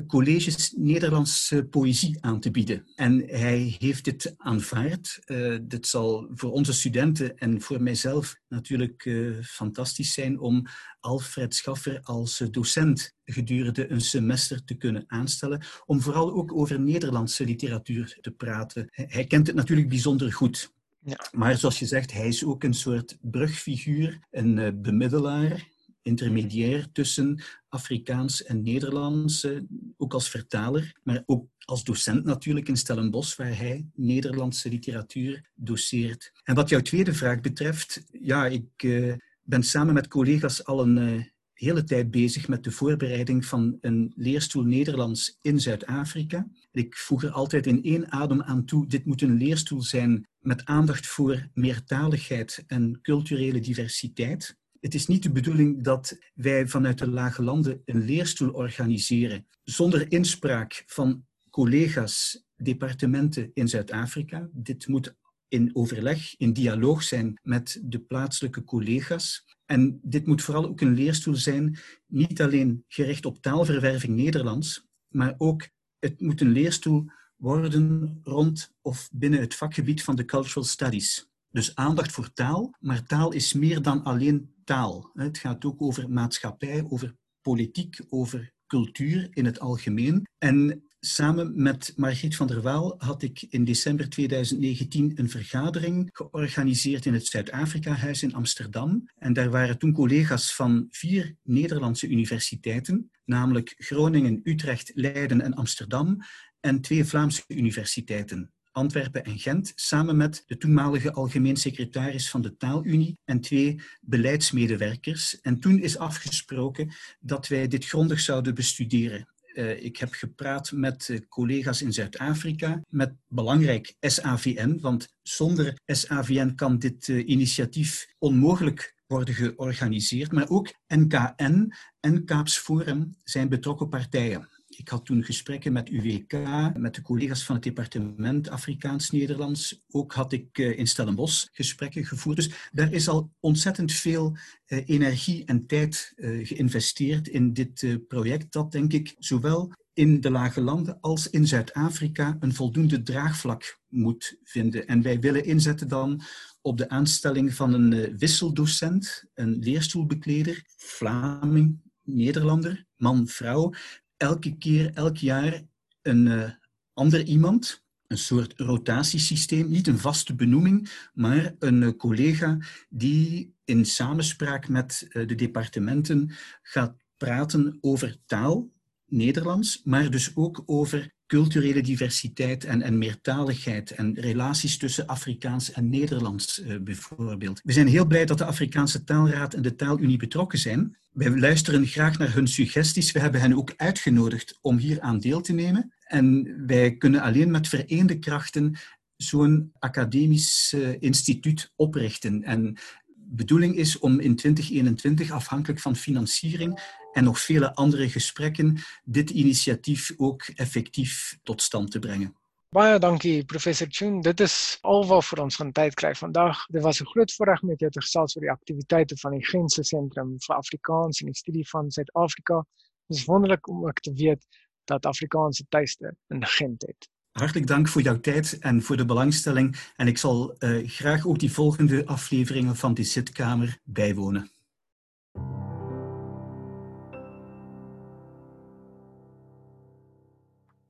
colleges 0.06 0.72
Nederlandse 0.76 1.64
poëzie 1.64 2.16
aan 2.20 2.40
te 2.40 2.50
bieden. 2.50 2.84
En 2.94 3.22
hij 3.26 3.76
heeft 3.78 4.04
dit 4.04 4.34
aanvaard. 4.36 5.18
Uh, 5.26 5.58
dit 5.62 5.86
zal 5.86 6.30
voor 6.34 6.52
onze 6.52 6.72
studenten 6.72 7.38
en 7.38 7.60
voor 7.60 7.82
mijzelf 7.82 8.36
natuurlijk 8.48 9.10
fantastisch 9.42 10.12
zijn 10.12 10.38
om 10.38 10.66
Alfred 11.00 11.54
Schaffer 11.54 12.00
als 12.02 12.42
docent 12.50 13.14
gedurende 13.24 13.90
een 13.90 14.00
semester 14.00 14.64
te 14.64 14.74
kunnen 14.74 15.04
aanstellen, 15.06 15.62
om 15.84 16.00
vooral 16.00 16.32
ook 16.32 16.52
over 16.52 16.80
Nederlandse 16.80 17.44
literatuur 17.44 18.18
te 18.20 18.30
praten. 18.30 18.88
Hij 18.90 19.24
kent 19.24 19.46
het 19.46 19.56
natuurlijk 19.56 19.88
bijzonder 19.88 20.32
goed. 20.32 20.76
Ja. 21.00 21.28
Maar 21.32 21.56
zoals 21.56 21.78
je 21.78 21.86
zegt, 21.86 22.12
hij 22.12 22.28
is 22.28 22.44
ook 22.44 22.64
een 22.64 22.74
soort 22.74 23.18
brugfiguur, 23.20 24.18
een 24.30 24.56
uh, 24.56 24.68
bemiddelaar, 24.74 25.68
intermediair 26.02 26.92
tussen 26.92 27.42
Afrikaans 27.68 28.42
en 28.42 28.62
Nederlands, 28.62 29.44
uh, 29.44 29.60
ook 29.96 30.14
als 30.14 30.30
vertaler, 30.30 30.98
maar 31.02 31.22
ook 31.26 31.48
als 31.64 31.84
docent 31.84 32.24
natuurlijk 32.24 32.68
in 32.68 32.76
Stellenbosch, 32.76 33.36
waar 33.36 33.56
hij 33.56 33.86
Nederlandse 33.94 34.68
literatuur 34.68 35.50
doseert. 35.54 36.32
En 36.44 36.54
wat 36.54 36.68
jouw 36.68 36.80
tweede 36.80 37.14
vraag 37.14 37.40
betreft, 37.40 38.04
ja, 38.10 38.46
ik 38.46 38.82
uh, 38.82 39.14
ben 39.42 39.62
samen 39.62 39.94
met 39.94 40.08
collega's 40.08 40.64
al 40.64 40.80
een 40.82 41.30
hele 41.58 41.84
tijd 41.84 42.10
bezig 42.10 42.48
met 42.48 42.64
de 42.64 42.70
voorbereiding 42.70 43.44
van 43.44 43.78
een 43.80 44.12
leerstoel 44.16 44.62
Nederlands 44.62 45.38
in 45.42 45.60
Zuid-Afrika. 45.60 46.48
Ik 46.72 46.96
voeg 46.96 47.22
er 47.22 47.30
altijd 47.30 47.66
in 47.66 47.82
één 47.82 48.12
adem 48.12 48.42
aan 48.42 48.64
toe, 48.64 48.86
dit 48.86 49.04
moet 49.04 49.22
een 49.22 49.36
leerstoel 49.36 49.82
zijn 49.82 50.27
met 50.38 50.64
aandacht 50.64 51.06
voor 51.06 51.48
meertaligheid 51.54 52.64
en 52.66 52.98
culturele 53.02 53.60
diversiteit. 53.60 54.56
Het 54.80 54.94
is 54.94 55.06
niet 55.06 55.22
de 55.22 55.32
bedoeling 55.32 55.84
dat 55.84 56.18
wij 56.34 56.68
vanuit 56.68 56.98
de 56.98 57.08
lage 57.08 57.42
landen 57.42 57.82
een 57.84 58.04
leerstoel 58.04 58.52
organiseren 58.52 59.46
zonder 59.64 60.12
inspraak 60.12 60.82
van 60.86 61.26
collega's, 61.50 62.44
departementen 62.56 63.50
in 63.54 63.68
Zuid-Afrika. 63.68 64.48
Dit 64.52 64.88
moet 64.88 65.16
in 65.48 65.70
overleg, 65.72 66.36
in 66.36 66.52
dialoog 66.52 67.02
zijn 67.02 67.38
met 67.42 67.80
de 67.84 68.00
plaatselijke 68.00 68.64
collega's. 68.64 69.56
En 69.64 70.00
dit 70.02 70.26
moet 70.26 70.42
vooral 70.42 70.66
ook 70.66 70.80
een 70.80 70.94
leerstoel 70.94 71.34
zijn, 71.34 71.78
niet 72.06 72.40
alleen 72.40 72.84
gericht 72.88 73.26
op 73.26 73.42
taalverwerving 73.42 74.16
Nederlands, 74.16 74.86
maar 75.08 75.34
ook 75.38 75.68
het 75.98 76.20
moet 76.20 76.40
een 76.40 76.52
leerstoel 76.52 77.04
worden 77.38 78.18
rond 78.22 78.72
of 78.80 79.08
binnen 79.12 79.40
het 79.40 79.54
vakgebied 79.54 80.02
van 80.02 80.16
de 80.16 80.24
cultural 80.24 80.64
studies. 80.64 81.30
Dus 81.50 81.74
aandacht 81.74 82.12
voor 82.12 82.32
taal, 82.32 82.74
maar 82.80 83.04
taal 83.04 83.32
is 83.32 83.52
meer 83.52 83.82
dan 83.82 84.02
alleen 84.02 84.54
taal. 84.64 85.10
Het 85.14 85.38
gaat 85.38 85.64
ook 85.64 85.82
over 85.82 86.10
maatschappij, 86.10 86.84
over 86.88 87.16
politiek, 87.40 88.00
over 88.08 88.52
cultuur 88.66 89.28
in 89.30 89.44
het 89.44 89.60
algemeen. 89.60 90.26
En 90.38 90.88
Samen 91.00 91.62
met 91.62 91.92
Margriet 91.96 92.36
van 92.36 92.46
der 92.46 92.62
Waal 92.62 92.94
had 92.98 93.22
ik 93.22 93.42
in 93.48 93.64
december 93.64 94.08
2019 94.08 95.12
een 95.14 95.30
vergadering 95.30 96.08
georganiseerd 96.12 97.06
in 97.06 97.14
het 97.14 97.26
Zuid-Afrika-huis 97.26 98.22
in 98.22 98.34
Amsterdam. 98.34 99.08
En 99.16 99.32
daar 99.32 99.50
waren 99.50 99.78
toen 99.78 99.92
collega's 99.92 100.54
van 100.54 100.86
vier 100.90 101.36
Nederlandse 101.42 102.08
universiteiten, 102.08 103.10
namelijk 103.24 103.74
Groningen, 103.76 104.40
Utrecht, 104.42 104.90
Leiden 104.94 105.40
en 105.40 105.54
Amsterdam, 105.54 106.18
en 106.60 106.80
twee 106.80 107.04
Vlaamse 107.04 107.42
universiteiten. 107.48 108.52
Antwerpen 108.72 109.24
en 109.24 109.38
Gent, 109.38 109.72
samen 109.74 110.16
met 110.16 110.42
de 110.46 110.56
toenmalige 110.56 111.12
algemeen 111.12 111.56
secretaris 111.56 112.30
van 112.30 112.42
de 112.42 112.56
Taalunie 112.56 113.18
en 113.24 113.40
twee 113.40 113.80
beleidsmedewerkers. 114.00 115.40
En 115.40 115.60
toen 115.60 115.78
is 115.78 115.98
afgesproken 115.98 116.92
dat 117.20 117.48
wij 117.48 117.68
dit 117.68 117.84
grondig 117.84 118.20
zouden 118.20 118.54
bestuderen. 118.54 119.28
Uh, 119.54 119.84
ik 119.84 119.96
heb 119.96 120.12
gepraat 120.12 120.72
met 120.72 121.08
uh, 121.08 121.18
collega's 121.28 121.82
in 121.82 121.92
Zuid-Afrika, 121.92 122.82
met 122.88 123.12
belangrijk 123.28 123.94
SAVN, 124.00 124.78
want 124.80 125.08
zonder 125.22 125.78
SAVN 125.86 126.54
kan 126.54 126.78
dit 126.78 127.08
uh, 127.08 127.28
initiatief 127.28 128.06
onmogelijk 128.18 128.94
worden 129.06 129.34
georganiseerd. 129.34 130.32
Maar 130.32 130.48
ook 130.48 130.72
NKN 130.86 131.72
en 132.00 132.24
Kaaps 132.24 132.58
Forum 132.58 133.16
zijn 133.24 133.48
betrokken 133.48 133.88
partijen. 133.88 134.48
Ik 134.78 134.88
had 134.88 135.04
toen 135.04 135.24
gesprekken 135.24 135.72
met 135.72 135.88
UWK, 135.88 136.32
met 136.76 136.94
de 136.94 137.02
collega's 137.02 137.44
van 137.44 137.54
het 137.54 137.64
departement 137.64 138.48
Afrikaans-Nederlands. 138.48 139.84
Ook 139.90 140.12
had 140.12 140.32
ik 140.32 140.58
in 140.58 140.86
Stellenbosch 140.86 141.46
gesprekken 141.52 142.06
gevoerd. 142.06 142.36
Dus 142.36 142.50
daar 142.72 142.92
is 142.92 143.08
al 143.08 143.30
ontzettend 143.40 143.92
veel 143.92 144.36
energie 144.66 145.44
en 145.44 145.66
tijd 145.66 146.12
geïnvesteerd 146.42 147.28
in 147.28 147.52
dit 147.52 147.98
project, 148.08 148.52
dat 148.52 148.72
denk 148.72 148.92
ik 148.92 149.14
zowel 149.18 149.72
in 149.92 150.20
de 150.20 150.30
lage 150.30 150.60
landen 150.60 151.00
als 151.00 151.30
in 151.30 151.46
Zuid-Afrika 151.46 152.36
een 152.40 152.54
voldoende 152.54 153.02
draagvlak 153.02 153.80
moet 153.88 154.36
vinden. 154.42 154.86
En 154.86 155.02
wij 155.02 155.20
willen 155.20 155.44
inzetten 155.44 155.88
dan 155.88 156.22
op 156.60 156.78
de 156.78 156.88
aanstelling 156.88 157.54
van 157.54 157.72
een 157.72 158.18
wisseldocent, 158.18 159.24
een 159.34 159.58
leerstoelbekleder, 159.58 160.62
Vlaming, 160.76 161.80
Nederlander, 162.02 162.86
man, 162.96 163.26
vrouw, 163.26 163.72
elke 164.18 164.56
keer, 164.56 164.90
elk 164.94 165.16
jaar 165.16 165.62
een 166.02 166.26
uh, 166.26 166.50
ander 166.92 167.22
iemand, 167.24 167.84
een 168.06 168.18
soort 168.18 168.52
rotatiesysteem, 168.56 169.68
niet 169.68 169.86
een 169.86 169.98
vaste 169.98 170.34
benoeming, 170.34 171.08
maar 171.14 171.54
een 171.58 171.82
uh, 171.82 171.90
collega 171.96 172.58
die 172.88 173.54
in 173.64 173.84
samenspraak 173.84 174.68
met 174.68 175.06
uh, 175.08 175.26
de 175.26 175.34
departementen 175.34 176.30
gaat 176.62 176.96
praten 177.16 177.78
over 177.80 178.16
taal, 178.26 178.70
Nederlands, 179.06 179.82
maar 179.84 180.10
dus 180.10 180.36
ook 180.36 180.62
over 180.66 181.14
culturele 181.28 181.80
diversiteit 181.80 182.64
en, 182.64 182.82
en 182.82 182.98
meertaligheid 182.98 183.90
en 183.90 184.14
relaties 184.14 184.78
tussen 184.78 185.06
Afrikaans 185.06 185.72
en 185.72 185.88
Nederlands 185.88 186.58
uh, 186.58 186.76
bijvoorbeeld. 186.80 187.60
We 187.64 187.72
zijn 187.72 187.86
heel 187.86 188.06
blij 188.06 188.24
dat 188.24 188.38
de 188.38 188.44
Afrikaanse 188.44 189.04
Taalraad 189.04 189.54
en 189.54 189.62
de 189.62 189.74
Taalunie 189.74 190.16
betrokken 190.16 190.58
zijn. 190.58 190.96
Wij 191.12 191.38
luisteren 191.38 191.86
graag 191.86 192.18
naar 192.18 192.34
hun 192.34 192.48
suggesties. 192.48 193.12
We 193.12 193.20
hebben 193.20 193.40
hen 193.40 193.56
ook 193.56 193.72
uitgenodigd 193.76 194.58
om 194.60 194.76
hier 194.76 195.00
aan 195.00 195.18
deel 195.18 195.40
te 195.40 195.52
nemen. 195.52 195.94
En 196.04 196.54
wij 196.66 196.96
kunnen 196.96 197.20
alleen 197.20 197.50
met 197.50 197.68
vereende 197.68 198.18
krachten 198.18 198.76
zo'n 199.16 199.72
academisch 199.78 200.72
uh, 200.76 200.88
instituut 200.98 201.72
oprichten. 201.76 202.42
En 202.42 202.78
bedoeling 203.14 203.76
is 203.76 203.98
om 203.98 204.20
in 204.20 204.36
2021, 204.36 205.30
afhankelijk 205.30 205.80
van 205.80 205.96
financiering 205.96 206.97
en 207.12 207.24
nog 207.24 207.40
vele 207.40 207.74
andere 207.74 208.08
gesprekken, 208.08 208.78
dit 209.04 209.30
initiatief 209.30 210.12
ook 210.16 210.42
effectief 210.42 211.38
tot 211.42 211.62
stand 211.62 211.90
te 211.90 211.98
brengen. 211.98 212.36
Baie 212.68 212.98
dankie 212.98 213.44
professor 213.44 213.86
Chun. 213.90 214.20
Dit 214.20 214.40
is 214.40 214.78
alwaar 214.80 215.40
ons 215.40 215.56
van 215.56 215.70
tyd 215.72 215.94
kry 215.94 216.10
vandag. 216.14 216.66
Dit 216.66 216.82
was 216.82 217.00
'n 217.00 217.06
groot 217.06 217.32
voorreg 217.32 217.62
met 217.62 217.80
jou 217.80 217.90
te 217.90 218.00
gesels 218.00 218.36
oor 218.36 218.42
die 218.42 218.50
aktiwiteite 218.50 219.16
van 219.16 219.32
die 219.32 219.44
Gentse 219.44 219.82
Sentrum 219.82 220.36
vir 220.38 220.56
Afrikaans 220.56 221.20
en 221.20 221.26
die 221.26 221.36
studie 221.36 221.68
van 221.68 221.90
Suid-Afrika. 221.90 222.64
Dit 223.06 223.16
is 223.16 223.24
wonderlik 223.24 223.68
om 223.68 223.86
ook 223.86 224.00
te 224.00 224.12
weet 224.12 224.46
dat 224.84 225.06
Afrikaanse 225.06 225.64
tuiste 225.68 226.14
in 226.28 226.46
Gent 226.46 226.82
het. 226.82 227.08
Hartelijk 227.32 227.66
dank 227.66 227.88
voor 227.88 228.02
jouw 228.02 228.20
tijd 228.20 228.58
en 228.58 228.82
voor 228.82 228.96
de 228.96 229.04
belangstelling. 229.04 229.76
En 229.96 230.06
ik 230.06 230.18
zal 230.18 230.54
uh, 230.58 230.88
graag 230.88 231.26
ook 231.26 231.38
die 231.38 231.52
volgende 231.52 232.06
afleveringen 232.06 232.76
van 232.76 232.94
die 232.94 233.04
zitkamer 233.04 233.78
bijwonen. 233.84 234.50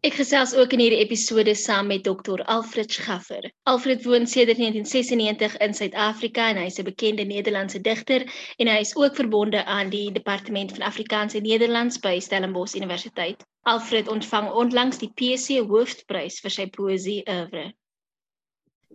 Ek 0.07 0.14
gesels 0.14 0.53
ook 0.55 0.74
in 0.76 0.78
hierdie 0.78 1.01
episode 1.03 1.53
saam 1.59 1.88
met 1.90 2.05
Dr. 2.07 2.38
Alfred 2.55 2.92
Schaffer. 2.94 3.49
Alfred 3.66 4.05
woon 4.07 4.28
sedert 4.30 4.61
1996 4.62 5.57
in 5.66 5.74
Suid-Afrika 5.74 6.44
en 6.53 6.61
hy 6.61 6.66
is 6.70 6.78
'n 6.78 6.86
bekende 6.86 7.24
Nederlandse 7.26 7.80
digter 7.82 8.22
en 8.59 8.70
hy 8.70 8.76
is 8.84 8.94
ook 8.94 9.18
verbonde 9.18 9.64
aan 9.64 9.90
die 9.90 10.12
Departement 10.12 10.70
van 10.76 10.86
Afrikaans 10.86 11.34
en 11.34 11.42
Nederlands 11.42 11.99
by 11.99 12.14
Stellenbosch 12.20 12.78
Universiteit. 12.78 13.42
Alfred 13.66 14.09
ontvang 14.09 14.53
onlangs 14.62 15.03
die 15.03 15.11
PC 15.18 15.59
Hoofprys 15.66 16.38
vir 16.46 16.57
sy 16.61 16.70
poësie 16.78 17.20
oeuvre. 17.26 17.66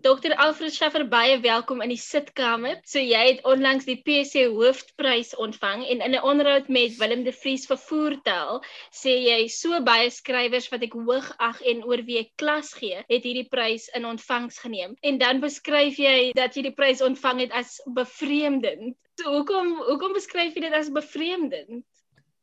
Dr 0.04 0.34
Alfred 0.36 0.74
Schaffer 0.76 1.06
baie 1.08 1.38
welkom 1.40 1.80
in 1.80 1.94
die 1.94 2.00
sitkamer. 2.02 2.82
So 2.84 3.00
jy 3.00 3.22
het 3.22 3.46
onlangs 3.48 3.86
die 3.88 4.02
PC 4.04 4.50
Hoofprys 4.52 5.30
ontvang 5.40 5.86
en 5.88 6.04
in 6.04 6.16
'n 6.18 6.26
onderhoud 6.28 6.68
met 6.68 6.98
Willem 7.00 7.24
de 7.24 7.32
Vries 7.32 7.64
vir 7.70 7.80
Voertaal 7.80 8.60
sê 8.92 9.14
jy 9.16 9.48
so 9.48 9.80
baie 9.80 10.10
skrywers 10.12 10.68
wat 10.74 10.84
ek 10.84 10.98
hoog 11.00 11.32
ag 11.40 11.62
en 11.62 11.86
oor 11.88 12.04
wie 12.04 12.20
ek 12.20 12.36
klas 12.36 12.74
gee, 12.74 13.00
het 13.08 13.24
hierdie 13.24 13.48
prys 13.48 13.88
in 13.96 14.04
ontvangs 14.06 14.60
geneem. 14.60 14.98
En 15.02 15.18
dan 15.18 15.40
beskryf 15.40 15.96
jy 15.96 16.34
dat 16.36 16.56
jy 16.56 16.64
die 16.68 16.76
prys 16.76 17.00
ontvang 17.02 17.40
het 17.48 17.56
as 17.56 17.80
bevreemdend. 17.86 19.00
So 19.22 19.32
hoekom 19.32 19.72
hoekom 19.88 20.12
beskryf 20.20 20.54
jy 20.54 20.68
dit 20.68 20.74
as 20.74 20.92
bevreemdend? 20.92 21.88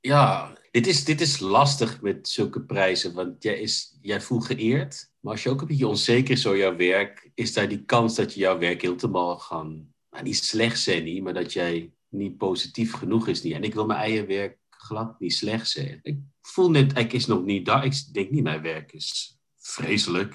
Ja, 0.01 0.57
dit 0.73 0.87
is 0.87 1.05
dit 1.05 1.21
is 1.21 1.41
lastig 1.41 2.01
met 2.01 2.25
sulke 2.25 2.65
pryse 2.65 3.13
want 3.13 3.45
jy 3.45 3.53
is 3.69 3.99
jy 4.01 4.17
voel 4.21 4.41
geëerd, 4.49 5.10
maar 5.21 5.35
as 5.35 5.45
jy 5.45 5.53
ook 5.53 5.63
'n 5.63 5.71
bietjie 5.73 5.89
onseker 5.89 6.33
is 6.35 6.47
oor 6.47 6.57
jou 6.57 6.77
werk, 6.77 7.31
is 7.37 7.53
daar 7.55 7.69
die 7.69 7.85
kans 7.85 8.17
dat 8.17 8.35
jy 8.35 8.43
jou 8.47 8.59
werk 8.59 8.83
heeltemal 8.83 9.39
gaan 9.39 9.87
nou 10.13 10.23
nie 10.25 10.35
sleg 10.35 10.75
sê 10.77 11.01
nie, 11.03 11.21
maar 11.23 11.35
dat 11.35 11.53
jy 11.55 11.91
nie 12.13 12.31
positief 12.31 12.97
genoeg 12.99 13.29
is 13.29 13.45
nie. 13.45 13.55
En 13.55 13.65
ek 13.65 13.77
wil 13.79 13.87
my 13.87 13.99
eie 14.07 14.25
werk 14.27 14.59
glad 14.89 15.21
nie 15.21 15.31
sleg 15.31 15.63
sê. 15.69 16.01
Ek 16.05 16.19
voel 16.55 16.71
net 16.71 16.97
ek 16.99 17.15
is 17.15 17.29
nog 17.31 17.45
nie 17.45 17.61
daar. 17.65 17.85
Ek 17.87 17.95
dink 18.15 18.33
nie 18.35 18.43
my 18.43 18.59
werk 18.63 18.95
is 18.95 19.37
vreeslik. 19.77 20.35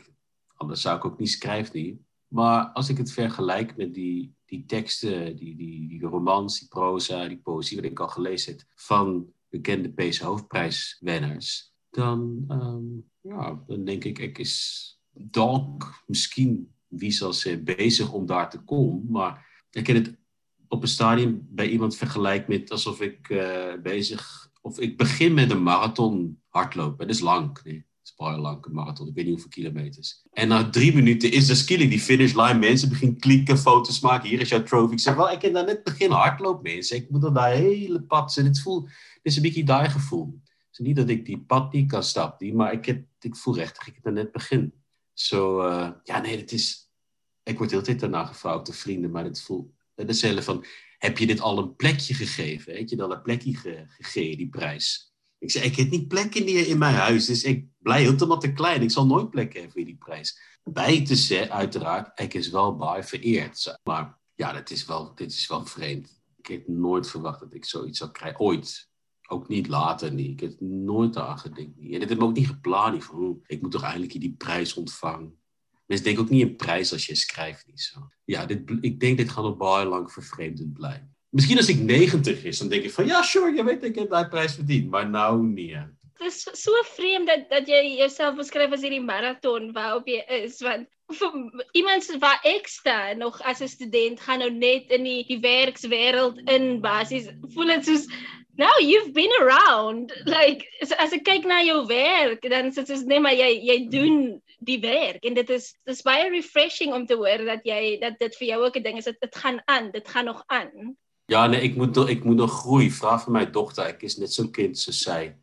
Anders 0.62 0.86
sou 0.86 0.96
ek 0.96 1.06
ook 1.06 1.20
nie 1.20 1.32
skryf 1.32 1.74
nie. 1.74 1.98
Maar 2.36 2.72
as 2.80 2.90
ek 2.92 3.02
dit 3.04 3.12
vergelyk 3.12 3.76
met 3.78 3.94
die 3.96 4.32
die 4.52 4.62
tekste, 4.70 5.34
die 5.34 5.56
die 5.58 5.88
die 5.90 6.00
romans, 6.06 6.60
die 6.62 6.70
prosa, 6.70 7.24
die 7.28 7.42
poësie 7.42 7.80
wat 7.80 7.88
ek 7.90 8.04
al 8.06 8.12
gelees 8.14 8.46
het 8.46 8.62
van 8.88 9.26
bekende 9.52 9.90
PC 9.90 10.22
hoofpryswenners, 10.28 11.72
dan 11.98 12.46
ehm 12.54 13.04
ja, 13.26 13.64
dan 13.68 13.86
denk 13.86 14.04
ik 14.04 14.20
ek 14.20 14.40
is 14.44 14.56
dalk 15.14 15.88
miskien 16.08 16.66
wie 16.88 17.12
sal 17.12 17.34
sê 17.34 17.56
besig 17.58 18.12
om 18.14 18.26
daar 18.26 18.50
te 18.50 18.62
kom, 18.70 19.02
maar 19.10 19.42
ek 19.76 19.90
het 19.90 20.04
dit 20.04 20.14
op 20.70 20.84
'n 20.84 20.88
stadium 20.88 21.42
by 21.50 21.66
iemand 21.66 21.98
vergelyk 21.98 22.48
met 22.48 22.72
asof 22.72 23.02
ek 23.02 23.30
uh, 23.30 23.76
besig 23.82 24.22
of 24.62 24.80
ek 24.80 24.98
begin 24.98 25.34
met 25.34 25.52
'n 25.52 25.64
marathon 25.64 26.38
hardloop. 26.50 27.00
Dit 27.00 27.10
is 27.10 27.22
lank, 27.22 27.62
nee. 27.66 27.84
Is 28.06 28.14
baie 28.18 28.38
lank 28.38 28.68
'n 28.68 28.74
marathon. 28.74 29.10
Ek 29.10 29.16
weet 29.16 29.26
nie 29.26 29.34
hoeveel 29.34 29.50
kilometers. 29.58 30.22
En 30.34 30.48
na 30.48 30.70
3 30.70 30.94
minute 30.94 31.30
is 31.30 31.48
dit 31.48 31.58
skielik 31.58 31.90
die 31.90 32.00
finish 32.00 32.34
line. 32.34 32.60
Mense 32.60 32.88
begin 32.88 33.18
klikke, 33.20 33.58
foto's 33.58 34.02
maak. 34.02 34.24
Hier 34.24 34.42
is 34.42 34.50
jou 34.50 34.64
trofee. 34.64 34.98
Ek 34.98 35.02
sê, 35.02 35.18
"Wel, 35.18 35.30
ek 35.30 35.42
het 35.42 35.54
dan 35.54 35.66
net 35.66 35.84
begin 35.84 36.12
hardloop, 36.12 36.64
mense. 36.64 36.96
Ek 36.96 37.10
moet 37.10 37.22
dan 37.22 37.34
daai 37.34 37.58
hele 37.58 38.02
pad 38.02 38.32
sien. 38.32 38.46
Dit 38.46 38.60
voel 38.62 38.88
dis 39.24 39.38
'n 39.38 39.42
bietjie 39.42 39.66
daai 39.66 39.90
gevoel. 39.90 40.34
So 40.76 40.84
nie 40.84 40.94
dat 40.94 41.10
ek 41.10 41.26
die 41.26 41.38
pad 41.38 41.74
nie 41.74 41.86
kan 41.88 42.04
stap 42.04 42.42
nie, 42.42 42.52
maar 42.54 42.74
ek 42.76 42.86
het 42.86 43.04
ek 43.26 43.38
voel 43.38 43.56
regtig 43.62 43.88
ek 43.88 44.02
het 44.02 44.14
net 44.14 44.32
begin. 44.32 44.72
So 45.14 45.62
uh 45.62 45.92
ja 46.06 46.22
nee, 46.22 46.38
dit 46.44 46.58
is 46.60 46.90
ek 47.46 47.60
word 47.62 47.72
heeltyd 47.72 48.02
daarna 48.02 48.26
gevra 48.26 48.62
te 48.62 48.74
vriende, 48.74 49.10
maar 49.10 49.30
dit 49.30 49.42
voel 49.42 49.66
dit 49.96 50.10
is 50.10 50.46
van 50.46 50.64
heb 51.00 51.20
jy 51.20 51.26
dit 51.26 51.42
al 51.42 51.62
'n 51.62 51.76
plekje 51.76 52.14
gegee? 52.14 52.60
Het 52.66 52.90
jy 52.90 52.98
dan 52.98 53.14
'n 53.14 53.22
plekkie 53.22 53.56
ge, 53.58 53.86
gegee 54.00 54.38
die 54.38 54.50
prys? 54.50 55.12
Ek 55.42 55.52
sê 55.52 55.62
ek 55.66 55.76
het 55.76 55.92
nie 55.92 56.08
plekke 56.08 56.40
nie 56.40 56.58
in 56.58 56.80
my 56.80 56.92
huis, 56.92 57.28
dis 57.28 57.46
ek 57.46 57.66
bly 57.84 58.02
heeltemal 58.02 58.40
te 58.40 58.52
klein. 58.52 58.84
Ek 58.84 58.92
sal 58.92 59.06
nooit 59.06 59.30
plek 59.32 59.54
hê 59.54 59.70
vir 59.72 59.86
die 59.86 59.98
prys. 60.00 60.34
By 60.66 61.04
te 61.06 61.14
sê 61.14 61.50
uiteraard 61.50 62.12
ek 62.18 62.36
is 62.36 62.50
wel 62.50 62.76
baie 62.78 63.04
vereerd, 63.04 63.68
maar 63.86 64.16
ja, 64.38 64.54
dit 64.54 64.72
is 64.72 64.86
wel 64.86 65.14
dit 65.16 65.32
is 65.32 65.48
wel 65.48 65.66
vreemd. 65.66 66.10
Ek 66.40 66.48
het 66.48 66.68
nooit 66.68 67.08
verwag 67.10 67.40
dat 67.40 67.54
ek 67.54 67.66
so 67.66 67.86
iets 67.86 68.00
sou 68.00 68.10
kry 68.12 68.34
ooit 68.38 68.88
ook 69.28 69.48
niet 69.48 69.68
later 69.68 70.12
nie. 70.14 70.34
Ek 70.34 70.42
het 70.42 70.62
nooit 70.62 71.18
gedink 71.18 71.76
nie. 71.78 71.94
En 71.94 72.00
dit 72.00 72.10
het 72.10 72.20
ook 72.20 72.34
nie 72.34 72.46
geplan 72.48 72.92
nie 72.94 73.04
van 73.04 73.16
hoe 73.16 73.34
ek 73.48 73.62
moet 73.62 73.72
tog 73.72 73.84
eintlik 73.84 74.12
hierdie 74.12 74.36
prys 74.38 74.74
ontvang. 74.74 75.32
Mens 75.86 76.02
dink 76.02 76.20
ook 76.20 76.30
nie 76.30 76.46
'n 76.46 76.56
prys 76.56 76.94
as 76.94 77.08
jy 77.08 77.16
skryf 77.16 77.66
nie 77.68 77.78
so. 77.78 78.10
Ja, 78.26 78.46
dit 78.46 78.70
ek 78.84 79.00
dink 79.00 79.18
dit 79.18 79.30
gaan 79.30 79.44
nog 79.44 79.58
baie 79.58 79.86
lank 79.86 80.12
vervreemdend 80.12 80.74
bly. 80.74 81.02
Miskien 81.30 81.60
as 81.60 81.70
ek 81.70 81.78
90 81.78 82.44
is, 82.44 82.60
dan 82.60 82.70
dink 82.70 82.86
ek 82.86 82.92
van 82.92 83.08
ja, 83.08 83.22
sure, 83.22 83.52
jy 83.52 83.64
weet 83.64 83.84
ek 83.84 83.96
het 83.96 84.10
daai 84.10 84.30
prys 84.30 84.56
verdien, 84.56 84.90
maar 84.90 85.10
nou 85.10 85.44
nee. 85.44 85.84
Dit 86.18 86.28
is 86.32 86.48
so 86.54 86.72
vreemd 86.96 87.28
dat 87.28 87.50
dat 87.50 87.68
jy 87.68 87.98
jouself 87.98 88.36
beskryf 88.36 88.72
as 88.72 88.82
hierdie 88.82 89.04
maraton 89.04 89.74
waarop 89.74 90.08
jy 90.08 90.24
is 90.28 90.62
want 90.62 90.88
iemand 91.72 92.08
waar 92.20 92.40
ek 92.44 92.68
staan 92.68 93.18
nog 93.18 93.42
as 93.42 93.62
'n 93.62 93.68
student 93.68 94.20
gaan 94.20 94.40
nou 94.40 94.50
net 94.50 94.90
in 94.90 95.04
die 95.04 95.26
die 95.28 95.40
werkswêreld 95.40 96.40
in 96.50 96.82
basies 96.82 97.28
voel 97.54 97.68
dit 97.76 97.86
soos 97.86 98.08
Now 98.58 98.72
you've 98.80 99.14
been 99.14 99.32
around. 99.42 100.14
Like 100.26 100.68
as 100.82 101.12
ek 101.12 101.26
kyk 101.28 101.48
na 101.48 101.60
jou 101.68 101.86
werk, 101.88 102.46
dan 102.48 102.72
is 102.72 102.80
dit 102.80 102.88
soos 102.88 103.04
nee 103.04 103.20
maar 103.20 103.36
jy 103.36 103.52
jy 103.68 103.78
doen 103.92 104.20
die 104.64 104.80
werk 104.80 105.26
en 105.28 105.36
dit 105.36 105.50
is 105.52 105.74
dis 105.86 106.04
baie 106.08 106.30
refreshing 106.32 106.94
om 106.96 107.04
te 107.06 107.18
hoor 107.20 107.44
dat 107.46 107.68
jy 107.68 107.98
dat 108.00 108.16
dit 108.20 108.38
vir 108.40 108.48
jou 108.54 108.60
ook 108.64 108.78
'n 108.80 108.84
ding 108.84 108.98
is. 108.98 109.12
Dit 109.12 109.36
gaan 109.36 109.60
aan, 109.66 109.92
dit 109.92 110.08
gaan 110.08 110.26
nog 110.26 110.44
aan. 110.48 110.96
Ja, 111.28 111.48
nee, 111.48 111.62
ek 111.62 111.76
moet 111.76 111.98
ek 111.98 112.24
moet 112.24 112.38
nog 112.38 112.62
groei. 112.64 112.92
Vra 112.92 113.20
vir 113.20 113.34
my 113.34 113.46
dogter, 113.46 113.86
ek 113.92 114.04
is 114.04 114.18
net 114.18 114.32
so 114.32 114.48
kind 114.48 114.78
so 114.78 114.92
sy. 114.92 115.34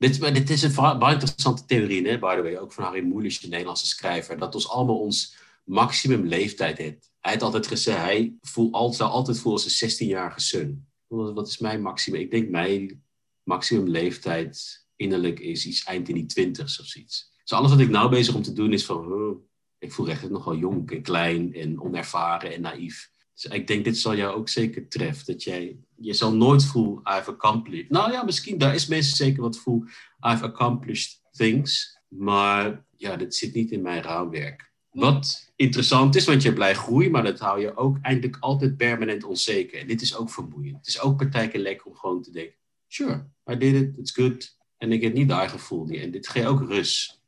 Dit, 0.00 0.20
maar 0.20 0.32
dit 0.32 0.50
is 0.50 0.62
een 0.62 1.00
interessante 1.12 1.64
theorie, 1.66 2.08
hè, 2.08 2.18
by 2.18 2.36
the 2.36 2.42
way, 2.42 2.56
ook 2.56 2.72
van 2.72 2.84
Harry 2.84 3.02
Mulisch, 3.04 3.40
de 3.40 3.48
Nederlandse 3.48 3.86
schrijver, 3.86 4.38
dat 4.38 4.54
ons 4.54 4.68
allemaal 4.68 4.98
ons 4.98 5.36
maximum 5.64 6.26
leeftijd 6.26 6.78
heeft. 6.78 7.10
Hij 7.20 7.32
heeft 7.32 7.42
altijd 7.42 7.66
gezegd, 7.66 7.98
hij 7.98 8.34
voelt 8.40 8.74
altijd, 8.74 9.10
altijd 9.10 9.38
voelen 9.38 9.62
als 9.62 9.80
een 9.80 9.90
16-jarige 9.90 10.40
zoon. 10.40 10.89
Wat, 11.10 11.48
is 11.48 11.58
mijn 11.58 11.82
maximum? 11.82 12.20
Ik 12.20 12.30
denk 12.30 12.48
mijn 12.48 13.04
maximum 13.42 13.88
leeftijd 13.88 14.86
innerlijk 14.96 15.40
is 15.40 15.66
iets 15.66 15.84
eind 15.84 16.08
in 16.08 16.14
die 16.14 16.26
twintig's 16.26 16.80
of 16.80 16.86
zoiets. 16.86 17.32
Dus 17.42 17.58
alles 17.58 17.70
wat 17.70 17.80
ik 17.80 17.88
nou 17.88 18.10
bezig 18.10 18.34
om 18.34 18.42
te 18.42 18.52
doen 18.52 18.72
is 18.72 18.84
van, 18.84 19.40
ik 19.78 19.92
voel 19.92 20.08
echt 20.08 20.30
nogal 20.30 20.56
jong 20.56 20.90
en 20.90 21.02
klein 21.02 21.54
en 21.54 21.80
onervaren 21.80 22.54
en 22.54 22.60
naïef. 22.60 23.10
Dus 23.34 23.44
ik 23.44 23.66
denk, 23.66 23.84
dit 23.84 23.98
zal 23.98 24.16
jou 24.16 24.36
ook 24.36 24.48
zeker 24.48 24.88
treffen. 24.88 25.26
Dat 25.26 25.42
jij, 25.42 25.78
je 25.96 26.12
zal 26.12 26.34
nooit 26.34 26.64
voelen, 26.64 27.02
I've 27.04 27.30
accomplished. 27.30 27.90
Nou 27.90 28.12
ja, 28.12 28.22
misschien, 28.22 28.58
daar 28.58 28.74
is 28.74 28.86
mensen 28.86 29.16
zeker 29.16 29.42
wat 29.42 29.58
voel, 29.58 29.84
I've 30.20 30.44
accomplished 30.44 31.20
things. 31.30 31.98
Maar 32.08 32.84
ja, 32.96 33.16
dit 33.16 33.34
zit 33.34 33.54
niet 33.54 33.70
in 33.70 33.82
mijn 33.82 34.02
raamwerk. 34.02 34.69
Wat 34.90 35.52
interessant 35.56 36.16
is, 36.16 36.24
want 36.24 36.42
je 36.42 36.52
blijft 36.52 36.80
groeien, 36.80 37.10
maar 37.10 37.22
dat 37.22 37.38
hou 37.38 37.60
je 37.60 37.76
ook 37.76 37.98
eindelijk 38.02 38.36
altijd 38.40 38.76
permanent 38.76 39.24
onzeker. 39.24 39.80
En 39.80 39.86
dit 39.86 40.00
is 40.02 40.16
ook 40.16 40.30
vermoeiend. 40.30 40.76
Het 40.76 40.86
is 40.86 41.00
ook 41.00 41.16
partijken 41.16 41.60
lekker 41.60 41.86
om 41.86 41.94
gewoon 41.94 42.22
te 42.22 42.30
denken, 42.30 42.54
sure, 42.86 43.30
I 43.50 43.56
did 43.56 43.74
it, 43.74 43.98
it's 43.98 44.12
good. 44.12 44.56
En 44.76 44.92
ik 44.92 45.02
heb 45.02 45.12
niet 45.12 45.28
daar 45.28 45.48
gevoel 45.48 45.84
nie. 45.84 46.00
En 46.00 46.10
dit 46.10 46.28
geeft 46.28 46.46
ook 46.46 46.68
rust. 46.68 47.20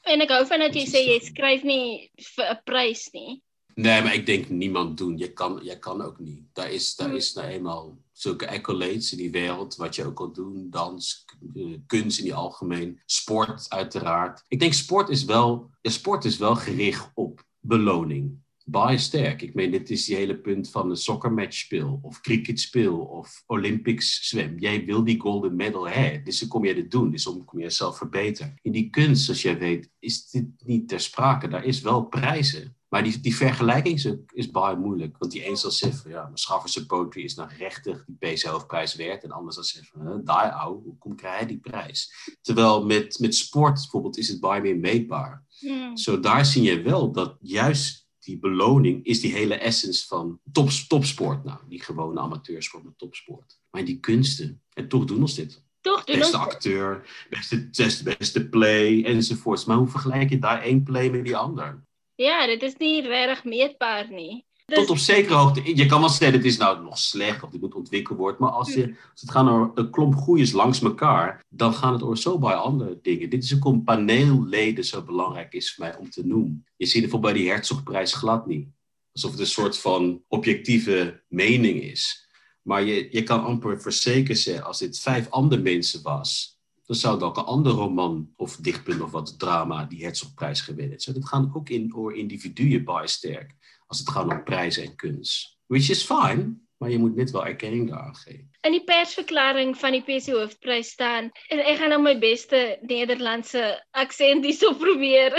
En 0.00 0.20
ek 0.20 0.28
hou 0.28 0.46
van 0.46 0.60
dat 0.60 0.74
jy 0.76 0.84
sê 0.84 1.00
jy 1.00 1.20
skryf 1.24 1.62
nie 1.64 2.10
vir 2.34 2.50
'n 2.52 2.60
prys 2.64 3.08
nie. 3.12 3.42
Nee, 3.74 4.02
maar 4.02 4.14
ik 4.14 4.26
denk 4.26 4.48
niemand 4.48 4.98
doen. 4.98 5.18
Je 5.18 5.32
kan, 5.32 5.60
je 5.62 5.78
kan 5.78 6.02
ook 6.02 6.18
niet. 6.18 6.44
Daar 6.52 6.70
is, 6.70 6.94
daar 6.96 7.14
is 7.14 7.32
nou 7.34 7.48
eenmaal 7.48 7.98
zulke 8.14 8.48
accolades 8.50 9.12
in 9.12 9.18
die 9.18 9.30
wereld, 9.30 9.76
wat 9.76 9.94
je 9.94 10.04
ook 10.04 10.20
al 10.20 10.32
doen, 10.32 10.66
dans, 10.70 11.24
eh, 11.54 11.64
kunst 11.86 12.18
in 12.18 12.24
die 12.24 12.34
algemeen, 12.34 13.00
sport 13.06 13.66
uiteraard. 13.68 14.44
Ik 14.48 14.60
denk 14.60 14.72
sport 14.72 15.08
is 15.08 15.24
wel, 15.24 15.70
sport 15.82 16.24
is 16.24 16.36
wel 16.36 16.56
gericht 16.56 17.10
op 17.14 17.44
beloning. 17.60 18.42
Baie 18.66 18.98
sterk. 18.98 19.42
Ik 19.42 19.54
meen, 19.54 19.70
dit 19.70 19.90
is 19.90 20.04
die 20.04 20.16
hele 20.16 20.36
punt 20.36 20.70
van 20.70 20.90
een 20.90 20.96
soccermatch 20.96 21.56
speel, 21.56 21.98
of 22.02 22.20
cricket 22.20 22.60
speel, 22.60 22.98
of 22.98 23.42
Olympics 23.46 24.28
zwem. 24.28 24.58
Jij 24.58 24.84
wil 24.84 25.04
die 25.04 25.20
golden 25.20 25.56
medal 25.56 25.88
hebben, 25.88 26.24
dus 26.24 26.38
dan 26.38 26.48
kom 26.48 26.64
je 26.64 26.74
dit 26.74 26.90
doen, 26.90 27.10
dus 27.10 27.24
dan 27.24 27.44
kom 27.44 27.58
je 27.58 27.64
jezelf 27.64 27.96
verbeteren. 27.96 28.54
In 28.62 28.72
die 28.72 28.90
kunst, 28.90 29.24
zoals 29.24 29.42
jij 29.42 29.58
weet, 29.58 29.90
is 29.98 30.30
dit 30.30 30.46
niet 30.64 30.88
ter 30.88 31.00
sprake. 31.00 31.48
Daar 31.48 31.64
is 31.64 31.80
wel 31.80 32.04
prijzen. 32.04 32.73
Maar 32.88 33.02
die, 33.02 33.20
die 33.20 33.36
vergelijking 33.36 33.94
is, 33.94 34.08
is 34.32 34.50
baie 34.50 34.76
moeilijk. 34.76 35.18
Want 35.18 35.32
die 35.32 35.48
een 35.48 35.56
zal 35.56 35.70
zeggen 35.70 36.10
ja, 36.10 36.22
mijn 36.22 36.36
Schafferse 36.36 36.86
poetry 36.86 37.22
is 37.22 37.34
nou 37.34 37.50
rechtig 37.58 38.04
die 38.06 38.16
PC 38.34 38.42
hoofdprijs 38.42 38.96
waard. 38.96 39.22
En 39.22 39.28
de 39.28 39.34
ander 39.34 39.52
zal 39.52 39.62
zeggen 39.62 39.92
van, 39.92 40.06
"Huh, 40.06 40.16
die 40.24 40.52
ouwe, 40.52 40.82
hoe 40.82 40.98
kom 40.98 41.16
krijg 41.16 41.40
je 41.40 41.46
die 41.46 41.58
prijs? 41.58 42.12
Terwijl 42.40 42.86
met, 42.86 43.18
met 43.18 43.34
sport 43.34 43.74
bijvoorbeeld 43.74 44.18
is 44.18 44.28
het 44.28 44.40
baie 44.40 44.60
meer 44.60 44.76
meetbaar. 44.76 45.44
Hmm. 45.58 45.96
Zo 45.96 46.20
daar 46.20 46.46
zie 46.46 46.62
je 46.62 46.82
wel 46.82 47.12
dat 47.12 47.36
juist 47.40 48.04
die 48.24 48.38
beloning 48.38 49.04
is 49.04 49.20
die 49.20 49.32
hele 49.32 49.54
essence 49.54 50.06
van 50.06 50.40
top, 50.52 50.70
topsport. 50.70 51.44
Nou, 51.44 51.58
die 51.68 51.82
gewone 51.82 52.20
amateursport 52.20 52.84
met 52.84 52.98
topsport. 52.98 53.58
Maar 53.70 53.80
in 53.80 53.86
die 53.86 54.00
kunsten, 54.00 54.62
en 54.72 54.88
toch 54.88 55.04
doen 55.04 55.20
ons 55.20 55.34
dit. 55.34 55.62
Toch 55.80 56.04
doen 56.04 56.18
Beste 56.18 56.36
ons 56.36 56.46
acteur, 56.46 57.26
beste, 57.30 57.68
beste, 57.70 58.16
beste 58.18 58.48
play 58.48 59.04
enzovoorts. 59.04 59.64
Maar 59.64 59.76
hoe 59.76 59.88
vergelijk 59.88 60.30
je 60.30 60.38
daar 60.38 60.62
één 60.62 60.82
play 60.82 61.10
met 61.10 61.24
die 61.24 61.36
ander? 61.36 61.84
Ja, 62.14 62.46
dit 62.46 62.62
is 62.62 62.76
nie 62.76 63.02
regtig 63.02 63.44
meetbaar 63.44 64.10
nie. 64.10 64.44
Tot 64.66 64.90
op 64.90 64.98
zekere 64.98 65.34
hoogte. 65.34 65.76
Je 65.76 65.86
kan 65.86 66.00
wel 66.00 66.08
zeggen, 66.08 66.36
het 66.36 66.46
is 66.46 66.56
nou 66.56 66.82
nog 66.82 66.98
slecht 66.98 67.42
of 67.42 67.50
dit 67.50 67.60
moet 67.60 67.74
ontwikkeld 67.74 68.18
worden. 68.18 68.40
Maar 68.40 68.50
als, 68.50 68.74
je, 68.74 68.94
als 69.12 69.20
het 69.20 69.30
gaat 69.30 69.48
over 69.48 69.70
een 69.74 69.90
klomp 69.90 70.14
goeies 70.14 70.52
langs 70.52 70.82
elkaar, 70.82 71.44
dan 71.48 71.74
gaat 71.74 71.92
het 71.92 72.02
over 72.02 72.18
zo 72.18 72.38
bij 72.38 72.54
andere 72.54 72.98
dingen. 73.02 73.30
Dit 73.30 73.44
is 73.44 73.54
ook 73.54 73.64
om 73.64 73.84
paneelleden 73.84 74.84
zo 74.84 75.02
belangrijk 75.02 75.52
is 75.52 75.74
voor 75.74 75.84
mij 75.84 75.96
om 75.96 76.10
te 76.10 76.26
noemen. 76.26 76.66
Je 76.76 76.86
ziet 76.86 77.00
bijvoorbeeld 77.00 77.32
bij 77.32 77.42
die 77.42 77.50
Herzogprijs 77.50 78.12
glad 78.12 78.46
niet. 78.46 78.68
Alsof 79.12 79.30
het 79.30 79.40
een 79.40 79.46
soort 79.46 79.78
van 79.78 80.22
objectieve 80.28 81.22
mening 81.28 81.82
is. 81.82 82.28
Maar 82.62 82.82
je, 82.82 83.08
je 83.10 83.22
kan 83.22 83.44
amper 83.44 83.80
verzekerd 83.80 84.38
zijn, 84.38 84.62
als 84.62 84.78
dit 84.78 85.00
vijf 85.00 85.30
andere 85.30 85.62
mensen 85.62 86.02
was, 86.02 86.53
dan 86.86 86.96
zou 86.96 87.20
ook 87.20 87.36
een 87.36 87.44
ander 87.44 87.72
roman 87.72 88.32
of 88.36 88.56
dichtpunt 88.56 89.00
of 89.00 89.10
wat 89.10 89.38
drama 89.38 89.84
die 89.84 90.04
Herzogprijs 90.04 90.60
gewinnen. 90.60 91.00
Zo, 91.00 91.12
dat 91.12 91.28
gaan 91.28 91.52
ook 91.54 91.68
in 91.68 91.94
over 91.94 92.14
individuen 92.14 92.84
bij 92.84 93.06
sterk. 93.06 93.54
Als 93.86 93.98
het 93.98 94.10
gaat 94.10 94.30
om 94.30 94.44
prijzen 94.44 94.82
en 94.82 94.96
kunst. 94.96 95.58
Which 95.66 95.90
is 95.90 96.02
fine, 96.02 96.54
maar 96.76 96.90
je 96.90 96.98
moet 96.98 97.16
net 97.16 97.30
wel 97.30 97.46
erkenning 97.46 97.88
daaraan 97.88 98.16
geven. 98.16 98.50
In 98.60 98.70
die 98.70 98.84
persverklaring 98.84 99.76
van 99.78 99.90
die 99.90 100.02
PC 100.02 100.26
hoofprys 100.26 100.88
staan 100.88 101.30
en 101.48 101.58
ek 101.64 101.76
gaan 101.76 101.88
nou 101.88 102.02
my 102.02 102.18
beste 102.18 102.78
Nederlandse 102.80 103.84
aksent 103.90 104.44
hierso 104.44 104.74
probeer. 104.74 105.32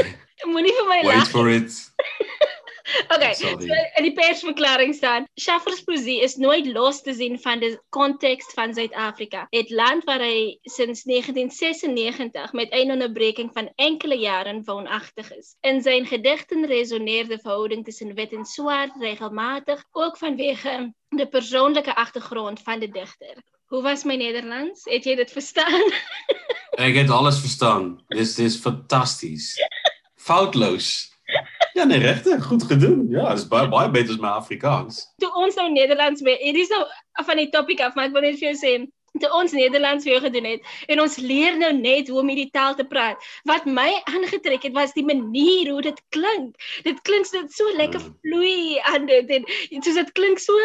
Moenie 0.52 0.74
vir 0.74 0.86
my 0.88 1.00
Wait 1.02 1.16
lag. 1.16 1.30
for 1.30 1.50
it. 1.50 1.92
Okay, 3.08 3.34
so 3.34 3.48
in 3.96 4.04
die 4.06 4.12
persverklaring 4.12 4.94
staan, 4.94 5.26
Schaffers 5.34 5.82
is 5.86 6.36
nooit 6.36 6.66
los 6.66 7.02
te 7.02 7.14
sien 7.14 7.38
van 7.40 7.60
die 7.60 7.78
konteks 7.88 8.52
van 8.54 8.74
Suid-Afrika. 8.74 9.46
Het 9.50 9.70
land 9.70 10.04
waar 10.04 10.20
hy 10.20 10.58
sinds 10.62 11.02
1996 11.02 12.52
met 12.52 12.68
een 12.70 12.90
onderbreking 12.90 13.50
van 13.52 13.72
enkele 13.74 14.18
jaren 14.18 14.64
woonagtig 14.64 15.32
is. 15.32 15.56
In 15.60 15.82
zijn 15.82 16.06
gedichten 16.06 16.66
resoneert 16.66 17.28
de 17.28 17.38
verhouding 17.38 17.84
tussen 17.84 18.14
wit 18.14 18.32
en 18.32 18.44
zwart 18.44 18.92
regelmatig, 19.00 19.84
ook 19.90 20.16
vanwege 20.16 20.94
de 21.08 21.28
persoonlijke 21.28 21.94
achtergrond 21.94 22.60
van 22.60 22.78
de 22.78 22.88
dichter. 22.88 23.42
Hoe 23.66 23.82
was 23.82 24.04
mijn 24.04 24.18
Nederlands? 24.18 24.84
Het 24.84 25.04
jy 25.04 25.14
dit 25.14 25.30
verstaan? 25.30 25.82
Ik 26.86 26.94
heb 26.94 27.08
alles 27.08 27.38
verstaan. 27.38 28.04
Dit 28.08 28.38
is 28.38 28.56
fantastisch. 28.56 29.58
Foutloos. 30.14 31.11
Ja, 31.78 31.84
nee, 31.84 31.98
rechter. 31.98 32.42
Goed 32.42 32.62
gedaan. 32.62 33.06
Ja, 33.08 33.28
dat 33.28 33.38
is 33.38 33.48
baie, 33.48 33.90
beter 33.90 34.16
dan 34.16 34.32
Afrikaans. 34.32 35.12
toe 35.16 35.34
ons 35.34 35.54
nou 35.54 35.72
Nederlands 35.72 36.20
weer, 36.20 36.36
hier 36.36 36.58
is 36.58 36.68
nou 36.68 36.86
van 37.12 37.36
die 37.36 37.48
topic 37.48 37.80
af, 37.80 37.94
maar 37.94 38.04
ek 38.04 38.12
wil 38.12 38.26
net 38.26 38.38
vir 38.38 38.86
toe 39.20 39.28
ons 39.36 39.52
Nederlands 39.52 40.04
weer 40.04 40.20
gedoen 40.20 40.44
het 40.44 40.68
en 40.86 41.00
ons 41.02 41.16
leer 41.20 41.56
nou 41.60 41.72
net 41.76 42.08
hoe 42.08 42.20
om 42.22 42.28
hierdie 42.32 42.50
taal 42.54 42.74
te 42.78 42.84
praat. 42.88 43.20
Wat 43.48 43.66
my 43.68 43.90
aangetrek 44.08 44.64
het 44.64 44.72
was 44.72 44.94
die 44.96 45.04
manier 45.04 45.68
hoe 45.70 45.82
dit 45.84 46.00
klink. 46.14 46.56
Dit 46.86 47.00
klink 47.04 47.28
dit 47.32 47.52
so 47.52 47.68
lekker 47.76 48.00
vloei 48.00 48.80
aan 48.88 49.06
dit 49.06 49.28
en 49.36 49.44
soos 49.84 49.98
dit 50.00 50.12
klink 50.16 50.40
so 50.40 50.56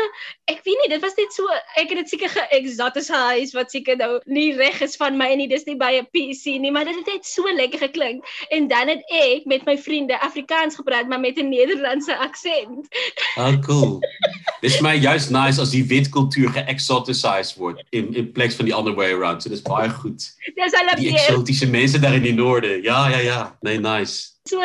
ek 0.47 0.63
weet 0.63 0.79
nie, 0.83 0.91
dit 0.95 1.03
was 1.03 1.17
net 1.19 1.35
so 1.35 1.43
ek 1.75 1.91
het 1.91 1.99
dit 2.03 2.13
seker 2.13 2.31
ge-exoticize 2.31 3.57
wat 3.57 3.73
seker 3.73 3.99
nou 3.99 4.13
nie 4.31 4.53
reg 4.55 4.79
is 4.85 4.95
van 4.99 5.19
my 5.19 5.33
nie, 5.35 5.49
dis 5.51 5.67
nie 5.67 5.75
by 5.75 5.91
'n 5.99 6.07
PC 6.15 6.55
nie, 6.63 6.71
maar 6.71 6.87
dit 6.87 6.95
het 6.95 7.11
net 7.19 7.25
so 7.27 7.43
lekker 7.43 7.79
geklink. 7.79 8.23
En 8.49 8.67
dan 8.67 8.87
het 8.87 9.03
ek 9.11 9.45
met 9.45 9.65
my 9.65 9.77
vriende 9.77 10.19
Afrikaans 10.19 10.75
gepraat, 10.75 11.07
maar 11.07 11.19
met 11.19 11.35
'n 11.35 11.49
Nederlandse 11.49 12.15
aksent. 12.15 12.87
Ah, 13.35 13.59
cool. 13.61 13.99
Dit 14.61 14.71
is 14.71 14.79
mij 14.79 14.97
juist 14.97 15.29
nice 15.29 15.59
als 15.59 15.69
die 15.69 15.85
witcultuur 15.85 16.49
geëxoticized 16.49 17.55
wordt. 17.55 17.83
In, 17.89 18.13
in 18.13 18.31
plaats 18.37 18.55
van 18.55 18.65
die 18.69 18.75
other 18.77 18.93
way 18.95 19.11
around. 19.13 19.41
So, 19.43 19.49
dat 19.49 19.57
is 19.57 19.63
baie 19.65 19.89
goed. 19.89 20.25
Dis 20.55 20.73
al 20.73 20.95
Die 20.95 21.11
exotische 21.13 21.67
mensen 21.69 22.01
daar 22.01 22.13
in 22.15 22.21
die 22.21 22.33
noorden. 22.33 22.81
Ja, 22.81 23.07
ja, 23.09 23.17
ja. 23.19 23.57
Nee, 23.61 23.79
nice. 23.79 24.35
So 24.47 24.61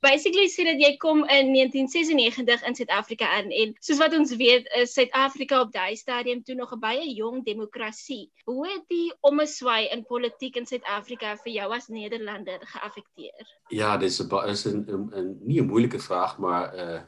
basically 0.00 0.48
sê 0.48 0.64
dat 0.64 0.78
jy 0.80 0.94
kom 0.96 1.18
in 1.28 1.50
1996 1.52 2.62
in 2.68 2.74
Suid-Afrika 2.74 3.26
aan 3.36 3.50
en 3.52 3.74
soos 3.84 3.98
wat 4.00 4.14
ons 4.16 4.32
weet 4.40 4.64
is 4.80 4.92
Suid-Afrika 4.96 5.60
op 5.60 5.72
daai 5.72 5.96
stadium 5.96 6.40
toe 6.42 6.54
nog 6.56 6.72
'n 6.72 6.80
baie 6.80 7.14
jong 7.14 7.44
demokrasie. 7.44 8.30
Hoe 8.44 8.64
het 8.68 8.84
die 8.88 9.12
ommeswaai 9.20 9.88
in 9.92 10.04
politiek 10.06 10.56
in 10.56 10.66
Suid-Afrika 10.66 11.36
vir 11.44 11.52
jou 11.52 11.74
as 11.74 11.88
Nederlander 11.88 12.58
geaffekteer? 12.62 13.44
Ja, 13.68 13.96
dit 13.96 14.10
is, 14.10 14.18
een, 14.18 14.28
ba- 14.28 14.44
is 14.46 14.64
een- 14.64 15.38
niet 15.44 15.58
een 15.58 15.66
moeilijke 15.66 15.98
vraag, 15.98 16.38
maar 16.38 16.72
eh 16.74 16.84
een 16.94 17.02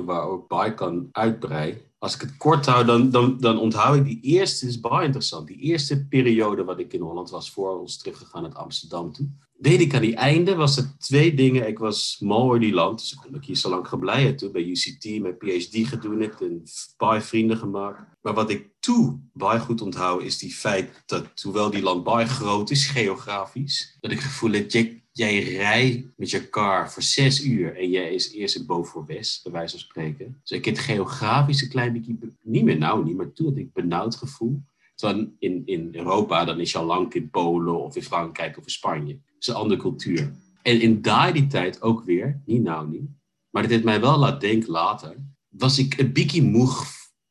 waar 0.00 0.28
ook 0.28 0.48
bij 0.48 0.74
kan 0.74 1.08
uitbreiden. 1.12 1.80
Als 1.98 2.14
ik 2.14 2.20
het 2.20 2.36
kort 2.36 2.66
hou, 2.66 2.84
dan, 2.84 3.10
dan, 3.10 3.36
dan 3.40 3.58
onthoud 3.58 3.96
ik 3.96 4.04
die 4.04 4.20
eerste, 4.20 4.66
is 4.66 4.80
baie 4.80 5.06
interessant, 5.06 5.46
die 5.46 5.56
eerste 5.56 6.06
periode 6.06 6.64
wat 6.64 6.78
ik 6.78 6.92
in 6.92 7.00
Holland 7.00 7.30
was, 7.30 7.50
voor 7.50 7.80
ons 7.80 7.98
teruggegaan 7.98 8.42
naar 8.42 8.52
Amsterdam 8.52 9.12
toe. 9.12 9.28
Weet 9.58 9.80
ik 9.80 9.94
aan 9.94 10.00
die 10.00 10.16
einde 10.16 10.54
was 10.54 10.76
er 10.76 10.94
twee 10.98 11.34
dingen. 11.34 11.68
Ik 11.68 11.78
was 11.78 12.16
mal 12.20 12.44
oor 12.44 12.60
die 12.60 12.72
land, 12.72 12.98
dus 12.98 13.12
ik 13.12 13.18
kon 13.18 13.34
ik 13.34 13.44
hier 13.44 13.56
zo 13.56 13.68
lang 13.68 13.88
gebleven 13.88 14.36
toen 14.36 14.52
bij 14.52 14.62
UCT, 14.62 15.20
mijn 15.20 15.36
PhD 15.36 15.88
gedaan 15.88 16.20
heb 16.20 16.40
en 16.40 16.62
baie 16.96 17.20
vrienden 17.20 17.56
gemaakt. 17.56 18.00
Maar 18.22 18.34
wat 18.34 18.50
ik 18.50 18.70
toen 18.80 19.30
baie 19.32 19.60
goed 19.60 19.80
onthoud, 19.80 20.22
is 20.22 20.38
die 20.38 20.52
feit 20.52 21.02
dat, 21.06 21.26
hoewel 21.42 21.70
die 21.70 21.82
land 21.82 22.04
baie 22.04 22.26
groot 22.26 22.70
is, 22.70 22.86
geografisch, 22.86 23.96
dat 24.00 24.10
ik 24.10 24.18
het 24.18 24.26
gevoel 24.26 24.52
heb, 24.52 24.70
jij, 25.12 25.42
rijdt 25.42 26.06
met 26.16 26.30
je 26.30 26.48
car 26.48 26.92
voor 26.92 27.02
zes 27.02 27.44
uur 27.44 27.76
en 27.76 27.90
jij 27.90 28.14
is 28.14 28.32
eerst 28.32 28.56
in 28.56 28.66
Boven 28.66 28.92
voor 28.92 29.06
West, 29.06 29.42
bij 29.42 29.52
wijze 29.52 29.70
van 29.70 29.80
spreken. 29.80 30.40
Dus 30.42 30.58
ik 30.58 30.64
heb 30.64 30.74
het 30.76 30.84
geografisch 30.84 31.62
een 31.62 31.68
klein 31.68 31.92
beetje, 31.92 32.14
be- 32.14 32.32
niet 32.42 32.64
meer 32.64 32.78
nou 32.78 33.04
niet, 33.04 33.16
maar 33.16 33.32
toen 33.32 33.46
had 33.46 33.56
ik 33.56 33.72
benauwd 33.72 34.16
gevoel. 34.16 34.62
Terwijl 34.94 35.32
in, 35.38 35.62
in 35.64 35.88
Europa, 35.92 36.44
dan 36.44 36.60
is 36.60 36.72
je 36.72 36.78
al 36.78 36.84
lang 36.84 37.14
in 37.14 37.30
Polen 37.30 37.82
of 37.82 37.96
in 37.96 38.02
Frankrijk 38.02 38.58
of 38.58 38.64
in 38.64 38.70
Spanje. 38.70 39.12
Het 39.12 39.34
is 39.38 39.46
een 39.46 39.54
andere 39.54 39.80
cultuur. 39.80 40.32
En 40.62 40.80
in 40.80 41.02
die 41.32 41.46
tijd 41.46 41.82
ook 41.82 42.04
weer, 42.04 42.40
niet 42.44 42.62
nou 42.62 42.88
niet, 42.88 43.10
maar 43.50 43.62
dat 43.62 43.70
heeft 43.70 43.84
mij 43.84 44.00
wel 44.00 44.18
laten 44.18 44.40
denken 44.40 44.70
later, 44.70 45.16
was 45.48 45.78
ik 45.78 45.98
een 45.98 46.12
beetje 46.12 46.42
moe 46.42 46.68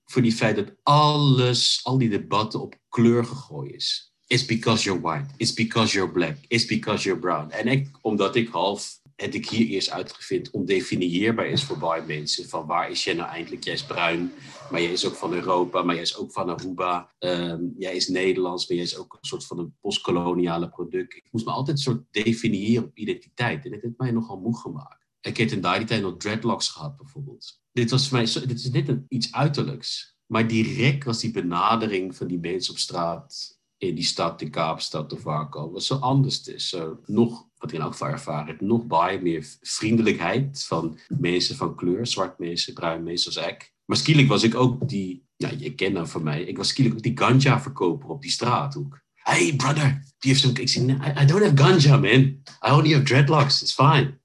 voor 0.05 0.21
die 0.21 0.31
feit 0.31 0.55
dat 0.55 0.73
alles, 0.83 1.79
al 1.83 1.97
die 1.97 2.09
debatten 2.09 2.61
op 2.61 2.75
kleur 2.89 3.25
gegooid 3.25 3.73
is. 3.73 4.10
It's 4.31 4.45
because 4.45 4.85
you're 4.85 5.01
white. 5.01 5.25
It's 5.37 5.53
because 5.53 5.93
you're 5.93 6.11
black. 6.11 6.37
It's 6.47 6.65
because 6.65 7.03
you're 7.03 7.19
brown. 7.19 7.49
En 7.49 7.67
ik, 7.67 7.89
omdat 8.01 8.35
ik 8.35 8.49
half 8.49 8.99
het 9.15 9.35
ik 9.35 9.49
hier 9.49 9.67
eerst 9.67 9.89
uitgevind 9.89 10.51
ondefinieerbaar 10.51 11.45
is 11.45 11.63
voor 11.63 11.77
baie 11.77 12.03
mensen. 12.05 12.49
Van 12.49 12.65
waar 12.65 12.89
is 12.89 13.03
jij 13.03 13.13
nou 13.13 13.29
eindelijk? 13.29 13.63
Jij 13.63 13.73
is 13.73 13.83
bruin, 13.83 14.31
maar 14.69 14.81
jij 14.81 14.91
is 14.91 15.05
ook 15.05 15.15
van 15.15 15.33
Europa, 15.33 15.83
maar 15.83 15.95
jij 15.95 16.03
is 16.03 16.17
ook 16.17 16.31
van 16.31 16.49
Aruba. 16.49 17.11
Ehm, 17.19 17.61
jij 17.77 17.95
is 17.95 18.07
Nederlands, 18.07 18.67
maar 18.67 18.77
jij 18.77 18.85
is 18.85 18.97
ook 18.97 19.13
een 19.13 19.27
soort 19.27 19.45
van 19.45 19.59
een 19.59 19.73
postkoloniale 19.81 20.69
product. 20.69 21.15
Ik 21.15 21.27
moest 21.31 21.45
me 21.45 21.51
altijd 21.51 21.77
een 21.77 21.83
soort 21.83 22.03
definiëren 22.11 22.83
op 22.83 22.97
identiteit. 22.97 23.65
En 23.65 23.71
dat 23.71 23.81
heeft 23.81 23.97
mij 23.97 24.11
nogal 24.11 24.39
moe 24.39 24.57
gemaakt. 24.57 25.05
Ik 25.21 25.37
heb 25.37 25.49
in 25.49 25.61
die 25.61 25.83
tijd 25.85 26.01
nog 26.01 26.17
dreadlocks 26.17 26.69
gehad 26.69 26.97
bijvoorbeeld. 26.97 27.61
Dit 27.71 27.91
was 27.91 28.09
voor 28.09 28.17
mij, 28.17 28.45
dit 28.47 28.59
is 28.59 28.69
net 28.69 28.87
een, 28.87 29.05
iets 29.07 29.33
uiterlijks. 29.33 30.15
Maar 30.25 30.47
direct 30.47 31.03
was 31.03 31.19
die 31.19 31.31
benadering 31.31 32.15
van 32.15 32.27
die 32.27 32.39
mensen 32.39 32.73
op 32.73 32.79
straat 32.79 33.59
in 33.81 33.95
die 33.95 34.03
stad, 34.03 34.41
in 34.41 34.49
Kaapstad 34.49 35.13
of 35.13 35.23
waar 35.23 35.47
al, 35.49 35.71
wat 35.71 35.83
zo 35.83 35.95
anders 35.95 36.47
is. 36.47 36.75
Nog, 37.05 37.47
wat 37.57 37.69
ik 37.69 37.75
in 37.75 37.81
elk 37.81 37.91
geval 37.91 38.07
ervaren 38.07 38.47
heb, 38.47 38.61
nog 38.61 38.85
baie 38.85 39.21
meer 39.21 39.47
vriendelijkheid 39.61 40.63
van 40.67 40.99
mensen 41.07 41.55
van 41.55 41.75
kleur, 41.75 42.07
zwart 42.07 42.39
mensen, 42.39 42.73
bruin 42.73 43.03
mensen 43.03 43.35
als 43.35 43.47
ik. 43.47 43.73
Maar 43.85 43.97
skielik 43.97 44.27
was 44.27 44.43
ik 44.43 44.55
ook 44.55 44.89
die, 44.89 45.25
ja, 45.35 45.51
je 45.57 45.75
kent 45.75 45.95
dat 45.95 46.09
van 46.09 46.23
mij, 46.23 46.43
ik 46.43 46.57
was 46.57 46.67
skielik 46.67 46.93
ook 46.93 47.01
die 47.01 47.17
ganja-verkoper 47.17 48.09
op 48.09 48.21
die 48.21 48.31
straathoek. 48.31 49.01
Hey 49.13 49.53
brother, 49.55 50.03
die 50.19 50.31
heeft 50.31 50.41
zo'n, 50.41 50.55
ik 50.55 51.21
I, 51.21 51.25
don't 51.25 51.43
have 51.43 51.57
ganja 51.57 51.97
man, 51.97 52.21
I 52.67 52.71
only 52.71 52.91
have 52.91 53.03
dreadlocks, 53.03 53.61
it's 53.61 53.73
fine. 53.73 54.17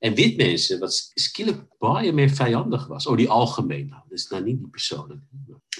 En 0.00 0.14
wit 0.14 0.36
mensen, 0.36 0.78
wat 0.78 1.10
skielik 1.14 1.78
baie 1.78 2.12
meer 2.12 2.30
vijandig 2.30 2.86
was. 2.86 3.06
Oh, 3.06 3.16
die 3.16 3.28
algemeen. 3.28 3.94
Is 4.08 4.28
nou 4.28 4.42
niet 4.42 4.58
die 4.58 4.68
persoonlijke. 4.68 5.24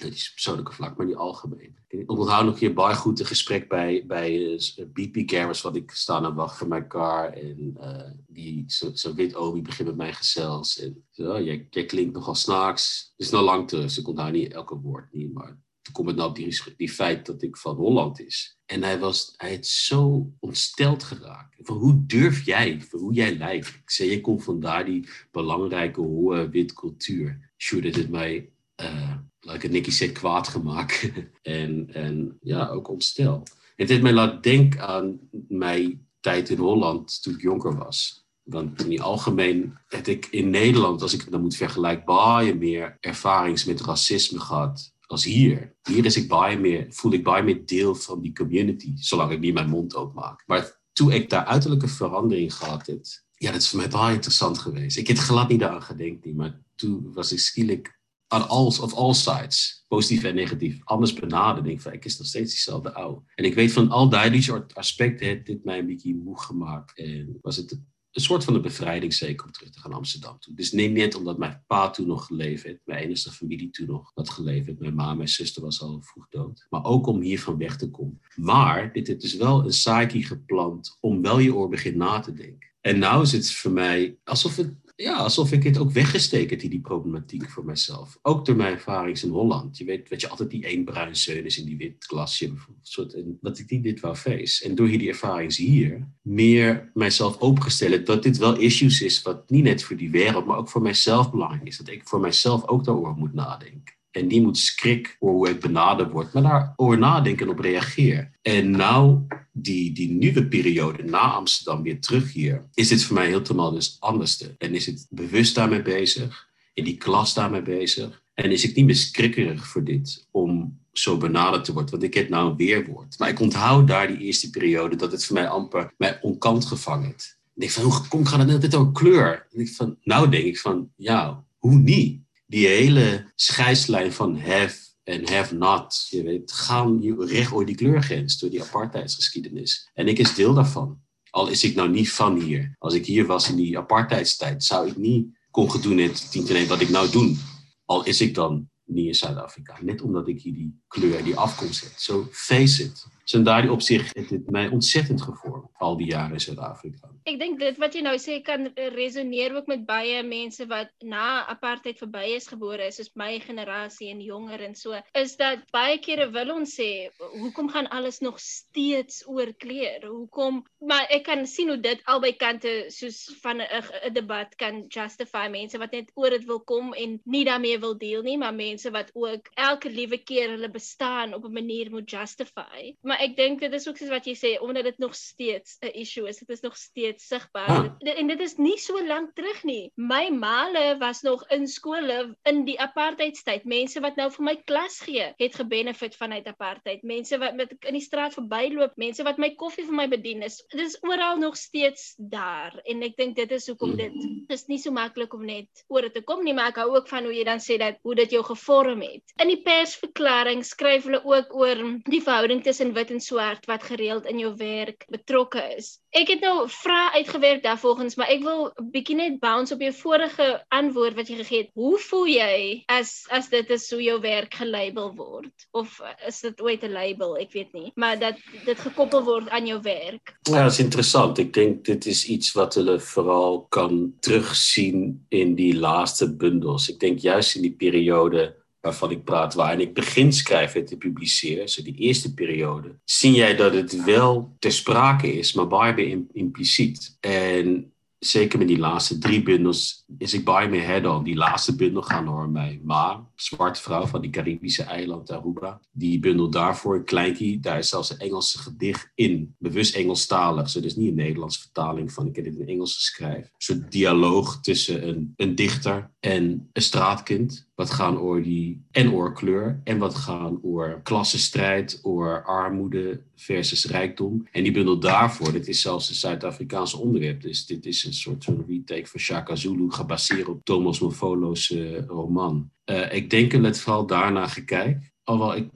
Dat 0.01 0.12
is 0.12 0.31
persoonlijke 0.33 0.73
vlak, 0.73 0.97
maar 0.97 1.07
die 1.07 1.16
algemeen. 1.16 1.77
Ik 1.89 2.11
onthoud 2.11 2.45
nog 2.45 2.59
hier 2.59 2.75
baie 2.75 2.95
goed 2.95 3.21
een 3.21 3.27
gesprek 3.27 3.68
bij, 3.68 4.05
bij 4.07 4.39
uh, 4.39 4.87
BP 4.93 5.31
Garris, 5.31 5.61
wat 5.61 5.77
ik 5.77 5.91
sta 5.91 6.23
en 6.23 6.35
wacht 6.35 6.57
voor 6.57 6.68
mijn 6.68 6.89
car. 6.89 7.33
En 7.33 7.77
uh, 7.81 8.11
die, 8.27 8.64
zo, 8.66 8.91
zo 8.95 9.14
wit 9.14 9.37
omi 9.37 9.62
begint 9.62 9.89
met 9.89 9.97
mij 9.97 10.12
gezels. 10.12 10.79
En 10.79 11.05
zo, 11.11 11.43
jij, 11.43 11.68
klinkt 11.87 12.14
nogal 12.14 12.35
snaaks. 12.35 13.12
Het 13.16 13.27
is 13.27 13.33
nou 13.33 13.45
lang 13.45 13.68
terug, 13.68 13.85
dus 13.85 13.99
ik 13.99 14.09
onthoud 14.09 14.33
niet 14.33 14.53
elke 14.53 14.77
woord 14.77 15.12
niet, 15.12 15.33
maar 15.33 15.59
toen 15.83 15.95
komt 15.95 16.07
het 16.07 16.16
nou 16.16 16.28
op 16.28 16.37
die, 16.37 16.62
die 16.76 16.91
feit 16.91 17.26
dat 17.26 17.43
ik 17.43 17.57
van 17.57 17.76
Holland 17.76 18.20
is. 18.20 18.59
En 18.66 18.83
hij, 18.83 18.99
was, 18.99 19.35
hij 19.37 19.55
had 19.55 19.66
zo 19.66 20.33
ontsteld 20.39 21.03
geraakt. 21.03 21.57
Van 21.59 21.76
hoe 21.76 22.07
durf 22.07 22.45
jij, 22.45 22.81
van 22.89 23.01
hoe 23.01 23.12
jij 23.12 23.37
lijkt. 23.37 23.68
Ik 23.68 23.91
zei, 23.91 24.11
je 24.11 24.20
komt 24.20 24.45
vandaar 24.45 24.85
die 24.85 25.09
belangrijke 25.31 26.01
hoge 26.01 26.49
wit 26.49 26.72
cultuur. 26.72 27.53
Sure, 27.57 27.89
het 27.89 28.11
mij, 28.11 28.51
uh, 28.83 29.16
like 29.41 29.68
Nicky 29.68 29.91
zegt, 29.91 30.12
kwaad 30.12 30.49
gemaakt. 30.49 31.11
en, 31.43 31.89
en 31.93 32.39
ja, 32.41 32.68
ook 32.68 32.89
ontstel. 32.89 33.43
Het 33.76 33.89
heeft 33.89 34.03
mij 34.03 34.12
laten 34.12 34.41
denken 34.41 34.89
aan 34.89 35.18
mijn 35.49 36.07
tijd 36.20 36.49
in 36.49 36.59
Holland 36.59 37.22
toen 37.22 37.35
ik 37.35 37.41
jonger 37.41 37.76
was. 37.76 38.28
Want 38.43 38.85
in 38.85 38.91
het 38.91 39.01
algemeen 39.01 39.78
heb 39.87 40.07
ik 40.07 40.26
in 40.26 40.51
Nederland, 40.51 41.03
als 41.03 41.12
ik 41.12 41.20
het 41.20 41.31
dan 41.31 41.41
moet 41.41 41.57
vergelijken, 41.57 42.05
baie 42.05 42.55
meer 42.55 42.97
ervarings 43.01 43.64
met 43.64 43.81
racisme 43.81 44.41
gehad 44.41 44.93
als 45.11 45.24
hier. 45.24 45.74
Hier 45.82 46.04
is 46.04 46.16
ik 46.16 46.28
baie 46.28 46.58
meer, 46.58 46.86
voel 46.88 47.12
ik 47.12 47.24
baie 47.24 47.42
meer 47.42 47.66
deel 47.66 47.94
van 47.94 48.20
die 48.20 48.32
community, 48.32 48.92
zolang 48.96 49.32
ik 49.32 49.40
niet 49.40 49.54
mijn 49.54 49.68
mond 49.68 49.94
openmaak. 49.94 50.42
Maar 50.46 50.80
toen 50.92 51.12
ik 51.12 51.30
daar 51.30 51.44
uiterlijke 51.44 51.88
verandering 51.88 52.54
gehad 52.54 52.86
heb, 52.86 53.04
ja, 53.34 53.52
dat 53.52 53.61
is 53.61 53.68
voor 53.68 53.78
mij 53.78 53.88
baie 53.88 54.14
interessant 54.14 54.58
geweest. 54.58 54.96
Ik 54.96 55.06
heb 55.06 55.16
glad 55.16 55.48
niet 55.48 55.62
aan 55.62 55.82
gedenkt, 55.82 56.34
maar 56.34 56.62
toen 56.74 57.12
was 57.12 57.32
ik 57.32 57.38
skielik 57.38 57.98
aan 58.26 58.48
all, 58.48 58.66
of 58.66 58.94
all 58.94 59.14
sides, 59.14 59.84
positief 59.88 60.24
en 60.24 60.34
negatief, 60.34 60.80
anders 60.84 61.12
benaderd. 61.12 61.66
Denk 61.66 61.80
van, 61.80 61.92
ik 61.92 62.04
is 62.04 62.18
nog 62.18 62.26
steeds 62.26 62.50
diezelfde 62.50 62.92
oude. 62.92 63.22
En 63.34 63.44
ik 63.44 63.54
weet 63.54 63.72
van 63.72 63.90
al 63.90 64.08
die 64.08 64.52
aspecten 64.72 65.26
heeft 65.26 65.46
dit 65.46 65.64
mij 65.64 65.78
een 65.78 65.86
beetje 65.86 66.14
moe 66.14 66.40
gemaakt. 66.40 66.98
En 66.98 67.38
was 67.40 67.56
het 67.56 67.80
een 68.12 68.22
soort 68.22 68.44
van 68.44 68.54
een 68.54 68.62
bevrijding 68.62 69.14
zeker 69.14 69.46
om 69.46 69.52
terug 69.52 69.70
te 69.70 69.78
gaan 69.78 69.90
naar 69.90 69.98
Amsterdam 69.98 70.38
toe. 70.38 70.54
Dus 70.54 70.72
niet 70.72 70.92
net 70.92 71.14
omdat 71.14 71.38
mijn 71.38 71.64
pa 71.66 71.90
toen 71.90 72.06
nog 72.06 72.26
geleefd 72.26 72.64
heeft, 72.64 72.80
mijn 72.84 73.02
enige 73.04 73.30
familie 73.30 73.70
toen 73.70 73.86
nog 73.86 74.11
had 74.14 74.30
geleefd 74.30 74.66
heeft. 74.66 74.78
Mijn 74.78 74.94
ma, 74.94 75.14
mijn 75.14 75.28
zuster 75.28 75.62
was 75.62 75.82
al 75.82 76.02
vroeg 76.02 76.28
dood. 76.28 76.66
Maar 76.70 76.84
ook 76.84 77.06
om 77.06 77.20
hiervan 77.20 77.58
weg 77.58 77.76
te 77.76 77.90
komen. 77.90 78.20
Maar 78.36 78.92
dit 78.92 79.06
heeft 79.06 79.20
dus 79.20 79.36
wel 79.36 79.61
een 79.61 79.66
psyche 79.66 80.22
geplant 80.22 80.96
om 81.00 81.22
wel 81.22 81.38
je 81.38 81.54
oor 81.54 81.68
begint 81.68 81.96
na 81.96 82.20
te 82.20 82.32
denken. 82.32 82.68
En 82.80 82.98
nou 82.98 83.22
is 83.22 83.32
het 83.32 83.52
voor 83.52 83.70
mij 83.70 84.16
alsof 84.24 84.56
het 84.56 84.74
ja, 85.01 85.16
alsof 85.16 85.53
ik 85.53 85.62
het 85.62 85.78
ook 85.78 85.90
weggesteken 85.90 86.59
die, 86.59 86.70
die 86.70 86.80
problematiek 86.80 87.51
voor 87.51 87.64
mezelf. 87.64 88.18
Ook 88.22 88.46
door 88.46 88.57
mijn 88.57 88.72
ervarings 88.72 89.24
in 89.24 89.30
Holland. 89.30 89.78
Je 89.78 89.84
weet, 89.84 90.09
weet 90.09 90.20
je, 90.20 90.28
altijd 90.28 90.51
die 90.51 90.64
één 90.64 90.84
bruin 90.84 91.11
is 91.11 91.59
in 91.59 91.64
die 91.64 91.76
wit 91.76 92.07
klasje. 92.07 92.53
Soort, 92.82 93.14
en 93.14 93.38
dat 93.40 93.59
ik 93.59 93.70
niet 93.70 93.82
dit 93.82 94.01
wou 94.01 94.16
face. 94.16 94.64
En 94.64 94.74
door 94.74 94.86
hier 94.86 94.98
die 94.98 95.09
ervarings 95.09 95.57
hier, 95.57 96.09
meer 96.22 96.90
mijzelf 96.94 97.38
opengesteld 97.38 98.07
dat 98.07 98.22
dit 98.22 98.36
wel 98.36 98.57
issues 98.57 99.03
is 99.03 99.22
wat 99.22 99.51
niet 99.51 99.64
net 99.64 99.82
voor 99.82 99.96
die 99.96 100.11
wereld, 100.11 100.46
maar 100.46 100.57
ook 100.57 100.68
voor 100.68 100.82
mijzelf 100.82 101.30
belangrijk 101.30 101.66
is. 101.66 101.76
Dat 101.76 101.88
ik 101.88 102.09
voor 102.09 102.20
mijzelf 102.20 102.66
ook 102.66 102.84
daarover 102.84 103.14
moet 103.16 103.34
nadenken. 103.34 103.98
En 104.11 104.28
die 104.28 104.42
moet 104.42 104.58
schrik 104.58 105.16
voor 105.18 105.30
hoe 105.30 105.48
ik 105.48 105.61
benaderd 105.61 106.12
word, 106.12 106.32
maar 106.32 106.42
daarover 106.42 106.98
nadenken 106.98 107.46
en 107.46 107.52
op 107.52 107.58
reageer. 107.58 108.30
En 108.42 108.70
nou, 108.70 109.18
die, 109.52 109.92
die 109.92 110.11
nieuwe 110.11 110.46
periode 110.46 111.02
na 111.02 111.18
Amsterdam 111.18 111.82
weer 111.82 112.00
terug 112.00 112.32
hier, 112.32 112.68
is 112.74 112.88
dit 112.88 113.04
voor 113.04 113.14
mij 113.14 113.26
helemaal 113.26 113.72
dus 113.72 113.96
anders. 114.00 114.54
En 114.58 114.74
is 114.74 114.86
het 114.86 115.06
bewust 115.11 115.54
daarmee 115.54 115.82
bezig, 115.82 116.48
in 116.74 116.84
die 116.84 116.96
klas 116.96 117.34
daarmee 117.34 117.62
bezig. 117.62 118.22
En 118.34 118.50
is 118.50 118.64
ik 118.64 118.76
niet 118.76 118.84
meer 118.84 118.96
skrikkerig 118.96 119.66
voor 119.66 119.84
dit 119.84 120.26
om 120.30 120.78
zo 120.92 121.16
benaderd 121.16 121.64
te 121.64 121.72
worden, 121.72 121.90
want 121.90 122.02
ik 122.02 122.14
heb 122.14 122.28
nou 122.28 122.50
een 122.50 122.56
weerwoord. 122.56 123.18
Maar 123.18 123.28
ik 123.28 123.40
onthoud 123.40 123.88
daar 123.88 124.06
die 124.06 124.18
eerste 124.18 124.50
periode 124.50 124.96
dat 124.96 125.12
het 125.12 125.24
voor 125.24 125.34
mij 125.34 125.48
amper 125.48 125.94
mij 125.98 126.18
onkant 126.22 126.66
gevangen 126.66 127.06
heeft. 127.06 127.38
En 127.56 127.62
ik 127.62 127.70
van, 127.70 127.84
hoe 127.84 128.08
kom, 128.08 128.26
gaat 128.26 128.48
het 128.48 128.61
net 128.61 128.74
over 128.74 128.92
kleur? 128.92 129.46
En 129.52 129.61
ik 129.61 129.68
van, 129.68 129.96
nou 130.02 130.28
denk 130.28 130.44
ik 130.44 130.58
van, 130.58 130.90
ja, 130.96 131.44
hoe 131.58 131.74
niet? 131.74 132.20
Die 132.51 132.66
hele 132.66 133.32
scheidslijn 133.34 134.12
van 134.12 134.40
have 134.40 134.76
en 135.03 135.28
have 135.28 135.55
not, 135.55 136.07
je 136.09 136.22
weet, 136.22 136.53
gaan 136.53 137.16
recht 137.18 137.53
over 137.53 137.66
die 137.66 137.74
kleurgrens, 137.74 138.38
door 138.38 138.51
die 138.51 138.62
apartheidsgeschiedenis. 138.62 139.90
En 139.94 140.09
ik 140.09 140.18
is 140.18 140.34
deel 140.34 140.55
daarvan. 140.55 141.01
Al 141.30 141.48
is 141.48 141.64
ik 141.64 141.74
nou 141.74 141.90
niet 141.90 142.12
van 142.12 142.40
hier. 142.40 142.74
Als 142.78 142.94
ik 142.94 143.07
hier 143.07 143.26
was 143.26 143.48
in 143.48 143.57
die 143.57 143.78
apartheidstijd, 143.78 144.64
zou 144.64 144.88
ik 144.88 144.96
niet 144.96 145.38
kon 145.51 145.80
doen 145.80 145.98
het 145.98 146.30
tien 146.30 146.68
wat 146.68 146.80
ik 146.80 146.88
nou 146.88 147.11
doe. 147.11 147.36
Al 147.84 148.05
is 148.05 148.20
ik 148.20 148.34
dan 148.34 148.68
niet 148.84 149.07
in 149.07 149.14
Zuid-Afrika. 149.14 149.78
Net 149.80 150.03
omdat 150.03 150.28
ik 150.28 150.40
hier 150.40 150.55
die 150.55 150.80
kleur, 150.88 151.24
die 151.24 151.36
afkomst 151.36 151.82
heb. 151.82 151.92
Zo 151.96 152.28
face 152.30 152.82
it. 152.82 153.07
Dus 153.22 153.32
in 153.32 153.44
daardie 153.44 153.72
opzicht 153.72 154.14
heeft 154.14 154.30
het 154.30 154.51
mij 154.51 154.68
ontzettend 154.68 155.22
gevormd, 155.22 155.70
al 155.81 155.97
die 155.97 156.11
jaren 156.12 156.37
in 156.37 156.43
Zuid-Afrika. 156.45 157.09
Ek 157.28 157.39
dink 157.41 157.59
dit 157.61 157.78
wat 157.81 157.95
jy 157.97 158.03
nou 158.05 158.16
sê 158.20 158.39
kan 158.45 158.68
resoneer 158.95 159.55
ook 159.57 159.68
met 159.70 159.87
baie 159.89 160.20
mense 160.26 160.66
wat 160.68 160.91
na 161.05 161.43
apartheid 161.49 161.99
verby 162.01 162.35
is 162.37 162.49
gebore 162.51 162.89
is, 162.91 162.99
soos 163.01 163.12
my 163.16 163.31
generasie 163.45 164.11
en 164.12 164.20
jonger 164.24 164.64
en 164.66 164.76
so, 164.76 164.99
is 165.16 165.37
dat 165.41 165.62
baie 165.72 165.97
kere 166.05 166.28
wil 166.35 166.53
ons 166.59 166.74
sê, 166.76 167.09
hoekom 167.18 167.70
gaan 167.72 167.89
alles 167.97 168.20
nog 168.20 168.41
steeds 168.45 169.22
oor 169.28 169.53
kleur? 169.57 170.05
Hoekom? 170.05 170.61
Maar 170.85 171.09
ek 171.16 171.24
kan 171.31 171.47
sien 171.49 171.72
hoe 171.72 171.78
dit 171.81 172.05
albei 172.12 172.35
kante 172.41 172.74
soos 172.93 173.22
van 173.41 173.64
'n 173.64 174.12
debat 174.12 174.53
kan 174.61 174.85
justify 174.89 175.47
mense 175.49 175.78
wat 175.81 175.97
net 175.97 176.12
oor 176.14 176.31
dit 176.31 176.45
wil 176.45 176.61
kom 176.61 176.93
en 176.93 177.20
nie 177.24 177.45
daarmee 177.45 177.78
wil 177.78 177.97
deel 177.99 178.22
nie, 178.22 178.37
maar 178.39 178.55
mense 178.55 178.91
wat 178.91 179.11
ook 179.14 179.49
elke 179.57 179.89
liewe 179.89 180.18
keer 180.18 180.51
hulle 180.57 180.68
bestaan 180.68 181.35
op 181.35 181.45
'n 181.45 181.53
manier 181.53 181.91
moet 181.91 182.11
justify. 182.11 182.93
Maar 183.03 183.20
ek 183.20 183.37
dink 183.37 183.61
dit 183.61 183.72
is 183.72 183.89
ook 183.89 183.97
soos 183.97 184.12
wat 184.12 184.26
jy 184.26 184.37
sê 184.37 184.61
omdat 184.61 184.85
dit 184.85 184.99
nog 184.99 185.14
steeds 185.14 185.70
'n 185.83 185.93
issue 185.95 186.29
is. 186.29 186.39
Dit 186.39 186.49
is 186.49 186.61
nog 186.61 186.77
steeds 186.77 187.27
sigbaar. 187.27 187.68
Ah. 187.68 188.18
En 188.18 188.27
dit 188.27 188.41
is 188.41 188.57
nie 188.57 188.79
so 188.79 189.07
lank 189.07 189.35
terug 189.35 189.62
nie. 189.64 189.93
My 189.95 190.29
maale 190.31 190.97
was 190.99 191.23
nog 191.23 191.45
in 191.49 191.66
skole 191.66 192.37
in 192.43 192.64
die 192.64 192.81
apartheidstyd. 192.81 193.64
Mense 193.64 194.01
wat 194.01 194.16
nou 194.16 194.31
vir 194.31 194.45
my 194.45 194.57
klas 194.64 195.01
gee, 195.01 195.33
het 195.37 195.55
gebenefit 195.55 196.16
vanuit 196.16 196.47
apartheid. 196.47 197.03
Mense 197.03 197.39
wat 197.39 197.55
met 197.55 197.75
in 197.87 197.95
die 197.95 198.05
straat 198.05 198.35
verbyloop, 198.35 198.97
mense 198.97 199.23
wat 199.23 199.39
my 199.39 199.55
koffie 199.55 199.85
vir 199.85 199.95
my 199.95 200.09
bedien 200.09 200.43
is. 200.43 200.61
Dit 200.68 200.81
is 200.81 200.99
oral 201.03 201.39
nog 201.39 201.57
steeds 201.57 202.14
daar. 202.18 202.81
En 202.85 203.03
ek 203.03 203.16
dink 203.16 203.37
dit 203.37 203.51
is 203.53 203.66
hoekom 203.66 203.97
dit 203.97 204.12
is 204.49 204.66
nie 204.66 204.79
so 204.79 204.91
maklik 204.95 205.35
om 205.35 205.45
net 205.47 205.85
oor 205.89 206.07
dit 206.09 206.14
te 206.14 206.23
kom 206.27 206.43
nie, 206.45 206.55
maar 206.57 206.73
ek 206.73 206.81
hou 206.83 206.89
ook 206.97 207.09
van 207.11 207.27
hoe 207.27 207.35
jy 207.35 207.45
dan 207.47 207.62
sê 207.62 207.79
dat 207.81 208.01
hoe 208.07 208.14
dit 208.18 208.35
jou 208.37 208.43
gevorm 208.47 209.03
het. 209.05 209.35
In 209.43 209.51
die 209.53 209.61
persverklaring 209.64 210.64
skryf 210.66 211.07
hulle 211.09 211.23
ook 211.25 211.55
oor 211.57 211.83
die 212.11 212.23
verhouding 212.23 212.62
tussen 212.66 212.95
wit 212.97 213.12
en 213.14 213.23
swart 213.23 213.68
wat 213.71 213.87
gereeld 213.87 214.29
in 214.31 214.41
jou 214.43 214.53
werk 214.59 215.07
betrokke 215.12 215.59
is. 215.76 215.98
Ek 216.11 216.28
het 216.32 216.40
nou 216.42 216.64
vrae 216.66 217.20
uitgewerk 217.20 217.62
daarvolgens, 217.62 218.16
maar 218.18 218.30
ek 218.32 218.42
wil 218.42 218.72
'n 218.74 218.90
bietjie 218.90 219.16
net 219.16 219.38
bounce 219.40 219.74
op 219.74 219.80
jou 219.80 219.92
vorige 219.92 220.64
antwoord 220.68 221.14
wat 221.14 221.28
jy 221.28 221.36
gegee 221.36 221.58
het. 221.58 221.70
Hoe 221.74 221.98
voel 221.98 222.26
jy 222.26 222.82
as 222.86 223.26
as 223.30 223.48
dit 223.48 223.70
is 223.70 223.90
hoe 223.90 224.02
jou 224.02 224.20
werk 224.20 224.54
gelabel 224.54 225.14
word 225.14 225.68
of 225.70 226.00
is 226.26 226.40
dit 226.40 226.61
ooit 226.61 226.82
'n 226.82 226.92
label? 226.92 227.36
Ek 227.38 227.52
weet 227.52 227.72
nie, 227.72 227.92
maar 227.94 228.18
dat 228.18 228.36
dit 228.64 228.78
gekoppel 228.78 229.22
word 229.24 229.48
aan 229.48 229.66
jou 229.66 229.80
werk. 229.82 230.34
Ja, 230.50 230.66
is 230.66 230.78
interessant. 230.78 231.38
Ek 231.38 231.52
dink 231.52 231.84
dit 231.84 232.06
is 232.06 232.24
iets 232.26 232.52
wat 232.52 232.74
hulle 232.74 232.98
veral 232.98 233.66
kan 233.68 234.12
terugsien 234.20 235.26
in 235.28 235.54
die 235.54 235.74
laaste 235.74 236.26
bundels. 236.36 236.90
Ek 236.90 236.98
dink 236.98 237.18
juist 237.18 237.56
in 237.56 237.62
die 237.62 237.76
periode 237.76 238.59
waarvan 238.81 239.11
ik 239.11 239.24
praat, 239.24 239.55
waarin 239.55 239.81
ik 239.81 239.95
begin 239.95 240.33
schrijven 240.33 240.85
te 240.85 240.97
publiceren, 240.97 241.68
zo 241.68 241.83
die 241.83 241.95
eerste 241.95 242.35
periode, 242.35 242.99
zie 243.05 243.33
jij 243.33 243.57
dat 243.57 243.74
het 243.74 244.05
wel 244.05 244.57
ter 244.59 244.72
sprake 244.72 245.33
is, 245.33 245.53
maar 245.53 245.66
baie 245.66 246.26
impliciet. 246.33 247.16
En 247.20 247.93
zeker 248.20 248.59
met 248.59 248.68
die 248.68 248.78
laatste 248.78 249.18
drie 249.18 249.43
bundels 249.43 250.05
is 250.18 250.35
ik 250.35 250.45
bij 250.45 250.68
me 250.68 250.78
head. 250.78 251.24
Die 251.24 251.37
laatste 251.37 251.76
bundel 251.76 252.03
gaan 252.03 252.24
door 252.24 252.49
mij 252.49 252.81
Ma, 252.85 253.28
zwarte 253.35 253.83
vrouw 253.83 254.07
van 254.07 254.20
die 254.20 254.31
Caribische 254.31 254.83
eiland 254.83 255.31
Aruba. 255.31 255.81
Die 255.93 256.18
bundel 256.18 256.51
daarvoor, 256.51 257.05
Kleinkie, 257.05 257.61
daar 257.61 257.78
is 257.78 257.89
zelfs 257.89 258.11
een 258.11 258.18
Engelse 258.18 258.59
gedicht 258.59 259.11
in. 259.14 259.55
Bewust 259.59 259.95
Engelstalig, 259.95 260.72
dus 260.72 260.97
niet 260.97 261.09
een 261.09 261.14
Nederlandse 261.14 261.61
vertaling 261.61 262.12
van 262.12 262.26
ik 262.26 262.37
heb 262.37 262.45
dit 262.45 262.59
in 262.59 262.68
Engels 262.68 262.95
geschreven. 262.95 263.51
Een 263.66 263.87
dialoog 263.89 264.61
tussen 264.61 265.09
een, 265.09 265.33
een 265.37 265.55
dichter 265.55 266.11
en 266.20 266.68
een 266.72 266.83
straatkind. 266.83 267.68
Wat 267.81 267.91
gaan 267.91 268.18
over 268.18 268.43
die 268.43 268.85
en 268.91 269.14
over 269.14 269.33
kleur 269.33 269.81
en 269.85 269.99
wat 269.99 270.14
gaan 270.14 270.59
over 270.62 271.01
klassenstrijd, 271.03 272.01
over 272.03 272.45
armoede 272.45 273.20
versus 273.35 273.85
rijkdom. 273.85 274.49
En 274.53 274.62
die 274.62 274.72
bundel 274.72 274.99
daarvoor, 274.99 275.53
dit 275.53 275.68
is 275.68 275.81
zelfs 275.81 276.09
een 276.09 276.14
Zuid-Afrikaans 276.14 276.95
onderwerp. 276.95 277.41
Dus 277.41 277.66
dit 277.66 277.87
is 277.87 278.05
een 278.05 278.12
soort 278.12 278.45
van 278.45 278.64
retake 278.68 279.07
van 279.07 279.20
Shaka 279.20 279.57
Zulu, 279.57 279.91
gebaseerd 279.91 280.49
op 280.49 280.64
Thomas 280.64 281.01
Mofolo's 281.01 281.70
uh, 281.70 282.05
roman. 282.07 282.70
Uh, 282.87 283.14
ik 283.14 283.31
denk 283.31 283.62
dat 283.62 283.78
vooral 283.78 284.07
daarna 284.07 284.47
gekijk. 284.47 285.12
Alhoewel, 285.24 285.57
ik, 285.57 285.70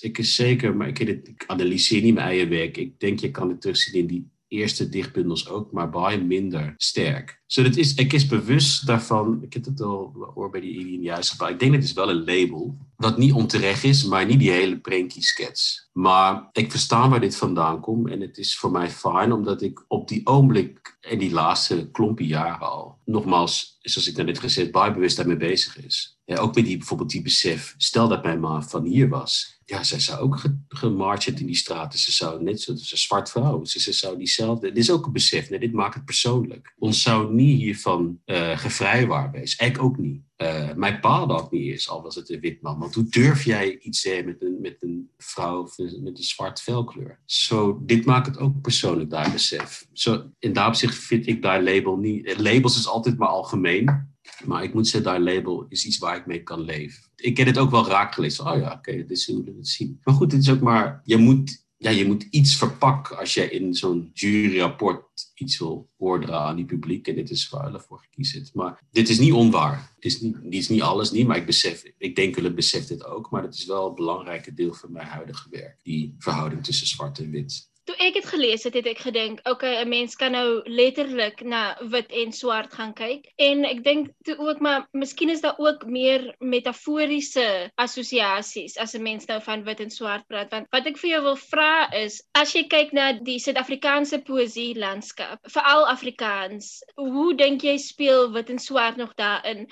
ik 0.00 0.18
is 0.18 0.34
zeker, 0.34 0.76
maar 0.76 0.88
ik, 0.88 0.98
ik 0.98 1.44
analyseer 1.46 2.02
niet 2.02 2.14
mijn 2.14 2.26
eigen 2.26 2.48
werk. 2.48 2.76
Ik 2.76 3.00
denk, 3.00 3.18
je 3.18 3.30
kan 3.30 3.48
het 3.48 3.60
terugzien 3.60 4.00
in 4.00 4.06
die 4.06 4.30
eerste 4.48 4.88
dichtbundels 4.88 5.48
ook, 5.48 5.72
maar 5.72 5.90
bij 5.90 6.22
minder 6.22 6.74
sterk. 6.76 7.40
Dat 7.46 7.76
is, 7.76 7.94
ik 7.94 8.12
is 8.12 8.26
bewust 8.26 8.86
daarvan, 8.86 9.42
ik 9.42 9.52
heb 9.52 9.64
het 9.64 9.80
al 9.80 10.12
hoor 10.34 10.50
bij 10.50 10.60
die 10.60 10.80
Alien 10.80 11.02
juist 11.02 11.32
ik 11.32 11.58
denk 11.58 11.60
dat 11.60 11.70
het 11.70 11.82
is 11.82 11.92
wel 11.92 12.10
een 12.10 12.24
label, 12.24 12.76
wat 12.96 13.18
niet 13.18 13.32
onterecht 13.32 13.84
is, 13.84 14.04
maar 14.04 14.26
niet 14.26 14.38
die 14.38 14.50
hele 14.50 14.78
pranky 14.78 15.20
sketch. 15.20 15.86
Maar 15.92 16.48
ik 16.52 16.70
verstaan 16.70 17.10
waar 17.10 17.20
dit 17.20 17.36
vandaan 17.36 17.80
komt 17.80 18.10
en 18.10 18.20
het 18.20 18.38
is 18.38 18.58
voor 18.58 18.70
mij 18.70 18.90
fijn, 18.90 19.32
omdat 19.32 19.62
ik 19.62 19.84
op 19.88 20.08
die 20.08 20.26
ogenblik 20.26 20.96
en 21.00 21.18
die 21.18 21.32
laatste 21.32 21.88
klompje 21.90 22.26
jaren 22.26 22.68
al, 22.68 22.98
nogmaals, 23.04 23.78
zoals 23.80 24.08
ik 24.08 24.16
net 24.16 24.38
gezegd, 24.38 24.72
bijbewust 24.72 25.16
daarmee 25.16 25.36
bezig 25.36 25.84
is. 25.84 26.18
Ja, 26.24 26.36
ook 26.36 26.54
met 26.54 26.64
die, 26.64 26.76
bijvoorbeeld 26.76 27.10
die 27.10 27.22
besef, 27.22 27.74
stel 27.76 28.08
dat 28.08 28.22
mijn 28.22 28.40
ma 28.40 28.62
van 28.62 28.84
hier 28.84 29.08
was, 29.08 29.57
ja, 29.68 29.82
zij 29.82 30.00
zou 30.00 30.20
ook 30.20 30.42
gemarched 30.68 31.40
in 31.40 31.46
die 31.46 31.56
straten. 31.56 31.98
Ze 31.98 32.12
zou 32.12 32.42
net 32.42 32.60
zo, 32.60 32.70
een 32.70 32.78
zwart 32.78 33.30
vrouw. 33.30 33.64
Ze, 33.64 33.92
zou 33.92 34.18
diezelfde. 34.18 34.68
Dit 34.68 34.76
is 34.76 34.90
ook 34.90 35.06
een 35.06 35.12
besef. 35.12 35.50
Nee, 35.50 35.58
dit 35.58 35.72
maakt 35.72 35.94
het 35.94 36.04
persoonlijk. 36.04 36.74
Ons 36.78 37.02
zou 37.02 37.34
niet 37.34 37.58
hiervan 37.58 38.20
uh, 38.26 38.58
gevrijwaard 38.58 39.32
wezen. 39.32 39.66
Ik 39.66 39.82
ook 39.82 39.98
niet. 39.98 40.22
Uh, 40.36 40.74
mijn 40.74 41.00
pa 41.00 41.26
dat 41.26 41.50
niet 41.50 41.72
is, 41.72 41.88
al 41.88 42.02
was 42.02 42.14
het 42.14 42.30
een 42.30 42.40
wit 42.40 42.62
man. 42.62 42.78
Want 42.78 42.94
hoe 42.94 43.08
durf 43.08 43.44
jij 43.44 43.78
iets 43.78 44.02
te 44.02 44.22
met 44.24 44.42
een, 44.42 44.60
met 44.60 44.76
een 44.80 45.10
vrouw 45.16 45.68
met 45.76 46.18
een 46.18 46.24
zwart 46.24 46.60
velkleur? 46.60 47.20
Zo, 47.24 47.80
dit 47.82 48.04
maakt 48.04 48.26
het 48.26 48.38
ook 48.38 48.60
persoonlijk, 48.60 49.10
daar 49.10 49.32
besef. 49.32 49.86
Zo, 49.92 50.30
in 50.38 50.52
dat 50.52 50.66
opzicht 50.66 50.94
vind 50.94 51.26
ik 51.26 51.42
daar 51.42 51.62
label 51.62 51.96
niet. 51.96 52.40
Labels 52.40 52.78
is 52.78 52.88
altijd 52.88 53.18
maar 53.18 53.28
algemeen. 53.28 54.16
Maar 54.44 54.62
ik 54.62 54.74
moet 54.74 54.88
zeggen, 54.88 55.10
daar 55.10 55.20
label 55.20 55.66
is 55.68 55.86
iets 55.86 55.98
waar 55.98 56.16
ik 56.16 56.26
mee 56.26 56.42
kan 56.42 56.60
leven. 56.60 57.02
Ik 57.16 57.36
heb 57.36 57.46
het 57.46 57.58
ook 57.58 57.70
wel 57.70 57.86
raak 57.86 58.14
gelezen. 58.14 58.46
Oh 58.46 58.58
ja, 58.58 58.72
oké, 58.72 58.92
dit 58.92 59.10
is 59.10 59.26
hoe 59.26 59.44
we 59.44 59.54
het 59.56 59.68
zien. 59.68 60.00
Maar 60.04 60.14
goed, 60.14 60.30
dit 60.30 60.40
is 60.40 60.50
ook 60.50 60.60
maar, 60.60 61.00
je 61.04 61.16
moet, 61.16 61.66
ja, 61.76 61.90
je 61.90 62.06
moet 62.06 62.26
iets 62.30 62.56
verpakken 62.56 63.18
als 63.18 63.34
je 63.34 63.50
in 63.50 63.74
zo'n 63.74 64.10
juryrapport 64.12 65.08
iets 65.34 65.58
wil 65.58 65.90
voordragen 65.98 66.48
aan 66.48 66.56
die 66.56 66.64
publiek. 66.64 67.08
En 67.08 67.14
dit 67.14 67.30
is 67.30 67.48
waar 67.48 67.80
voor 67.80 67.98
gekies 67.98 68.52
Maar 68.52 68.82
dit 68.90 69.08
is 69.08 69.18
niet 69.18 69.32
onwaar. 69.32 69.92
Het 69.94 70.04
is 70.04 70.20
niet, 70.20 70.42
dit 70.42 70.60
is 70.60 70.68
niet 70.68 70.82
alles 70.82 71.10
niet, 71.10 71.26
maar 71.26 71.36
ik 71.36 71.46
besef, 71.46 71.84
ik 71.98 72.16
denk 72.16 72.36
ik 72.36 72.54
besef 72.54 72.86
dit 72.86 73.04
ook. 73.04 73.30
Maar 73.30 73.42
het 73.42 73.54
is 73.54 73.64
wel 73.64 73.88
een 73.88 73.94
belangrijk 73.94 74.56
deel 74.56 74.74
van 74.74 74.92
mijn 74.92 75.06
huidige 75.06 75.48
werk. 75.50 75.80
Die 75.82 76.14
verhouding 76.18 76.64
tussen 76.64 76.86
zwart 76.86 77.18
en 77.18 77.30
wit. 77.30 77.70
Toe 77.88 77.94
ek 78.04 78.18
het 78.18 78.26
gelees 78.28 78.66
het, 78.66 78.74
het 78.76 78.88
ek 78.90 78.98
gedink, 79.00 79.38
okay, 79.48 79.78
'n 79.80 79.88
mens 79.88 80.16
kan 80.20 80.34
nou 80.36 80.60
letterlik 80.68 81.38
na 81.40 81.60
wit 81.94 82.10
en 82.12 82.34
swart 82.36 82.74
gaan 82.76 82.92
kyk. 82.92 83.30
En 83.40 83.64
ek 83.64 83.80
dink 83.86 84.10
toe 84.28 84.36
ook 84.36 84.60
maar 84.60 84.84
miskien 84.92 85.32
is 85.32 85.40
daar 85.40 85.56
ook 85.56 85.86
meer 85.86 86.34
metaforiese 86.38 87.72
assosiasies 87.80 88.76
as 88.76 88.92
'n 88.94 89.02
mens 89.02 89.24
nou 89.32 89.40
van 89.40 89.64
wit 89.64 89.80
en 89.80 89.90
swart 89.90 90.26
praat. 90.26 90.50
Want 90.50 90.66
wat 90.70 90.86
ek 90.86 90.98
vir 90.98 91.10
jou 91.10 91.22
wil 91.22 91.36
vra 91.36 91.88
is, 92.04 92.22
as 92.34 92.52
jy 92.52 92.66
kyk 92.68 92.92
na 92.92 93.12
die 93.12 93.38
Suid-Afrikaanse 93.38 94.20
poësie 94.20 94.74
landskap, 94.76 95.38
veral 95.48 95.88
Afrikaans, 95.88 96.84
hoe 96.94 97.34
dink 97.34 97.62
jy 97.62 97.78
speel 97.78 98.32
wit 98.32 98.50
en 98.50 98.58
swart 98.58 98.96
nog 98.96 99.14
daarin? 99.14 99.64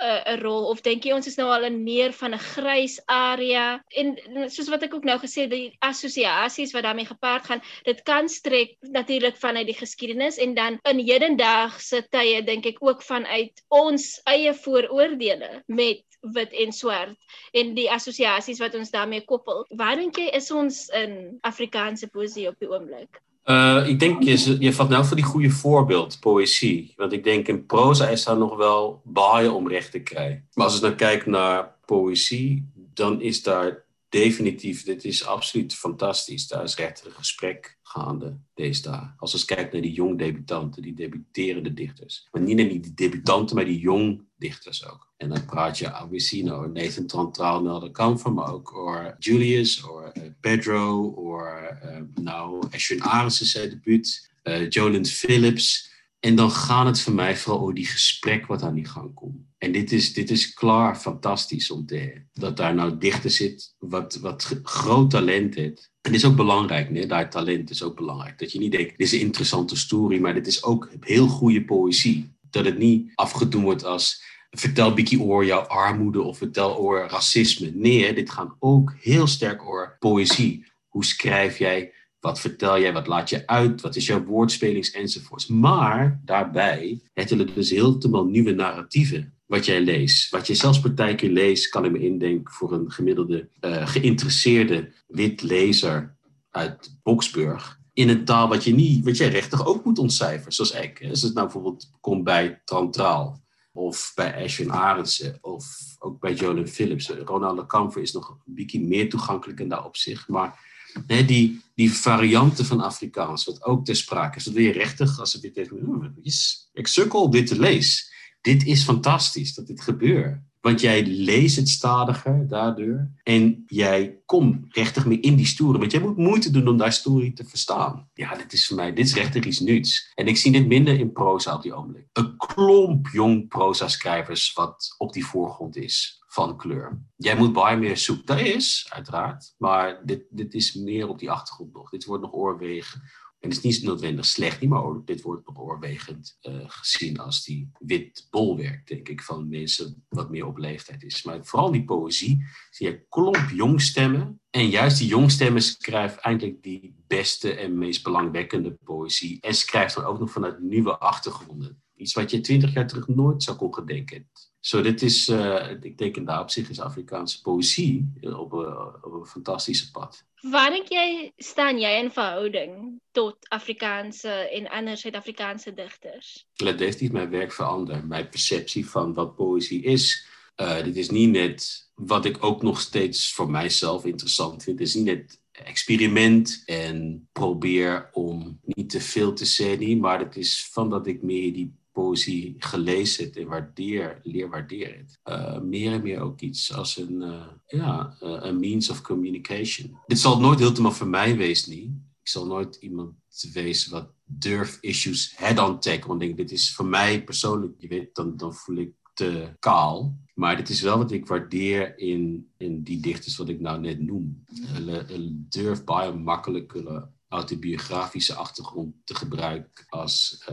'n 0.00 0.40
rol 0.40 0.68
of 0.70 0.80
dink 0.82 1.04
jy 1.04 1.12
ons 1.12 1.26
is 1.26 1.36
nou 1.36 1.48
al 1.52 1.66
in 1.68 1.82
meer 1.84 2.12
van 2.16 2.34
'n 2.34 2.44
grys 2.44 3.00
area 3.06 3.64
en 4.02 4.14
soos 4.48 4.70
wat 4.72 4.82
ek 4.82 4.94
ook 4.94 5.04
nou 5.04 5.18
gesê 5.24 5.48
die 5.48 5.76
assosiasies 5.90 6.72
wat 6.72 6.86
daarmee 6.88 7.10
gepaard 7.10 7.44
gaan 7.50 7.62
dit 7.84 8.02
kan 8.02 8.28
strek 8.28 8.76
natuurlik 8.80 9.36
vanuit 9.36 9.66
die 9.66 9.80
geskiedenis 9.80 10.38
en 10.38 10.54
dan 10.54 10.78
in 10.92 11.04
hedendaagse 11.10 12.02
tye 12.10 12.42
dink 12.42 12.66
ek 12.66 12.80
ook 12.80 13.02
vanuit 13.02 13.64
ons 13.68 14.20
eie 14.24 14.54
vooroordeele 14.54 15.62
met 15.66 16.02
wit 16.22 16.52
en 16.52 16.72
swart 16.72 17.18
en 17.52 17.74
die 17.74 17.90
assosiasies 17.90 18.60
wat 18.62 18.74
ons 18.78 18.90
daarmee 18.94 19.24
koppel. 19.26 19.66
Waar 19.76 19.96
dink 19.96 20.16
jy 20.16 20.30
is 20.38 20.50
ons 20.50 20.86
in 20.94 21.38
Afrikaanse 21.42 22.08
poesie 22.08 22.48
op 22.48 22.58
die 22.62 22.70
oomblik? 22.70 23.20
Uh, 23.44 23.88
ik 23.88 24.00
denk, 24.00 24.22
je, 24.22 24.56
je 24.58 24.72
vat 24.72 24.88
nou 24.88 25.04
voor 25.04 25.16
die 25.16 25.24
goede 25.24 25.50
voorbeeld, 25.50 26.20
poëzie. 26.20 26.92
Want 26.96 27.12
ik 27.12 27.24
denk 27.24 27.48
in 27.48 27.66
proza 27.66 28.08
is 28.08 28.24
daar 28.24 28.36
nog 28.36 28.56
wel 28.56 29.00
baaien 29.04 29.52
om 29.52 29.68
recht 29.68 29.90
te 29.90 30.00
krijgen. 30.00 30.48
Maar 30.54 30.66
als 30.66 30.76
ik 30.76 30.82
nou 30.82 30.94
kijk 30.94 31.26
naar 31.26 31.74
poëzie, 31.84 32.70
dan 32.74 33.20
is 33.20 33.42
daar 33.42 33.81
definitief, 34.12 34.84
dit 34.84 35.04
is 35.04 35.26
absoluut 35.26 35.74
fantastisch. 35.74 36.46
Daar 36.46 36.62
is 36.62 36.76
recht 36.76 37.04
een 37.04 37.12
gesprek 37.12 37.78
gaande 37.82 38.38
deze 38.54 38.82
dagen. 38.82 39.14
Als 39.16 39.32
we 39.32 39.44
kijken 39.44 39.72
naar 39.72 39.82
die 39.82 39.92
jong 39.92 40.18
debutanten, 40.18 40.82
die 40.82 40.94
debuterende 40.94 41.74
dichters. 41.74 42.28
Maar 42.30 42.42
niet 42.42 42.58
alleen 42.58 42.80
die 42.80 42.94
debutanten, 42.94 43.56
maar 43.56 43.64
die 43.64 43.78
jong 43.78 44.24
dichters 44.36 44.86
ook. 44.90 45.12
En 45.16 45.28
dan 45.28 45.44
praat 45.44 45.78
je 45.78 45.92
Avicino, 45.92 46.66
Nathan 46.66 47.06
Trantraal, 47.06 47.62
Nelda 47.62 47.88
Kamfer, 47.88 48.32
maar 48.32 48.52
ook 48.52 48.74
over 48.74 49.16
Julius, 49.18 49.84
over 49.84 50.16
uh, 50.16 50.22
Pedro, 50.40 51.14
over 51.16 51.78
uh, 51.84 52.24
nou, 52.24 52.66
Ashwin 52.70 53.30
zijn 53.30 53.70
debuut, 53.70 54.30
uh, 54.42 55.04
Phillips. 55.04 55.91
En 56.24 56.34
dan 56.34 56.50
gaat 56.50 56.86
het 56.86 57.00
voor 57.00 57.12
mij 57.12 57.36
vooral 57.36 57.62
over 57.62 57.74
die 57.74 57.86
gesprek 57.86 58.46
wat 58.46 58.62
aan 58.62 58.74
die 58.74 58.86
gang 58.86 59.14
komt. 59.14 59.36
En 59.58 59.72
dit 59.72 59.92
is, 59.92 60.12
dit 60.12 60.30
is 60.30 60.54
klaar 60.54 60.96
fantastisch 60.96 61.70
om 61.70 61.86
te 61.86 62.22
dat 62.32 62.56
daar 62.56 62.74
nou 62.74 62.98
dichter 62.98 63.30
zit 63.30 63.74
wat, 63.78 64.14
wat 64.14 64.60
groot 64.62 65.10
talent 65.10 65.54
heeft. 65.54 65.90
En 66.00 66.12
dit 66.12 66.20
is 66.20 66.26
ook 66.26 66.36
belangrijk, 66.36 66.90
nee? 66.90 67.06
daar 67.06 67.30
talent 67.30 67.70
is 67.70 67.82
ook 67.82 67.96
belangrijk. 67.96 68.38
Dat 68.38 68.52
je 68.52 68.58
niet 68.58 68.72
denkt, 68.72 68.98
dit 68.98 69.06
is 69.06 69.12
een 69.12 69.20
interessante 69.20 69.76
story, 69.76 70.20
maar 70.20 70.34
dit 70.34 70.46
is 70.46 70.62
ook 70.62 70.90
heel 71.00 71.26
goede 71.26 71.64
poëzie. 71.64 72.36
Dat 72.50 72.64
het 72.64 72.78
niet 72.78 73.12
afgedoen 73.14 73.62
wordt 73.62 73.84
als 73.84 74.22
vertel 74.50 74.94
Bikkie 74.94 75.20
oor 75.20 75.44
jouw 75.44 75.60
armoede 75.60 76.22
of 76.22 76.38
vertel 76.38 76.76
oor 76.76 77.06
racisme. 77.10 77.70
Nee, 77.74 78.14
dit 78.14 78.30
gaat 78.30 78.56
ook 78.58 78.94
heel 79.00 79.26
sterk 79.26 79.62
over 79.62 79.96
poëzie. 79.98 80.64
Hoe 80.88 81.04
schrijf 81.04 81.58
jij? 81.58 81.92
Wat 82.22 82.40
vertel 82.40 82.80
jij? 82.80 82.92
Wat 82.92 83.06
laat 83.06 83.30
je 83.30 83.46
uit? 83.46 83.80
Wat 83.80 83.96
is 83.96 84.06
jouw 84.06 84.24
woordspelings 84.24 84.90
enzovoorts. 84.90 85.46
Maar 85.46 86.20
daarbij 86.24 87.00
het 87.12 87.54
dus 87.54 87.70
helemaal 87.70 88.24
nieuwe 88.24 88.52
narratieven 88.52 89.34
wat 89.46 89.64
jij 89.64 89.80
leest. 89.80 90.30
Wat 90.30 90.46
je 90.46 90.54
zelfs 90.54 90.80
partijkeer 90.80 91.30
leest, 91.30 91.68
kan 91.68 91.84
ik 91.84 91.90
me 91.90 91.98
indenken 91.98 92.52
voor 92.52 92.72
een 92.72 92.90
gemiddelde 92.90 93.48
uh, 93.60 93.86
geïnteresseerde 93.86 94.92
wit 95.06 95.42
lezer 95.42 96.16
uit 96.50 96.98
Boksburg. 97.02 97.80
In 97.92 98.08
een 98.08 98.24
taal 98.24 98.48
wat, 98.48 98.64
je 98.64 98.74
niet, 98.74 99.04
wat 99.04 99.16
jij 99.16 99.28
rechtig 99.28 99.66
ook 99.66 99.84
moet 99.84 99.98
ontcijferen, 99.98 100.52
zoals 100.52 100.72
ik. 100.72 101.06
Als 101.08 101.22
het 101.22 101.34
nou 101.34 101.46
bijvoorbeeld 101.46 101.90
komt 102.00 102.24
bij 102.24 102.60
Trantraal 102.64 103.42
of 103.72 104.12
bij 104.14 104.44
Ashwin 104.44 104.72
Arendsen 104.72 105.38
of 105.40 105.66
ook 105.98 106.20
bij 106.20 106.34
Jolyn 106.34 106.68
Phillips. 106.68 107.08
Ronald 107.08 107.66
Kamfer 107.66 108.02
is 108.02 108.12
nog 108.12 108.28
een 108.28 108.54
beetje 108.54 108.80
meer 108.80 109.08
toegankelijk 109.08 109.60
in 109.60 109.68
dat 109.68 109.84
opzicht. 109.84 110.28
Maar 110.28 110.71
die, 111.06 111.60
die 111.74 111.92
varianten 111.92 112.64
van 112.64 112.80
Afrikaans, 112.80 113.44
wat 113.44 113.64
ook 113.64 113.84
ter 113.84 113.96
sprake 113.96 114.36
is, 114.36 114.44
dat 114.44 114.54
je 114.54 114.72
rechtig 114.72 115.18
als 115.18 115.32
het 115.32 115.42
dit 115.42 115.56
heeft. 115.56 116.70
Ik 116.72 116.86
sukkel 116.86 117.30
dit 117.30 117.46
te 117.46 117.58
lezen 117.58 118.10
dit 118.42 118.64
is 118.66 118.84
fantastisch 118.84 119.54
dat 119.54 119.66
dit 119.66 119.80
gebeurt. 119.80 120.40
Want 120.62 120.80
jij 120.80 121.06
leest 121.06 121.56
het 121.56 121.68
stadiger 121.68 122.48
daardoor. 122.48 123.10
En 123.22 123.62
jij 123.66 124.20
komt 124.26 124.66
rechtig 124.68 125.06
meer 125.06 125.22
in 125.22 125.36
die 125.36 125.46
story. 125.46 125.78
Want 125.78 125.92
jij 125.92 126.00
moet 126.00 126.16
moeite 126.16 126.50
doen 126.50 126.68
om 126.68 126.76
daar 126.76 126.92
story 126.92 127.32
te 127.32 127.44
verstaan. 127.44 128.08
Ja, 128.14 128.34
dit 128.34 128.52
is 128.52 128.66
voor 128.66 128.76
mij, 128.76 128.92
dit 128.92 129.06
is 129.06 129.14
rechtig 129.14 129.44
iets 129.44 129.60
nuts. 129.60 130.12
En 130.14 130.26
ik 130.26 130.36
zie 130.36 130.52
dit 130.52 130.66
minder 130.66 130.98
in 130.98 131.12
proza 131.12 131.54
op 131.54 131.62
die 131.62 131.74
ogenblik. 131.74 132.06
Een 132.12 132.36
klomp 132.36 133.08
jong 133.08 133.48
proza-schrijvers 133.48 134.52
wat 134.52 134.94
op 134.98 135.12
die 135.12 135.26
voorgrond 135.26 135.76
is 135.76 136.22
van 136.26 136.56
kleur. 136.56 137.02
Jij 137.16 137.36
moet 137.36 137.52
bij 137.52 137.78
meer 137.78 137.96
zoeken. 137.96 138.26
Dat 138.26 138.40
is, 138.40 138.86
uiteraard. 138.88 139.54
Maar 139.58 140.00
dit, 140.04 140.22
dit 140.30 140.54
is 140.54 140.74
meer 140.74 141.08
op 141.08 141.18
die 141.18 141.30
achtergrond 141.30 141.72
nog. 141.72 141.90
Dit 141.90 142.04
wordt 142.04 142.22
nog 142.22 142.32
oorwegen 142.32 143.02
En 143.42 143.48
het 143.48 143.64
is 143.64 143.80
niet 143.80 143.82
noodwendig 143.82 144.24
slecht, 144.24 144.60
niet, 144.60 144.70
maar 144.70 145.04
dit 145.04 145.22
wordt 145.22 145.46
nog 145.46 145.58
overwegend 145.58 146.38
uh, 146.42 146.54
gezien 146.66 147.18
als 147.18 147.44
die 147.44 147.70
wit 147.78 148.26
bolwerk, 148.30 148.86
denk 148.86 149.08
ik, 149.08 149.22
van 149.22 149.48
mensen 149.48 150.04
wat 150.08 150.30
meer 150.30 150.46
op 150.46 150.58
leeftijd 150.58 151.02
is. 151.02 151.22
Maar 151.22 151.44
vooral 151.44 151.70
die 151.70 151.84
poëzie, 151.84 152.44
zie 152.70 152.86
je 152.88 153.04
klomp 153.08 153.50
jongstemmen. 153.54 154.40
En 154.50 154.68
juist 154.68 154.98
die 154.98 155.08
jongstemmen 155.08 155.62
schrijft 155.62 156.16
eigenlijk 156.16 156.62
die 156.62 156.94
beste 157.06 157.54
en 157.54 157.78
meest 157.78 158.02
belangwekkende 158.02 158.78
poëzie. 158.84 159.40
En 159.40 159.54
schrijft 159.54 159.94
dan 159.94 160.04
ook 160.04 160.18
nog 160.18 160.30
vanuit 160.30 160.60
nieuwe 160.60 160.98
achtergronden. 160.98 161.82
Iets 161.96 162.12
wat 162.12 162.30
je 162.30 162.40
twintig 162.40 162.72
jaar 162.72 162.86
terug 162.86 163.08
nooit 163.08 163.42
zou 163.42 163.56
kunnen 163.70 163.86
denken. 163.86 164.30
Zo, 164.62 164.82
dit 164.82 165.02
is, 165.02 165.28
uh, 165.28 165.70
ik 165.80 165.98
denk 165.98 166.16
in 166.16 166.24
daar 166.24 166.40
op 166.40 166.50
zich 166.50 166.70
is 166.70 166.80
Afrikaanse 166.80 167.40
poëzie 167.40 168.12
op, 168.20 168.52
uh, 168.52 168.86
op 169.02 169.12
een 169.12 169.26
fantastische 169.26 169.90
pad. 169.90 170.24
Waar 170.40 170.70
denk 170.70 170.88
jy 170.88 171.32
staan 171.36 171.80
jy 171.80 171.98
in 172.02 172.10
verhouding 172.10 173.00
tot 173.10 173.36
Afrikaanse 173.48 174.28
en 174.28 174.68
ander 174.68 174.96
Suid-Afrikaanse 174.96 175.74
digters? 175.74 176.46
Dit 176.52 176.78
heeft 176.78 177.00
niet 177.00 177.12
mijn 177.12 177.30
werk 177.30 177.52
veranderd. 177.52 178.08
Mijn 178.08 178.28
perceptie 178.28 178.88
van 178.88 179.14
wat 179.14 179.34
poëzie 179.34 179.82
is. 179.82 180.26
Uh, 180.56 180.82
dit 180.84 180.96
is 180.96 181.10
niet 181.10 181.30
net 181.30 181.90
wat 181.94 182.24
ik 182.24 182.44
ook 182.44 182.62
nog 182.62 182.80
steeds 182.80 183.32
voor 183.32 183.50
mijzelf 183.50 184.04
interessant 184.04 184.62
vind. 184.62 184.78
Het 184.78 184.88
is 184.88 184.94
niet 184.94 185.04
net 185.04 185.40
experiment 185.52 186.62
en 186.66 187.28
probeer 187.32 188.08
om 188.12 188.60
niet 188.62 188.90
te 188.90 189.00
veel 189.00 189.32
te 189.32 189.44
zeggen, 189.44 189.98
maar 189.98 190.18
het 190.18 190.36
is 190.36 190.68
van 190.70 190.90
dat 190.90 191.06
ik 191.06 191.22
meer 191.22 191.52
die 191.52 191.80
poëzie 191.92 192.54
gelezen 192.58 193.24
het 193.24 193.36
en 193.36 193.46
waardeer, 193.46 194.20
leer 194.22 194.48
waarderen. 194.48 195.06
Uh, 195.24 195.60
meer 195.60 195.92
en 195.92 196.02
meer 196.02 196.20
ook 196.20 196.40
iets 196.40 196.74
als 196.74 196.96
een, 196.96 197.22
uh, 197.22 197.46
ja, 197.66 198.16
uh, 198.22 198.38
een 198.40 198.60
means 198.60 198.90
of 198.90 199.02
communication. 199.02 199.98
Dit 200.06 200.18
zal 200.18 200.40
nooit 200.40 200.58
helemaal 200.58 200.92
voor 200.92 201.08
mij 201.08 201.36
wezen, 201.36 201.70
niet. 201.70 201.90
Ik 202.20 202.28
zal 202.28 202.46
nooit 202.46 202.76
iemand 202.80 203.14
wezen 203.52 203.90
wat 203.90 204.12
durf 204.24 204.78
issues 204.80 205.32
head-on 205.36 205.80
take. 205.80 206.06
Want 206.06 206.20
denk, 206.20 206.36
dit 206.36 206.50
is 206.52 206.74
voor 206.74 206.86
mij 206.86 207.24
persoonlijk, 207.24 207.74
je 207.78 207.88
weet, 207.88 208.14
dan, 208.14 208.36
dan 208.36 208.54
voel 208.54 208.76
ik 208.76 208.92
te 209.14 209.56
kaal. 209.58 210.20
Maar 210.34 210.56
dit 210.56 210.68
is 210.68 210.80
wel 210.80 210.98
wat 210.98 211.12
ik 211.12 211.26
waardeer 211.26 211.98
in, 211.98 212.50
in 212.56 212.82
die 212.82 213.00
dichters 213.00 213.36
wat 213.36 213.48
ik 213.48 213.60
nou 213.60 213.80
net 213.80 214.00
noem. 214.00 214.44
Hulle, 214.60 215.06
durf 215.48 215.84
baie 215.84 216.12
makkelijk 216.12 216.72
hulle 216.72 217.08
autobiografische 217.28 218.34
achtergrond 218.34 218.94
te 219.04 219.14
gebruiken 219.14 219.84
als 219.88 220.44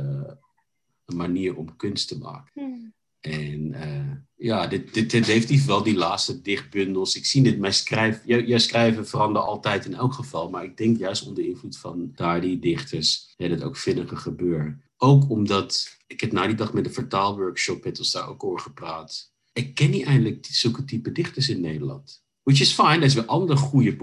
een 1.10 1.18
manier 1.18 1.56
om 1.56 1.76
kunst 1.76 2.08
te 2.08 2.18
maken. 2.18 2.52
Hmm. 2.54 2.94
En 3.20 3.74
uh, 3.74 4.12
ja, 4.36 4.68
dit, 4.68 4.94
dit, 4.94 5.12
dit, 5.12 5.26
heeft 5.26 5.66
wel 5.66 5.84
die 5.84 5.98
laatste 5.98 6.42
dichtbundels. 6.42 7.16
Ik 7.16 7.26
zie 7.26 7.44
dit, 7.44 7.60
mijn 7.60 7.74
schrijf, 7.74 8.22
jij 8.26 8.60
schrijven 8.60 9.08
verandert 9.08 9.46
altijd 9.46 9.86
in 9.86 9.94
elk 9.94 10.14
geval. 10.14 10.50
Maar 10.50 10.64
ik 10.64 10.78
denk 10.78 10.98
juist 10.98 11.28
onder 11.28 11.46
invloed 11.46 11.78
van 11.78 12.12
daar 12.16 12.42
die 12.42 12.60
dichters, 12.60 13.34
dat 13.38 13.50
het 13.50 13.64
ook 13.64 13.78
vinniger 13.78 14.18
gebeurt. 14.18 14.78
Ook 14.98 15.30
omdat 15.30 15.98
ik 16.08 16.22
het 16.22 16.32
na 16.32 16.48
die 16.48 16.56
dag 16.56 16.74
met 16.74 16.84
de 16.84 16.90
vertaalworkshop 16.90 17.84
heb 17.84 17.98
ons 17.98 18.12
daar 18.12 18.28
ook 18.28 18.44
over 18.44 18.60
gepraat. 18.60 19.32
Ik 19.54 19.76
ken 19.76 19.90
niet 19.90 20.06
eigenlijk 20.06 20.46
zulke 20.50 20.86
type 20.86 21.12
dichters 21.12 21.50
in 21.50 21.62
Nederland. 21.62 22.24
Which 22.50 22.62
is 22.62 22.74
fine, 22.74 22.94
dat 22.94 23.04
is 23.04 23.14
weer 23.14 23.26
andere 23.26 23.58
goede 23.58 23.96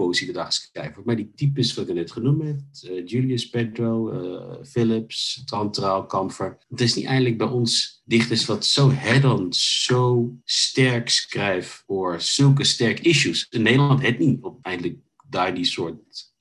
wordt. 0.93 1.05
Maar 1.05 1.15
die 1.15 1.31
types 1.35 1.73
wat 1.73 1.87
ik 1.87 1.95
net 1.95 2.11
genoemd 2.11 2.43
heb, 2.43 2.59
uh, 2.83 3.05
Julius 3.05 3.49
Pedro, 3.49 4.11
uh, 4.11 4.65
Phillips, 4.65 5.41
Tantraal, 5.45 6.05
Kamfer. 6.05 6.57
Het 6.69 6.81
is 6.81 6.93
niet 6.95 7.05
eigenlijk 7.05 7.37
bij 7.37 7.47
ons 7.47 8.01
dichters 8.05 8.45
wat 8.45 8.65
zo 8.65 8.91
head-on, 8.91 9.53
zo 9.53 10.33
sterk 10.43 11.09
schrijft 11.09 11.83
voor 11.85 12.21
zulke 12.21 12.63
sterk 12.63 12.99
issues. 12.99 13.47
In 13.49 13.61
Nederland 13.61 14.01
het 14.01 14.19
niet 14.19 14.41
op 14.41 14.59
eindelijk 14.61 14.97
daar 15.29 15.55
die 15.55 15.65
soort 15.65 15.95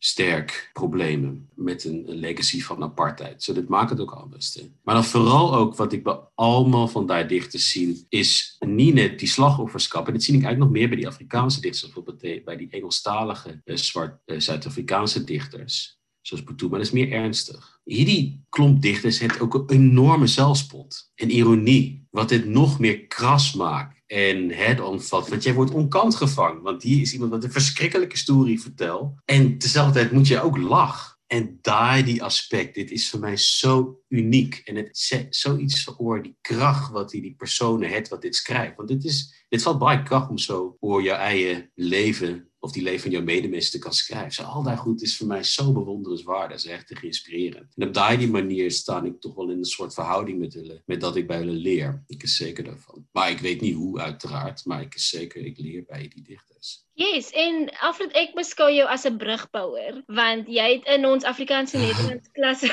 sterk 0.07 0.70
problemen 0.72 1.48
met 1.54 1.84
een, 1.84 2.04
legacy 2.07 2.61
van 2.61 2.82
apartheid. 2.82 3.42
Zo, 3.42 3.52
dit 3.52 3.68
maakt 3.68 3.90
het 3.90 4.00
ook 4.00 4.11
anders. 4.11 4.59
Maar 4.82 4.94
dan 4.94 5.04
vooral 5.04 5.54
ook 5.54 5.76
wat 5.76 5.92
ik 5.92 6.02
bij 6.02 6.18
allemaal 6.34 6.88
van 6.88 7.07
daar 7.07 7.28
dichters 7.28 7.70
zie, 7.70 8.07
is 8.09 8.57
niet 8.66 8.94
net 8.94 9.18
die 9.18 9.28
slachtofferschap. 9.28 10.07
En 10.07 10.12
dat 10.12 10.22
zie 10.22 10.34
ik 10.34 10.42
eigenlijk 10.42 10.70
nog 10.70 10.80
meer 10.80 10.88
bij 10.88 10.98
die 10.98 11.09
Afrikaanse 11.09 11.61
dichters, 11.61 11.82
bijvoorbeeld 11.92 12.44
bij 12.44 12.57
die 12.57 12.70
Engelstalige 12.70 13.61
uh, 13.64 13.76
zwart 13.76 14.20
uh, 14.26 14.40
Zuid-Afrikaanse 14.40 15.24
dichters. 15.24 15.98
Zoals 16.20 16.44
Boutou, 16.44 16.70
maar 16.70 16.78
dat 16.78 16.88
is 16.88 16.94
meer 16.94 17.12
ernstig. 17.12 17.80
Hierdie 17.84 18.44
klomp 18.48 18.82
dichters 18.82 19.18
heeft 19.18 19.40
ook 19.40 19.54
een 19.54 19.70
enorme 19.70 20.26
zelfspot 20.26 21.11
en 21.14 21.30
ironie, 21.30 22.07
wat 22.11 22.28
dit 22.28 22.46
nog 22.46 22.78
meer 22.78 23.07
kras 23.07 23.54
maakt 23.54 23.95
en 24.07 24.50
head-on 24.50 25.02
vat. 25.02 25.28
Want 25.28 25.42
jij 25.42 25.54
wordt 25.54 25.70
onkant 25.70 26.14
gevangen. 26.14 26.62
Want 26.62 26.82
hier 26.82 27.00
is 27.00 27.12
iemand 27.12 27.30
wat 27.30 27.44
een 27.44 27.52
verschrikkelijke 27.52 28.16
story 28.16 28.59
vertelt. 28.59 29.14
En 29.24 29.59
tezelfde 29.59 29.92
tijd 29.92 30.12
moet 30.12 30.26
je 30.26 30.40
ook 30.40 30.57
lachen. 30.57 31.14
En 31.26 31.59
daar 31.61 32.04
die 32.04 32.22
aspect, 32.22 32.74
dit 32.74 32.90
is 32.90 33.11
voor 33.11 33.20
mij 33.20 33.36
zo 33.36 34.00
uniek. 34.09 34.61
En 34.64 34.76
het 34.76 34.98
zet 34.98 35.36
zoiets 35.36 35.84
voor 35.84 36.22
die 36.22 36.36
kracht 36.40 36.90
wat 36.90 37.11
die, 37.11 37.22
die 37.22 37.34
personen 37.34 37.88
heeft, 37.88 38.09
wat 38.09 38.22
dit 38.22 38.36
schrijft. 38.36 38.76
Want 38.76 38.88
dit, 38.88 39.04
is, 39.04 39.44
dit 39.48 39.62
valt 39.62 39.78
bij 39.78 40.02
kracht 40.02 40.30
om 40.30 40.38
zo 40.38 40.76
voor 40.80 41.02
je 41.02 41.11
eigen 41.11 41.70
leven 41.74 42.45
of 42.61 42.72
die 42.72 42.82
leven 42.82 43.00
van 43.00 43.11
jouw 43.11 43.22
medemensen 43.22 43.72
te 43.72 43.78
kan 43.78 43.92
schrijven. 43.92 44.44
Al 44.44 44.62
dat 44.62 44.78
goed 44.78 45.02
is 45.02 45.16
voor 45.16 45.26
mij 45.26 45.42
zo 45.42 45.72
bewonderenswaardig. 45.72 46.48
Dat 46.48 46.64
is 46.64 46.70
echt 46.70 46.86
te 46.86 46.96
inspirerend. 47.00 47.72
En 47.76 47.88
op 47.88 48.18
die 48.18 48.30
manier 48.30 48.70
sta 48.70 49.02
ik 49.02 49.20
toch 49.20 49.34
wel 49.34 49.50
in 49.50 49.59
een 49.59 49.64
soort 49.64 49.94
verhouding 49.94 50.38
met, 50.38 50.54
hulle, 50.54 50.82
met 50.86 51.00
dat 51.00 51.16
ik 51.16 51.26
bij 51.26 51.36
hulle 51.36 51.52
leer. 51.52 52.04
Ik 52.07 52.22
is 52.22 52.36
zeker 52.36 52.64
daarvan. 52.64 53.07
Maar 53.12 53.30
ik 53.30 53.38
weet 53.38 53.61
niet 53.61 53.74
hoe 53.74 54.00
uiteraard, 54.00 54.64
maar 54.64 54.80
ik 54.80 54.94
is 54.94 55.09
zeker, 55.09 55.44
ik 55.44 55.59
leer 55.59 55.84
bij 55.86 56.11
die 56.14 56.22
dichters. 56.22 56.84
Yes, 56.92 57.30
en 57.30 57.70
Alfred, 57.80 58.12
ek 58.16 58.32
beskou 58.34 58.72
jou 58.72 58.88
as 58.88 59.04
'n 59.04 59.16
brugbouer, 59.20 60.02
want 60.07 60.48
jy 60.48 60.80
het 60.80 60.86
in 60.96 61.04
ons 61.07 61.24
Afrikaanse 61.24 61.76
Nederlands 61.76 62.30
klas 62.36 62.64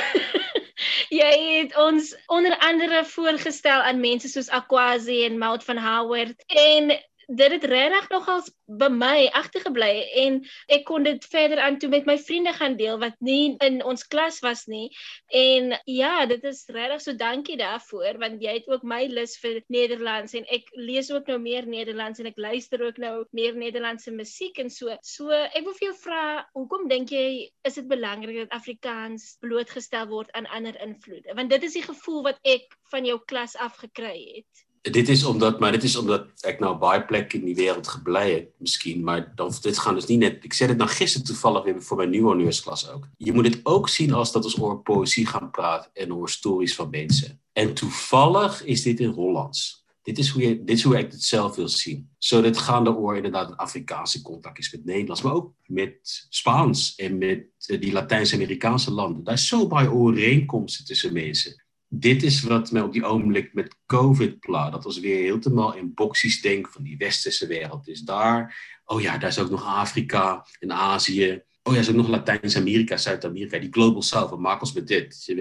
jy 1.21 1.59
het 1.59 1.75
ons 1.77 2.15
onder 2.25 2.57
andere 2.57 3.03
voorgestel 3.05 3.81
aan 3.81 3.99
mense 3.99 4.27
soos 4.27 4.49
Akwazi 4.49 5.25
en 5.25 5.38
Maud 5.38 5.63
van 5.63 5.77
Howard 5.77 6.43
en 6.47 6.95
dit 7.28 7.51
het 7.51 7.63
regtig 7.63 8.09
nogals 8.11 8.49
by 8.80 8.89
my 8.91 9.28
agtergebly 9.36 10.03
en 10.24 10.39
ek 10.71 10.86
kon 10.88 11.05
dit 11.07 11.26
verder 11.32 11.61
aan 11.63 11.78
toe 11.80 11.89
met 11.91 12.07
my 12.09 12.15
vriende 12.19 12.53
gaan 12.55 12.78
deel 12.80 12.99
wat 13.01 13.15
nie 13.24 13.55
in 13.65 13.82
ons 13.84 14.05
klas 14.07 14.39
was 14.43 14.65
nie. 14.71 14.89
En 15.28 15.74
ja 15.89 16.26
dit 16.30 16.43
is 16.43 16.63
regtig 16.74 17.03
so 17.03 17.15
dankie 17.19 17.57
daarvoor 17.59 18.19
want 18.21 18.43
jy 18.43 18.57
het 18.59 18.67
ook 18.71 18.84
my 18.88 19.03
lus 19.11 19.36
vir 19.43 19.61
Nederlands 19.74 20.36
en 20.39 20.47
ek 20.51 20.69
lees 20.76 21.11
ook 21.11 21.30
nou 21.32 21.39
meer 21.43 21.67
Nederlands 21.67 22.19
en 22.19 22.32
ek 22.32 22.39
luister 22.39 22.84
ook 22.88 22.99
nou 23.03 23.15
meer 23.32 23.55
Nederlandse 23.57 24.11
musiek 24.11 24.59
en 24.63 24.71
so. 24.74 24.91
So 25.03 25.32
ek 25.32 25.63
wil 25.63 25.78
vir 25.80 25.89
jou 25.91 25.95
vra 26.03 26.24
hoekom 26.57 26.88
dink 26.91 27.13
jy 27.13 27.49
is 27.67 27.80
dit 27.80 27.88
belangrik 27.88 28.43
dat 28.43 28.59
Afrikaans 28.59 29.38
blootgestel 29.43 30.09
word 30.11 30.32
aan 30.38 30.49
ander 30.51 30.78
invloede? 30.82 31.36
Want 31.36 31.53
dit 31.53 31.69
is 31.69 31.80
die 31.80 31.88
gevoel 31.88 32.24
wat 32.32 32.43
ek 32.47 32.69
van 32.91 33.07
jou 33.07 33.19
klas 33.28 33.55
af 33.59 33.80
gekry 33.82 34.17
het 34.38 34.67
dit 34.91 35.09
is 35.09 35.23
omdat, 35.23 35.59
maar 35.59 35.71
dit 35.71 35.84
is 35.84 35.95
omdat 35.95 36.25
ik 36.41 36.59
nou 36.59 36.77
baie 36.77 37.05
plek 37.05 37.34
in 37.34 37.45
die 37.45 37.55
wereld 37.55 37.88
geblei 37.88 38.34
het, 38.34 38.49
misschien, 38.57 39.03
maar 39.03 39.31
dan, 39.36 39.53
dit 39.61 39.77
gaan 39.77 39.95
dus 39.95 40.05
niet 40.05 40.19
net, 40.19 40.43
ik 40.43 40.53
zei 40.53 40.69
het 40.69 40.77
nou 40.77 40.89
gisteren 40.89 41.27
toevallig 41.27 41.63
weer 41.63 41.84
voor 41.84 41.97
mijn 41.97 42.09
nieuwe 42.09 42.27
honorsklas 42.27 42.89
ook. 42.89 43.07
Je 43.17 43.34
moet 43.34 43.45
het 43.45 43.59
ook 43.63 43.89
zien 43.89 44.13
als 44.13 44.31
dat 44.31 44.53
we 44.53 44.63
over 44.63 44.81
poëzie 44.81 45.25
gaan 45.25 45.51
praten 45.51 45.91
en 45.93 46.13
over 46.13 46.29
stories 46.29 46.75
van 46.75 46.89
mensen. 46.89 47.41
En 47.53 47.73
toevallig 47.73 48.63
is 48.63 48.81
dit 48.81 48.99
in 48.99 49.09
Hollands. 49.09 49.86
Dit 50.01 50.17
is 50.17 50.29
hoe, 50.29 50.41
je, 50.41 50.63
dit 50.63 50.77
is 50.77 50.84
hoe 50.84 50.97
ik 50.97 51.11
het 51.11 51.23
zelf 51.23 51.55
wil 51.55 51.67
zien. 51.67 52.09
Zo 52.17 52.41
dit 52.41 52.57
gaande 52.57 52.95
oor 52.95 53.15
inderdaad 53.15 53.49
een 53.49 53.55
Afrikaanse 53.55 54.21
contact 54.21 54.57
is 54.57 54.71
met 54.71 54.86
Nederlands, 54.86 55.21
maar 55.21 55.34
ook 55.34 55.53
met 55.65 56.25
Spaans 56.29 56.95
en 56.95 57.17
met 57.17 57.45
eh, 57.65 57.81
die 57.81 57.91
Latijns-Amerikaanse 57.91 58.91
landen. 58.91 59.23
Daar 59.23 59.34
is 59.34 59.47
zo 59.47 59.67
bij 59.67 59.88
overeenkomsten 59.88 60.86
tussen 60.86 61.13
mensen 61.13 61.62
dit 61.95 62.23
is 62.23 62.41
wat 62.41 62.71
mij 62.71 62.81
op 62.81 62.93
die 62.93 63.05
ogenblik 63.05 63.53
met 63.53 63.75
COVID 63.85 64.39
plaat. 64.39 64.71
Dat 64.71 64.83
was 64.83 64.99
weer 64.99 65.17
helemaal 65.17 65.75
in 65.75 65.93
boxies 65.93 66.41
denken 66.41 66.71
van 66.71 66.83
die 66.83 66.97
westerse 66.97 67.47
wereld. 67.47 67.87
is 67.87 68.01
daar, 68.01 68.57
oh 68.85 69.01
ja, 69.01 69.17
daar 69.17 69.29
is 69.29 69.39
ook 69.39 69.49
nog 69.49 69.65
Afrika 69.65 70.45
en 70.59 70.71
Azië. 70.71 71.41
Oh 71.63 71.73
ja, 71.73 71.79
is 71.79 71.89
ook 71.89 71.95
nog 71.95 72.07
Latijns-Amerika, 72.07 72.97
Zuid-Amerika. 72.97 73.59
Die 73.59 73.71
Global 73.71 74.01
South, 74.01 74.29
wat 74.29 74.39
maakt 74.39 74.61
ons 74.61 74.73
met 74.73 74.87
dit? 74.87 75.33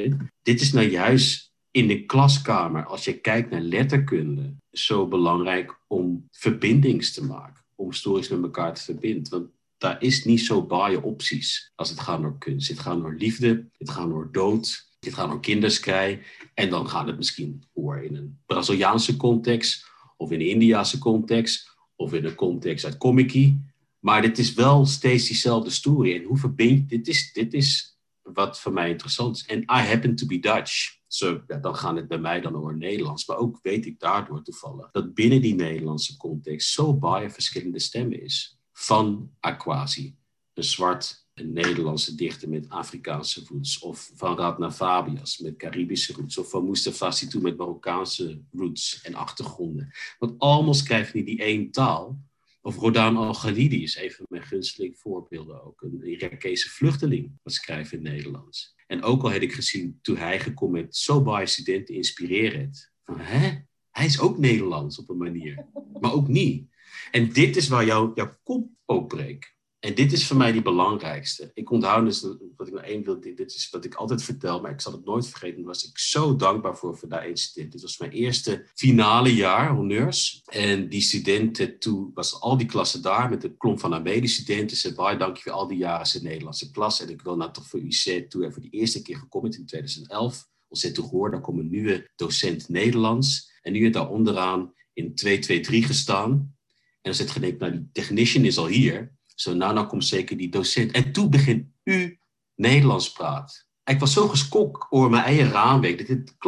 Dit 0.43 0.61
is 0.61 0.73
nou 0.73 0.87
juist 0.87 1.53
in 1.71 1.87
de 1.87 2.05
klaskamer, 2.05 2.85
als 2.85 3.05
je 3.05 3.21
kijkt 3.21 3.51
naar 3.51 3.61
letterkunde, 3.61 4.55
zo 4.73 5.09
belangrijk 5.09 5.81
om 5.87 6.29
verbindings 6.31 7.13
te 7.13 7.25
maken. 7.25 7.65
Om 7.75 7.93
stories 7.93 8.29
met 8.29 8.43
elkaar 8.43 8.75
te 8.75 8.83
verbinden. 8.83 9.31
Want 9.31 9.51
daar 9.79 10.03
is 10.03 10.25
niet 10.25 10.41
zo 10.41 10.67
baie 10.67 11.03
opties 11.03 11.73
als 11.75 11.91
het 11.91 12.01
gaat 12.01 12.23
door 12.23 12.39
kunst. 12.39 12.69
Het 12.69 12.79
gaat 12.79 13.01
door 13.01 13.15
liefde, 13.15 13.69
het 13.79 13.91
gaat 13.91 14.09
door 14.09 14.29
dood, 14.33 14.91
het 15.07 15.15
gaat 15.15 15.31
door 15.31 15.41
kinderskei. 15.41 16.21
En 16.55 16.71
dan 16.71 16.89
gaat 16.89 17.07
het 17.07 17.17
misschien 17.17 17.65
voor 17.75 18.03
in 18.03 18.17
een 18.17 18.39
Braziliaanse 18.47 19.17
context, 19.17 19.87
of 20.17 20.31
in 20.31 20.41
een 20.41 20.49
Indiase 20.49 20.99
context, 20.99 21.77
of 21.97 22.13
in 22.13 22.25
een 22.25 22.35
context 22.35 22.85
uit 22.85 22.97
comicie. 22.97 23.71
Maar 23.99 24.23
dit 24.23 24.39
is 24.39 24.55
wel 24.55 24.87
steeds 24.87 25.27
diezelfde 25.27 25.71
story. 25.71 26.15
En 26.15 26.25
hoe 26.25 26.39
verbind 26.39 26.89
dit 26.89 27.09
is, 27.09 27.33
dit 27.33 27.55
is 27.55 27.99
wat 28.23 28.61
voor 28.61 28.73
mij 28.73 28.91
interessant 28.91 29.37
is. 29.37 29.45
En 29.47 29.61
I 29.61 29.89
happen 29.89 30.17
to 30.17 30.27
be 30.27 30.39
Dutch. 30.39 31.01
So, 31.07 31.43
ja, 31.47 31.57
dan 31.57 31.77
gaat 31.77 31.97
het 31.97 32.09
bij 32.09 32.19
mij 32.19 32.41
dan 32.41 32.57
over 32.57 32.77
Nederlands. 32.77 33.27
Maar 33.27 33.37
ook 33.37 33.59
weet 33.63 33.87
ik 33.87 34.01
daardoor 34.01 34.43
toevallig 34.43 34.91
dat 34.91 35.15
binnen 35.15 35.41
die 35.41 35.55
Nederlandse 35.55 36.17
context 36.17 36.73
zo 36.73 36.95
baie 36.95 37.31
verschillende 37.31 37.79
stemmen 37.79 38.23
is. 38.23 38.59
Van 38.73 39.31
Aquasi, 39.41 40.17
een 40.55 40.65
zwart 40.65 41.22
een 41.35 41.53
Nederlandse 41.53 42.15
dichter 42.15 42.49
met 42.49 42.69
Afrikaanse 42.69 43.45
roots. 43.49 43.79
Of 43.79 44.11
van 44.15 44.37
Radna 44.37 44.73
Fabias 44.73 45.39
met 45.39 45.57
Caribische 45.57 46.13
roots. 46.13 46.39
Of 46.39 46.51
van 46.51 46.69
Mustafa 46.69 47.11
Situ 47.11 47.41
met 47.41 47.57
Marokkaanse 47.57 48.43
roots 48.53 49.01
en 49.03 49.15
achtergronden. 49.15 49.93
Want 50.19 50.39
allemaal 50.39 50.75
schrijven 50.75 51.13
die 51.13 51.25
die 51.25 51.45
één 51.45 51.71
taal. 51.71 52.21
Of 52.63 52.77
Rodan 52.77 53.17
Al-Ghalidi 53.17 53.83
is 53.83 53.97
een 53.97 54.11
van 54.11 54.27
mijn 54.29 54.43
gunsteling 54.43 54.99
voorbeelden 54.99 55.65
ook. 55.65 55.83
Een 55.83 56.03
Irakese 56.03 56.69
vluchteling 56.69 57.33
wat 57.43 57.53
schrijft 57.53 57.93
in 57.93 58.05
het 58.05 58.15
Nederlands. 58.15 58.75
En 58.87 59.03
ook 59.03 59.23
al 59.23 59.33
had 59.33 59.43
ik 59.43 59.53
gezien 59.53 59.99
toen 60.03 60.17
hij 60.17 60.41
gekomen 60.41 60.81
met 60.81 60.97
zo 60.97 61.23
bij 61.23 61.47
studenten 61.47 61.95
inspireren. 61.95 62.71
Van 63.05 63.19
hè, 63.19 63.59
hij 63.91 64.07
is 64.07 64.21
ook 64.21 64.39
Nederlands 64.39 64.99
op 64.99 65.09
een 65.09 65.17
manier. 65.17 65.67
Maar 66.01 66.13
ook 66.13 66.29
niet. 66.29 66.71
En 67.11 67.33
dit 67.33 67.57
is 67.57 67.69
waar 67.69 67.85
jouw, 67.85 68.13
jouw 68.15 68.35
kop 68.43 68.69
ook 68.87 69.09
breekt. 69.09 69.55
En 69.83 69.95
dit 69.95 70.13
is 70.13 70.27
voor 70.27 70.37
mij 70.37 70.53
die 70.53 70.63
belangrijkste. 70.63 71.51
Ik 71.55 71.71
onthoud 71.71 72.05
dus 72.05 72.21
wat 72.57 72.67
ik 72.67 72.73
nou 72.73 72.87
één 72.87 73.05
wil. 73.05 73.21
Dit, 73.21 73.55
is 73.55 73.69
wat 73.71 73.85
ik 73.85 73.95
altijd 73.95 74.23
vertel, 74.23 74.61
maar 74.61 74.71
ik 74.71 74.81
zal 74.81 74.93
het 74.93 75.05
nooit 75.05 75.29
vergeten. 75.29 75.65
Was 75.65 75.89
ik 75.89 75.99
zo 75.99 76.37
dankbaar 76.37 76.77
voor 76.77 76.99
voor 76.99 77.09
dat 77.09 77.25
incident. 77.25 77.73
Dit 77.73 77.83
was 77.83 77.99
mijn 77.99 78.11
eerste 78.11 78.69
finale 78.75 79.35
jaar 79.35 79.75
honneurs. 79.75 80.43
En 80.47 80.89
die 80.89 81.01
studenten, 81.01 81.79
toen 81.79 82.11
was 82.15 82.41
al 82.41 82.57
die 82.57 82.67
klassen 82.67 83.03
daar 83.03 83.29
met 83.29 83.41
de 83.41 83.57
klomp 83.57 83.81
van 83.81 84.03
medestudenten. 84.03 84.77
Ze 84.77 84.93
zei, 84.95 85.19
dank 85.19 85.37
je 85.37 85.43
voor 85.43 85.53
al 85.53 85.67
die 85.67 85.79
jaren 85.79 86.15
in 86.15 86.21
de 86.21 86.29
Nederlandse 86.29 86.71
klas. 86.71 87.01
En 87.01 87.09
ik 87.09 87.23
wil 87.23 87.37
nou 87.37 87.53
toch 87.53 87.67
voor 87.67 87.81
UC 87.81 88.31
toen 88.31 88.43
er 88.43 88.53
voor 88.53 88.63
de 88.63 88.71
eerste 88.71 89.03
keer 89.03 89.17
gekomen 89.17 89.51
in 89.51 89.67
2011. 89.67 90.49
Ons 90.69 90.93
toen 90.93 91.09
gehoord, 91.09 91.33
daar 91.33 91.41
komt 91.41 91.59
een 91.59 91.71
nieuwe 91.71 92.11
docent 92.17 92.69
Nederlands. 92.69 93.53
En 93.63 93.73
nu 93.73 93.87
is 93.87 93.93
daar 93.93 94.09
onderaan 94.09 94.73
in 94.93 95.15
223 95.15 95.87
gestaan. 95.87 96.31
En 96.31 97.11
dan 97.11 97.15
zit 97.15 97.31
gedenkt, 97.31 97.61
nou 97.61 97.73
die 97.73 97.89
technician 97.93 98.45
is 98.45 98.59
al 98.59 98.67
hier. 98.67 99.21
Zo, 99.43 99.55
nou, 99.55 99.75
nou 99.75 99.87
komt 99.87 100.05
zeker 100.05 100.37
die 100.37 100.49
docent. 100.49 100.91
En 100.91 101.13
toen 101.13 101.31
begint 101.31 101.67
u 101.83 102.19
Nederlands 102.55 103.13
praat. 103.13 103.67
Ik 103.85 104.01
was 104.01 104.13
zo 104.13 104.29
geschokt 104.29 104.87
over 104.91 105.11
mijn 105.11 105.25
eigen 105.25 105.51
raamwerk. 105.51 106.01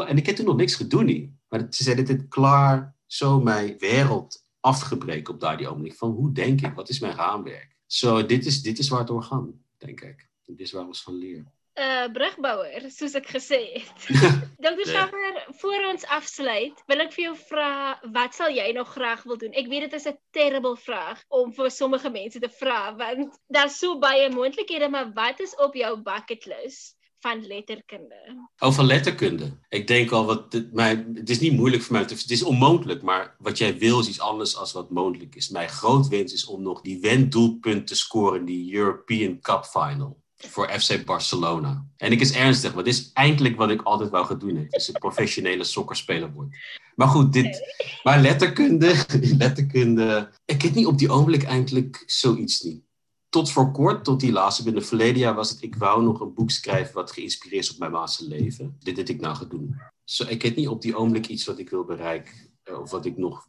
en 0.08 0.16
ik 0.16 0.26
heb 0.26 0.36
toen 0.36 0.44
nog 0.44 0.56
niks 0.56 0.74
gedaan. 0.74 1.04
Niet. 1.04 1.30
Maar 1.48 1.66
ze 1.70 1.82
zei 1.82 1.96
dat 1.96 2.06
dit 2.06 2.28
klaar 2.28 2.96
zo 3.06 3.40
mijn 3.40 3.78
wereld 3.78 4.44
afgebreken 4.60 5.34
op 5.34 5.40
daar 5.40 5.56
die 5.56 5.68
ogenblik. 5.68 5.94
Van 5.94 6.10
hoe 6.10 6.32
denk 6.32 6.60
ik? 6.60 6.74
Wat 6.74 6.88
is 6.88 6.98
mijn 6.98 7.14
raamwerk? 7.14 7.76
Zo, 7.86 8.26
dit, 8.26 8.46
is, 8.46 8.62
dit 8.62 8.78
is 8.78 8.88
waar 8.88 8.98
het 8.98 9.08
door 9.08 9.22
gaat, 9.22 9.44
denk 9.76 10.00
ik. 10.00 10.28
Dit 10.44 10.60
is 10.60 10.72
waar 10.72 10.86
we 10.88 10.94
van 10.94 11.14
leren 11.14 11.52
uh, 11.80 12.06
brugbouwer, 12.12 12.86
soos 12.92 13.14
ek 13.18 13.28
gesê 13.34 13.60
het. 13.74 14.08
Dr. 14.64 14.86
Schaffer, 14.88 15.44
voor 15.60 15.86
ons 15.90 16.06
afsluit, 16.14 16.82
wil 16.90 17.04
ek 17.04 17.14
vir 17.16 17.24
jou 17.26 17.34
vra 17.50 17.70
wat 18.14 18.36
sal 18.36 18.54
jy 18.54 18.70
nog 18.76 18.92
graag 18.94 19.24
wil 19.28 19.38
doen? 19.40 19.54
Ek 19.58 19.68
weet 19.72 19.88
dit 19.88 19.98
is 20.00 20.08
'n 20.08 20.18
terrible 20.36 20.76
vraag 20.76 21.22
om 21.28 21.52
vir 21.52 21.70
sommige 21.70 22.10
mense 22.10 22.40
te 22.40 22.50
vra 22.60 22.94
want 22.96 23.38
daar's 23.48 23.78
so 23.78 23.98
baie 23.98 24.30
moontlikhede, 24.30 24.88
maar 24.88 25.12
wat 25.12 25.40
is 25.40 25.56
op 25.56 25.74
jou 25.74 25.96
bucket 26.02 26.46
list? 26.46 26.94
van 27.24 27.46
letterkunde. 27.46 28.48
Over 28.58 28.84
letterkunde. 28.84 29.58
Ik 29.68 29.86
denk 29.86 30.10
al 30.10 30.24
wat 30.24 30.50
dit, 30.50 30.66
het 31.14 31.30
is 31.30 31.40
niet 31.40 31.52
moeilijk 31.52 31.82
voor 31.82 31.92
mij. 31.92 32.02
Het 32.02 32.30
is 32.30 32.42
onmogelijk, 32.42 33.02
maar 33.02 33.36
wat 33.38 33.58
jij 33.58 33.78
wil 33.78 34.00
is 34.00 34.08
iets 34.08 34.20
anders 34.20 34.56
als 34.56 34.72
wat 34.72 34.90
mogelijk 34.90 35.34
is. 35.34 35.48
Mijn 35.48 35.68
groot 35.68 36.08
wens 36.08 36.32
is 36.32 36.46
om 36.46 36.62
nog 36.62 36.80
die 36.80 37.00
wenddoelpunt 37.00 37.86
te 37.86 37.96
scoren 37.96 38.38
in 38.38 38.44
die 38.44 38.74
European 38.74 39.40
Cup 39.40 39.64
final 39.64 40.23
voor 40.36 40.68
FC 40.68 41.04
Barcelona. 41.04 41.86
En 41.96 42.12
ik 42.12 42.20
is 42.20 42.32
ernstig, 42.32 42.72
want 42.72 42.84
dit 42.84 42.94
is 42.94 43.10
eigenlijk 43.12 43.56
wat 43.56 43.70
ik 43.70 43.82
altijd 43.82 44.10
wou 44.10 44.26
gaan 44.26 44.38
doen. 44.38 44.56
Het 44.56 44.74
is 44.74 44.88
een 44.88 44.94
professionele 44.94 45.64
sokkerspeler 45.64 46.32
worden. 46.32 46.58
Maar 46.94 47.08
goed, 47.08 47.32
dit, 47.32 47.60
maar 48.02 48.20
letterkunde, 48.20 49.04
letterkunde. 49.38 50.30
Ik 50.44 50.62
heb 50.62 50.74
niet 50.74 50.86
op 50.86 50.98
die 50.98 51.10
ogenblik 51.10 51.42
eigenlijk 51.42 52.02
zoiets 52.06 52.60
niet. 52.60 52.82
Tot 53.28 53.50
voor 53.50 53.72
kort, 53.72 54.04
tot 54.04 54.20
die 54.20 54.32
laatste, 54.32 54.62
binnen 54.62 54.84
verleden 54.84 55.18
jaar 55.18 55.34
was 55.34 55.50
het, 55.50 55.62
ik 55.62 55.76
wou 55.76 56.02
nog 56.02 56.20
een 56.20 56.34
boek 56.34 56.50
schrijven 56.50 56.94
wat 56.94 57.12
geïnspireerd 57.12 57.64
is 57.64 57.72
op 57.72 57.78
mijn 57.78 57.92
maatse 57.92 58.28
leven. 58.28 58.76
Dit 58.78 58.96
heb 58.96 59.08
ik 59.08 59.20
nou 59.20 59.36
gaan 59.36 59.48
doen. 59.48 59.76
Zo, 60.04 60.24
ik 60.28 60.42
heb 60.42 60.56
niet 60.56 60.68
op 60.68 60.82
die 60.82 60.96
ogenblik 60.96 61.26
iets 61.26 61.44
wat 61.44 61.58
ik 61.58 61.70
wil 61.70 61.84
bereiken. 61.84 62.34
Eh, 62.62 62.80
of 62.80 62.90
wat 62.90 63.04
ik 63.04 63.16
nog 63.16 63.46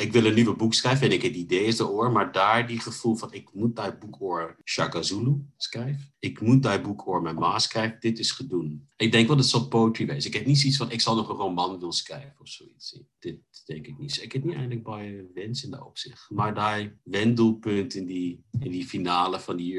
ik 0.00 0.12
wil 0.12 0.24
een 0.24 0.34
nieuwe 0.34 0.56
boek 0.56 0.74
schrijven 0.74 1.06
en 1.06 1.12
ik 1.12 1.22
heb 1.22 1.34
idee 1.34 1.64
is 1.64 1.76
de 1.76 1.88
oor, 1.88 2.12
maar 2.12 2.32
daar 2.32 2.66
die 2.66 2.80
gevoel 2.80 3.16
van 3.16 3.32
ik 3.32 3.48
moet 3.52 3.76
dat 3.76 3.98
boek 3.98 4.20
oor 4.20 4.56
Shaka 4.64 5.02
Zulu 5.02 5.44
schrijven. 5.56 6.12
Ik 6.18 6.40
moet 6.40 6.62
dat 6.62 6.82
boek 6.82 7.08
oor 7.08 7.22
mijn 7.22 7.34
ma 7.34 7.58
schrijven. 7.58 7.96
Dit 8.00 8.18
is 8.18 8.30
gedoen. 8.30 8.88
Ik 8.96 9.12
denk 9.12 9.26
wel 9.26 9.36
dat 9.36 9.44
het 9.44 9.54
zal 9.54 9.68
poetry 9.68 10.06
wezen. 10.06 10.30
Ik 10.30 10.36
heb 10.36 10.46
niet 10.46 10.58
zoiets 10.58 10.78
van 10.78 10.90
ik 10.90 11.00
zal 11.00 11.14
nog 11.14 11.28
een 11.28 11.36
roman 11.36 11.78
willen 11.78 11.92
schrijven 11.92 12.34
of 12.38 12.48
zoiets. 12.48 13.00
Dit 13.18 13.38
denk 13.66 13.86
ik 13.86 13.98
niet. 13.98 14.22
Ik 14.22 14.32
heb 14.32 14.42
niet 14.44 14.54
eigenlijk 14.54 14.84
bij 14.84 15.24
wens 15.34 15.64
in 15.64 15.70
dat 15.70 15.84
opzicht. 15.84 16.26
Maar 16.30 16.54
daar 16.54 16.98
wendelpunt 17.02 17.94
in 17.94 18.06
die, 18.06 18.44
in 18.58 18.70
die 18.70 18.86
finale 18.86 19.40
van 19.40 19.56
die 19.56 19.74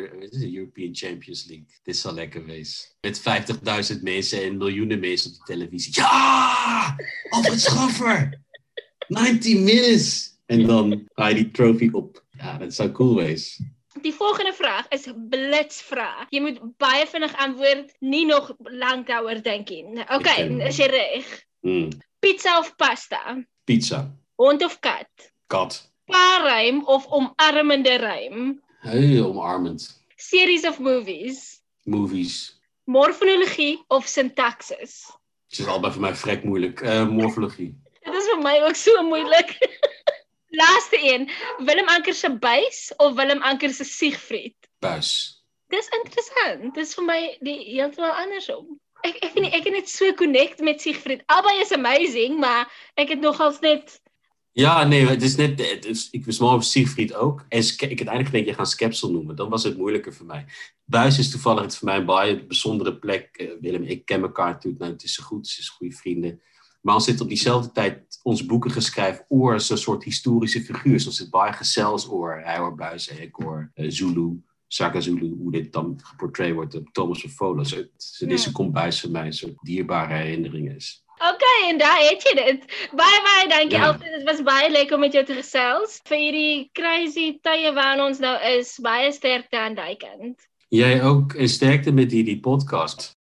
European 0.56 0.96
Champions 0.96 1.46
League. 1.46 1.68
Dit 1.84 1.98
zal 1.98 2.14
lekker 2.14 2.46
wezen. 2.46 2.90
Met 3.02 3.20
50.000 3.96 4.02
mensen 4.02 4.44
en 4.44 4.58
miljoenen 4.58 5.00
mensen 5.00 5.32
op 5.32 5.38
de 5.38 5.44
televisie. 5.44 5.94
Ja! 5.96 6.96
Albert 7.30 7.62
Schaffer! 7.62 8.48
90 9.10 9.60
minutes! 9.60 10.38
En 10.46 10.66
dan 10.68 11.08
ga 11.14 11.28
je 11.28 11.36
die 11.36 11.52
trophy 11.52 11.90
op. 11.92 12.24
Ja, 12.32 12.58
dat 12.58 12.74
zou 12.74 12.92
cool 12.92 13.16
wezen. 13.16 13.78
Die 14.02 14.14
volgende 14.14 14.54
vraag 14.54 14.88
is 14.88 15.08
blitsvraag. 15.30 16.26
Je 16.30 16.42
moet 16.42 16.60
baie 16.78 17.08
vinnig 17.08 17.38
antwoord, 17.38 17.96
nie 18.00 18.26
nog 18.26 18.54
lank 18.58 19.08
daaroor 19.08 19.42
dink 19.42 19.70
nie. 19.70 20.06
Okay, 20.10 20.48
is 20.68 20.78
jy 20.78 20.86
reg? 20.86 21.46
Mm. 21.62 21.90
Pizza 22.20 22.58
of 22.60 22.76
pasta? 22.76 23.46
Pizza. 23.64 24.16
Hond 24.36 24.64
of 24.64 24.80
kat? 24.80 25.32
Kat. 25.48 25.92
Paarrym 26.06 26.84
of 26.86 27.06
omarmende 27.08 27.96
rym? 27.98 28.62
Hey, 28.80 29.22
omarmend. 29.22 30.04
Series 30.16 30.66
of 30.68 30.80
movies? 30.80 31.62
Movies. 31.84 32.62
Morfologie 32.84 33.84
of 33.88 34.08
syntaxis? 34.08 35.06
Het 35.50 35.60
is 35.60 35.66
allebei 35.66 35.92
voor 35.94 36.02
mij 36.02 36.16
vrek 36.16 36.44
moeilijk. 36.44 36.82
Uh, 36.82 37.10
morfologie. 37.10 37.82
Dit 38.10 38.22
is 38.22 38.30
vir 38.34 38.42
my 38.44 38.56
ook 38.68 38.76
so 38.76 39.04
moeilik. 39.06 39.56
Laaste 40.60 40.98
een, 40.98 41.30
Willem 41.66 41.90
Anker 41.94 42.14
se 42.14 42.30
buis 42.42 42.90
of 42.98 43.16
Willem 43.16 43.42
Anker 43.46 43.70
se 43.70 43.86
Siegfried? 43.86 44.56
Buis. 44.80 45.12
Dis 45.70 45.90
interessant. 46.02 46.74
Dis 46.74 46.96
vir 46.98 47.06
my 47.06 47.20
die 47.46 47.60
heeltemal 47.76 48.16
andersom. 48.24 48.80
Ek 49.06 49.22
ek 49.24 49.36
weet 49.36 49.46
nie, 49.46 49.54
ek 49.54 49.70
het 49.70 49.76
net 49.78 49.92
so 49.92 50.10
connect 50.18 50.64
met 50.66 50.82
Siegfried. 50.82 51.22
Albei 51.30 51.60
is 51.62 51.72
amazing, 51.76 52.40
maar 52.42 52.66
ek 53.00 53.14
het 53.14 53.22
nogals 53.22 53.62
net 53.64 54.00
Ja, 54.60 54.84
nee, 54.84 55.08
het 55.08 55.22
is 55.22 55.36
net. 55.36 55.70
Het 55.70 55.86
is, 55.86 56.10
ik 56.10 56.26
was 56.26 56.40
mal 56.40 56.54
op 56.54 56.64
Siegfried 56.64 57.14
ook. 57.14 57.46
En 57.50 57.60
ik 57.60 57.80
heb 57.80 57.90
uiteindelijk 57.90 58.32
denk 58.32 58.46
je 58.46 58.54
gaan 58.54 58.66
Skepsel 58.66 59.12
noemen. 59.12 59.36
Dan 59.36 59.50
was 59.50 59.64
het 59.64 59.78
moeilijker 59.78 60.14
voor 60.14 60.26
mij. 60.26 60.46
Buis 60.86 61.20
is 61.20 61.30
toevallig 61.30 61.62
het 61.62 61.78
voor 61.78 61.88
mij 61.88 61.98
een 61.98 62.06
baie 62.06 62.46
bijzondere 62.46 62.98
plek. 62.98 63.30
Uh, 63.42 63.52
Willem, 63.62 63.84
ik 63.84 64.06
ken 64.06 64.22
elkaar 64.22 64.52
natuurlijk. 64.52 64.82
Nou, 64.82 64.94
het 64.94 65.04
is 65.04 65.14
zo 65.14 65.24
goed. 65.24 65.48
Ze 65.48 65.60
is 65.60 65.70
goede 65.70 65.96
vrienden. 65.96 66.42
Maar 66.82 66.94
als 66.94 67.06
zit 67.06 67.22
op 67.22 67.28
diezelfde 67.28 67.72
tijd 67.72 68.20
onze 68.24 68.46
boeken 68.46 68.72
geschreven 68.72 69.26
oor 69.28 69.54
een 69.54 69.60
soort 69.60 70.04
historische 70.04 70.62
figuur. 70.62 71.00
Zoals 71.00 71.20
het 71.20 71.30
bij 71.30 71.54
gezels 71.54 72.10
oor, 72.10 72.42
hij 72.44 72.58
hoor 72.58 72.76
Buis, 72.76 73.08
ik 73.08 73.36
hoor 73.36 73.72
uh, 73.76 73.86
Zulu, 73.90 74.44
Saka 74.68 75.00
Zulu, 75.00 75.36
hoe 75.38 75.52
dit 75.52 75.74
dan 75.74 76.00
geportreerd 76.04 76.54
wordt 76.54 76.80
Thomas 76.92 77.24
of 77.24 77.32
Fola. 77.32 77.64
Zo, 77.64 77.76
so, 77.98 78.26
ja. 78.26 78.32
Deze 78.32 78.52
komt 78.52 78.72
buis 78.72 79.02
voor 79.02 79.10
mij 79.10 79.26
een 79.26 79.34
soort 79.34 79.58
dierbare 79.62 80.14
herinnering 80.14 80.76
is. 80.76 81.04
Oké, 81.20 81.34
okay, 81.34 81.70
en 81.70 81.78
daar 81.78 82.00
het 82.00 82.22
je 82.22 82.36
dit. 82.36 82.66
Bye 82.96 83.22
bye, 83.24 83.50
dank 83.50 83.72
je 83.72 83.78
ja. 83.78 83.88
altyd. 83.88 84.12
Dit 84.12 84.24
was 84.24 84.44
baie 84.44 84.70
lekker 84.70 84.96
om 84.96 85.02
met 85.02 85.14
jou 85.14 85.26
te 85.26 85.34
gesels. 85.34 86.00
Vir 86.04 86.18
hierdie 86.18 86.70
crazy 86.72 87.40
tye 87.42 87.74
waarin 87.74 88.04
ons 88.04 88.20
nou 88.20 88.38
is, 88.56 88.78
baie 88.82 89.12
sterkte 89.12 89.60
aan 89.60 89.76
daai 89.76 89.98
kant. 89.98 90.48
Jy 90.70 91.02
ook 91.02 91.34
en 91.34 91.50
sterkte 91.50 91.92
met 91.92 92.12
hierdie 92.12 92.40
podcast. 92.40 93.19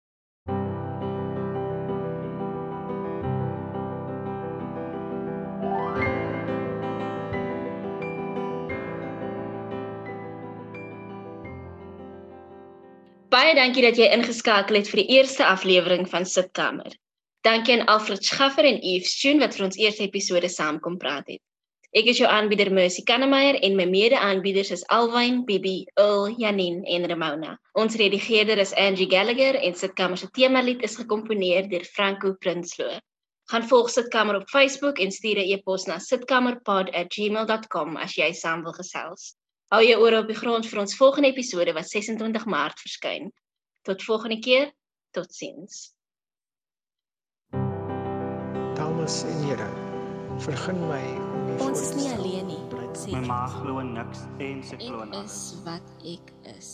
Baie 13.55 13.69
dankie 13.69 13.85
dat 13.87 13.95
jy 13.95 14.09
ingeskakel 14.11 14.75
het 14.75 14.89
vir 14.91 14.99
die 14.99 15.15
eerste 15.15 15.45
aflewering 15.47 16.09
van 16.11 16.25
Sitkamer. 16.27 16.91
Dankie 17.47 17.77
aan 17.77 17.87
Alfred 17.93 18.25
Schaffer 18.27 18.67
en 18.67 18.81
Eve 18.83 19.07
Stoon 19.07 19.39
wat 19.39 19.55
vir 19.55 19.69
ons 19.69 19.77
eerste 19.79 20.03
episode 20.03 20.49
saam 20.51 20.81
kom 20.83 20.97
praat 20.99 21.29
het. 21.31 21.39
Ek 21.95 22.11
is 22.11 22.19
jou 22.19 22.27
aanbieder 22.27 22.73
Mercy 22.75 23.07
Kannemeyer 23.07 23.55
en 23.63 23.79
my 23.79 23.87
mede-aanbieders 23.87 24.75
is 24.75 24.83
Alwyn, 24.97 25.47
Bibi, 25.47 25.87
Earl, 25.95 26.35
Janine 26.35 26.83
en 26.97 27.07
Ramona. 27.07 27.55
Ons 27.79 27.95
redigeerder 28.01 28.59
is 28.59 28.75
Angie 28.75 29.07
Gallagher 29.13 29.55
en 29.61 29.79
Sitkamer 29.79 30.19
se 30.19 30.27
temalied 30.35 30.83
is 30.83 30.99
gekomponeer 30.99 31.71
deur 31.71 31.87
Franco 31.95 32.35
Prinsloo. 32.35 32.99
Gaan 33.55 33.69
volg 33.71 33.95
Sitkamer 33.95 34.35
op 34.41 34.51
Facebook 34.51 34.99
en 34.99 35.15
stuur 35.15 35.39
'n 35.39 35.47
e-pos 35.55 35.87
na 35.87 36.03
sitkamerpod@gmail.com 36.03 37.97
as 38.03 38.19
jy 38.19 38.33
saam 38.33 38.67
wil 38.67 38.75
gesels. 38.75 39.39
Hou 39.71 39.83
jou 39.85 40.03
ore 40.03 40.19
op 40.19 40.27
die 40.27 40.41
grond 40.43 40.67
vir 40.67 40.81
ons 40.81 40.97
volgende 40.97 41.29
episode 41.29 41.73
wat 41.73 41.87
26 41.89 42.45
Maart 42.47 42.81
verskyn. 42.83 43.31
Tot 43.85 44.03
volgende 44.03 44.39
keer. 44.39 44.73
Totsiens. 45.11 45.95
Dames 48.75 49.23
en 49.23 49.45
here, 49.45 49.69
vergun 50.39 50.87
my 50.89 51.03
om 51.17 51.49
u 51.49 51.61
Ons 51.61 51.81
is 51.81 51.95
nie 51.95 52.09
alleen 52.17 52.47
nie. 52.47 52.63
My 53.13 53.21
ma 53.27 53.47
glo 53.47 53.83
niks 53.85 54.25
en 54.39 54.65
sy 54.65 54.81
glo 54.81 55.05
niks. 55.05 55.21
Ek 55.21 55.25
is 55.29 55.63
wat 55.69 55.93
ek 56.01 56.33
is. 56.57 56.71